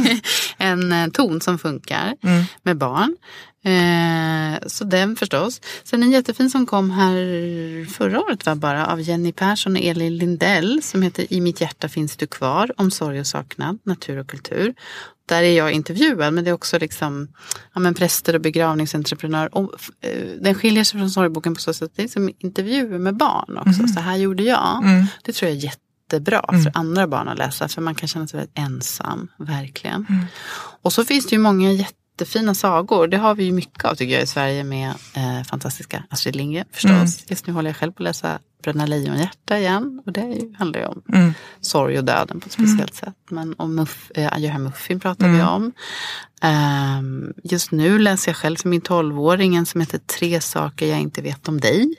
en 0.58 0.92
eh, 0.92 1.08
ton 1.08 1.40
som 1.40 1.58
funkar 1.58 2.16
Mm. 2.22 2.44
med 2.62 2.76
barn. 2.76 3.16
Eh, 3.64 4.58
så 4.66 4.84
den 4.84 5.16
förstås. 5.16 5.60
Sen 5.84 6.02
en 6.02 6.10
jättefin 6.10 6.50
som 6.50 6.66
kom 6.66 6.90
här 6.90 7.14
förra 7.92 8.20
året 8.20 8.46
var 8.46 8.54
bara 8.54 8.86
av 8.86 9.00
Jenny 9.00 9.32
Persson 9.32 9.76
och 9.76 9.82
Elin 9.82 10.16
Lindell 10.16 10.82
som 10.82 11.02
heter 11.02 11.32
I 11.32 11.40
mitt 11.40 11.60
hjärta 11.60 11.88
finns 11.88 12.16
du 12.16 12.26
kvar 12.26 12.72
om 12.76 12.90
sorg 12.90 13.20
och 13.20 13.26
saknad, 13.26 13.78
natur 13.84 14.18
och 14.18 14.26
kultur. 14.26 14.74
Där 15.26 15.42
är 15.42 15.56
jag 15.56 15.72
intervjuad 15.72 16.34
men 16.34 16.44
det 16.44 16.50
är 16.50 16.54
också 16.54 16.78
liksom 16.78 17.28
ja, 17.74 17.80
men 17.80 17.94
präster 17.94 18.34
och 18.34 18.40
begravningsentreprenör. 18.40 19.54
Och, 19.54 19.72
eh, 20.00 20.28
den 20.40 20.54
skiljer 20.54 20.84
sig 20.84 21.00
från 21.00 21.10
sorgboken 21.10 21.54
på 21.54 21.60
så 21.60 21.74
sätt 21.74 21.82
att 21.82 21.96
det 21.96 22.02
är 22.02 22.04
liksom 22.04 22.30
intervjuer 22.38 22.98
med 22.98 23.16
barn 23.16 23.58
också. 23.58 23.88
Så 23.94 24.00
här 24.00 24.16
gjorde 24.16 24.42
jag. 24.42 24.82
Mm. 24.84 25.06
Det 25.22 25.32
tror 25.32 25.50
jag 25.50 25.58
är 25.58 25.64
jättebra 25.64 26.44
för 26.64 26.72
andra 26.74 27.06
barn 27.06 27.28
att 27.28 27.38
läsa 27.38 27.68
för 27.68 27.82
man 27.82 27.94
kan 27.94 28.08
känna 28.08 28.26
sig 28.26 28.38
väldigt 28.38 28.58
ensam, 28.58 29.28
verkligen. 29.38 30.06
Och 30.82 30.92
så 30.92 31.04
finns 31.04 31.26
det 31.26 31.36
ju 31.36 31.42
många 31.42 31.72
jättefina 32.18 32.54
sagor. 32.54 33.06
Det 33.08 33.16
har 33.16 33.34
vi 33.34 33.44
ju 33.44 33.52
mycket 33.52 33.84
av 33.84 33.94
tycker 33.94 34.14
jag 34.14 34.22
i 34.22 34.26
Sverige 34.26 34.64
med 34.64 34.88
eh, 35.14 35.42
fantastiska 35.44 36.04
Astrid 36.10 36.36
Lindgren 36.36 36.64
förstås. 36.72 37.24
Just 37.30 37.46
nu 37.46 37.52
håller 37.52 37.70
jag 37.70 37.76
själv 37.76 37.92
på 37.92 38.02
att 38.02 38.04
läsa 38.04 38.38
Bröderna 38.62 38.86
Lejonhjärta 38.86 39.58
igen. 39.58 40.02
Och 40.06 40.12
det 40.12 40.20
ju, 40.20 40.54
handlar 40.58 40.80
ju 40.80 40.86
om 40.86 41.02
Mm. 41.12 41.34
sorg 41.60 41.98
och 41.98 42.04
döden 42.04 42.40
på 42.40 42.46
ett 42.46 42.52
speciellt 42.52 42.94
sätt. 42.94 43.14
Men 43.30 43.54
om 43.58 43.74
Muff, 43.74 44.10
eh, 44.14 44.32
Adjö 44.32 44.58
Muffin 44.58 45.00
pratar 45.00 45.28
vi 45.28 45.42
om. 45.42 45.72
Ehm, 46.42 47.32
just 47.44 47.70
nu 47.72 47.98
läser 47.98 48.30
jag 48.30 48.36
själv 48.36 48.56
för 48.56 48.68
min 48.68 48.80
tolvåring 48.80 49.66
som 49.66 49.80
heter 49.80 49.98
Tre 49.98 50.40
saker 50.40 50.86
jag 50.86 51.00
inte 51.00 51.22
vet 51.22 51.48
om 51.48 51.60
dig. 51.60 51.94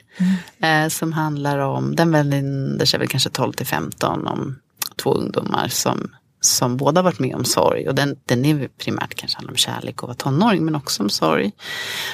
Eh, 0.58 0.88
som 0.88 1.12
handlar 1.12 1.58
om, 1.58 1.96
den 1.96 2.10
vänder 2.10 2.86
sig 2.86 2.98
väl 2.98 3.08
kanske 3.08 3.30
12 3.30 3.52
till 3.52 3.66
15 3.66 4.26
om 4.26 4.58
två 5.02 5.14
ungdomar 5.14 5.68
som, 5.68 6.10
som 6.48 6.76
båda 6.76 7.02
varit 7.02 7.18
med 7.18 7.34
om 7.34 7.44
sorg. 7.44 7.88
Och 7.88 7.94
den, 7.94 8.16
den 8.24 8.44
är 8.44 8.68
primärt 8.68 9.14
kanske 9.14 9.36
handlar 9.36 9.52
om 9.52 9.56
kärlek 9.56 10.02
och 10.02 10.08
vara 10.08 10.16
tonåring 10.16 10.64
men 10.64 10.74
också 10.74 11.02
om 11.02 11.10
sorg. 11.10 11.52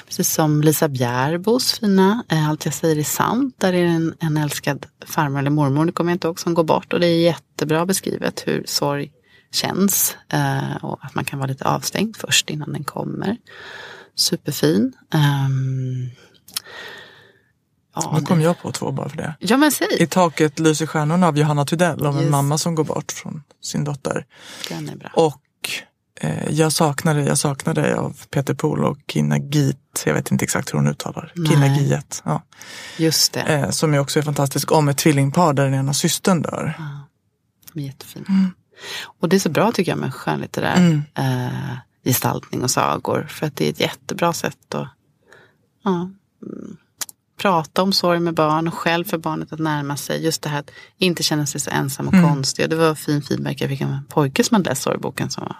Precis 0.06 0.34
som 0.34 0.60
Lisa 0.60 0.88
Bjärbos 0.88 1.72
fina 1.72 2.24
eh, 2.28 2.48
Allt 2.48 2.64
jag 2.64 2.74
säger 2.74 2.98
är 2.98 3.02
sant. 3.02 3.54
Där 3.58 3.72
är 3.72 3.82
det 3.82 3.88
en, 3.88 4.14
en 4.20 4.36
älskad 4.36 4.86
farmor 5.06 5.38
eller 5.38 5.50
mormor, 5.50 5.84
det 5.84 5.92
kommer 5.92 6.10
jag 6.10 6.14
inte 6.14 6.26
ihåg, 6.26 6.40
som 6.40 6.54
går 6.54 6.64
bort. 6.64 6.92
Och 6.92 7.00
det 7.00 7.06
är 7.06 7.20
jättebra 7.20 7.86
beskrivet 7.86 8.42
hur 8.46 8.64
sorg 8.66 9.10
känns. 9.52 10.16
Eh, 10.28 10.76
och 10.84 10.98
att 11.04 11.14
man 11.14 11.24
kan 11.24 11.38
vara 11.38 11.48
lite 11.48 11.64
avstängd 11.64 12.16
först 12.16 12.50
innan 12.50 12.72
den 12.72 12.84
kommer. 12.84 13.36
Superfin. 14.14 14.92
Ehm, 15.14 16.10
Ja, 17.94 18.16
Nu 18.18 18.26
kom 18.26 18.38
det- 18.38 18.44
jag 18.44 18.58
på 18.58 18.72
två 18.72 18.92
bara 18.92 19.08
för 19.08 19.16
det. 19.16 19.34
ja 19.38 19.56
men 19.56 19.72
säg, 19.72 19.88
I 19.98 20.06
taket 20.06 20.58
lyser 20.58 20.86
stjärnorna 20.86 21.28
av 21.28 21.38
Johanna 21.38 21.64
Tudell 21.64 22.06
om 22.06 22.16
en 22.16 22.22
Yes. 22.22 22.30
mamma 22.30 22.58
som 22.58 22.74
går 22.74 22.84
bort 22.84 23.12
från 23.12 23.42
sin 23.62 23.84
dotter. 23.84 24.26
den 24.68 24.88
är 24.88 24.96
bra. 24.96 25.10
Och 25.14 25.40
eh, 26.20 26.50
Jag 26.50 26.72
saknar 26.72 27.14
dig, 27.14 27.24
jag 27.26 27.38
saknar 27.38 27.74
dig 27.74 27.92
av 27.94 28.16
Peter 28.30 28.54
Pohl 28.54 28.84
och 28.84 28.98
Kina 29.08 29.38
Git. 29.38 30.02
Jag 30.06 30.14
vet 30.14 30.30
inte 30.30 30.44
exakt 30.44 30.72
hur 30.72 30.78
hon 30.78 30.88
uttalar. 30.88 31.32
Nej. 31.36 31.48
Kina 31.52 31.66
Giet. 31.78 32.22
Ja. 32.24 32.42
Just 32.98 33.32
det, 33.32 33.40
Eh, 33.40 33.70
som 33.70 33.94
är 33.94 33.98
också 33.98 34.18
är 34.18 34.22
fantastisk 34.22 34.72
om 34.72 34.88
ett 34.88 34.98
tvillingpar 34.98 35.52
där 35.52 35.64
den 35.64 35.74
ena 35.74 35.94
systern 35.94 36.42
dör. 36.42 36.74
de 37.72 37.80
är 37.80 37.84
jättefina. 37.86 38.50
Och 39.20 39.28
det 39.28 39.36
är 39.36 39.40
så 39.40 39.48
bra 39.50 39.72
tycker 39.72 39.92
jag 39.92 39.98
med 39.98 40.14
skönlitterär 40.14 40.76
Mm. 40.76 41.02
eh, 41.14 41.76
gestaltning 42.04 42.62
och 42.62 42.70
sagor. 42.70 43.26
För 43.30 43.46
att 43.46 43.56
det 43.56 43.66
är 43.66 43.70
ett 43.70 43.80
jättebra 43.80 44.32
sätt 44.32 44.74
att 44.74 44.88
ja, 45.84 45.90
mm, 45.90 46.76
prata 47.42 47.82
om 47.82 47.92
sorg 47.92 48.20
med 48.20 48.34
barn 48.34 48.68
och 48.68 48.74
själv 48.74 49.04
för 49.04 49.18
barnet 49.18 49.52
att 49.52 49.58
närma 49.58 49.96
sig. 49.96 50.24
Just 50.24 50.42
det 50.42 50.48
här 50.48 50.60
att 50.60 50.70
inte 50.98 51.22
känna 51.22 51.46
sig 51.46 51.60
så 51.60 51.70
ensam 51.70 52.08
och 52.08 52.14
konstig. 52.14 52.64
Och 52.64 52.68
det 52.68 52.76
var 52.76 52.94
fin 52.94 53.22
feedback 53.22 53.60
jag 53.60 53.70
fick 53.70 53.80
av 53.82 53.88
en 53.88 54.04
pojke 54.08 54.44
som 54.44 54.54
hade 54.54 54.70
läst 54.70 54.82
sorgboken 54.82 55.30
som 55.30 55.44
var 55.44 55.56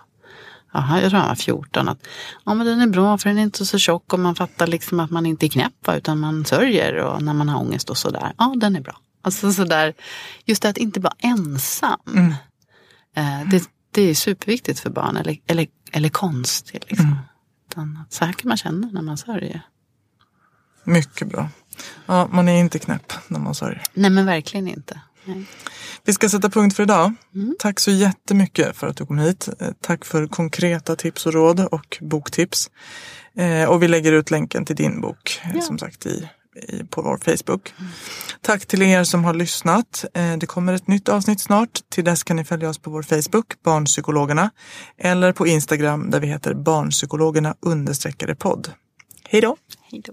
Aha, 0.74 1.00
jag 1.00 1.10
tror 1.10 1.20
han 1.20 1.28
var 1.28 1.34
14. 1.34 1.88
Att, 1.88 2.06
ja, 2.44 2.54
men 2.54 2.66
den 2.66 2.80
är 2.80 2.86
bra 2.86 3.18
för 3.18 3.28
den 3.28 3.38
är 3.38 3.42
inte 3.42 3.66
så 3.66 3.78
tjock 3.78 4.12
och 4.12 4.20
man 4.20 4.34
fattar 4.34 4.66
liksom 4.66 5.00
att 5.00 5.10
man 5.10 5.26
inte 5.26 5.46
är 5.46 5.48
knäpp 5.48 5.86
va, 5.86 5.96
utan 5.96 6.20
man 6.20 6.44
sörjer 6.44 6.96
och 6.96 7.22
när 7.22 7.34
man 7.34 7.48
har 7.48 7.60
ångest 7.60 7.90
och 7.90 7.98
sådär. 7.98 8.32
Ja, 8.38 8.54
den 8.56 8.76
är 8.76 8.80
bra. 8.80 8.96
Alltså 9.22 9.52
sådär, 9.52 9.94
just 10.44 10.62
det 10.62 10.68
att 10.68 10.76
inte 10.76 11.00
vara 11.00 11.14
ensam. 11.18 12.34
Eh, 13.16 13.48
det, 13.50 13.62
det 13.90 14.02
är 14.02 14.14
superviktigt 14.14 14.80
för 14.80 14.90
barn 14.90 15.16
eller, 15.16 15.38
eller, 15.46 15.66
eller 15.92 16.08
konstigt. 16.08 16.84
Liksom. 16.88 17.18
Utan 17.70 17.98
att 18.02 18.12
så 18.12 18.24
här 18.24 18.32
kan 18.32 18.48
man 18.48 18.56
känna 18.56 18.88
när 18.92 19.02
man 19.02 19.16
sörjer. 19.16 19.62
Mycket 20.84 21.28
bra. 21.28 21.48
Ja, 22.06 22.28
man 22.32 22.48
är 22.48 22.60
inte 22.60 22.78
knäpp 22.78 23.12
när 23.28 23.40
man 23.40 23.54
sörjer. 23.54 23.82
Nej 23.94 24.10
men 24.10 24.26
verkligen 24.26 24.68
inte. 24.68 25.00
Vi 26.04 26.12
ska 26.12 26.28
sätta 26.28 26.50
punkt 26.50 26.76
för 26.76 26.82
idag. 26.82 27.14
Tack 27.58 27.80
så 27.80 27.90
jättemycket 27.90 28.76
för 28.76 28.86
att 28.86 28.96
du 28.96 29.06
kom 29.06 29.18
hit. 29.18 29.48
Eh, 29.60 29.68
Tack 29.80 30.04
för 30.04 30.26
konkreta 30.26 30.96
tips 30.96 31.26
och 31.26 31.32
råd 31.32 31.60
och 31.60 31.98
boktips. 32.00 32.70
Eh, 33.36 33.68
och 33.68 33.82
vi 33.82 33.88
lägger 33.88 34.12
ut 34.12 34.30
länken 34.30 34.64
till 34.64 34.76
din 34.76 35.00
bok 35.00 35.40
eh, 35.54 35.60
som 35.60 35.78
sagt 35.78 36.06
i, 36.06 36.28
i, 36.68 36.84
på 36.84 37.02
vår 37.02 37.16
Facebook. 37.16 37.74
Tack 38.40 38.66
till 38.66 38.82
er 38.82 39.04
som 39.04 39.24
har 39.24 39.34
lyssnat. 39.34 40.04
Eh, 40.14 40.36
det 40.36 40.46
kommer 40.46 40.72
ett 40.72 40.86
nytt 40.86 41.08
avsnitt 41.08 41.40
snart. 41.40 41.80
Till 41.88 42.04
dess 42.04 42.22
kan 42.22 42.36
ni 42.36 42.44
följa 42.44 42.68
oss 42.68 42.78
på 42.78 42.90
vår 42.90 43.02
Facebook, 43.02 43.62
Barnpsykologerna, 43.64 44.50
eller 44.98 45.32
på 45.32 45.46
Instagram 45.46 46.10
där 46.10 46.20
vi 46.20 46.26
heter 46.26 46.54
Barnpsykologerna 46.54 47.54
understreckade 47.60 48.34
podd. 48.34 48.72
Hej 49.28 49.40
då! 49.40 49.56
Hej 49.90 50.02
då. 50.04 50.12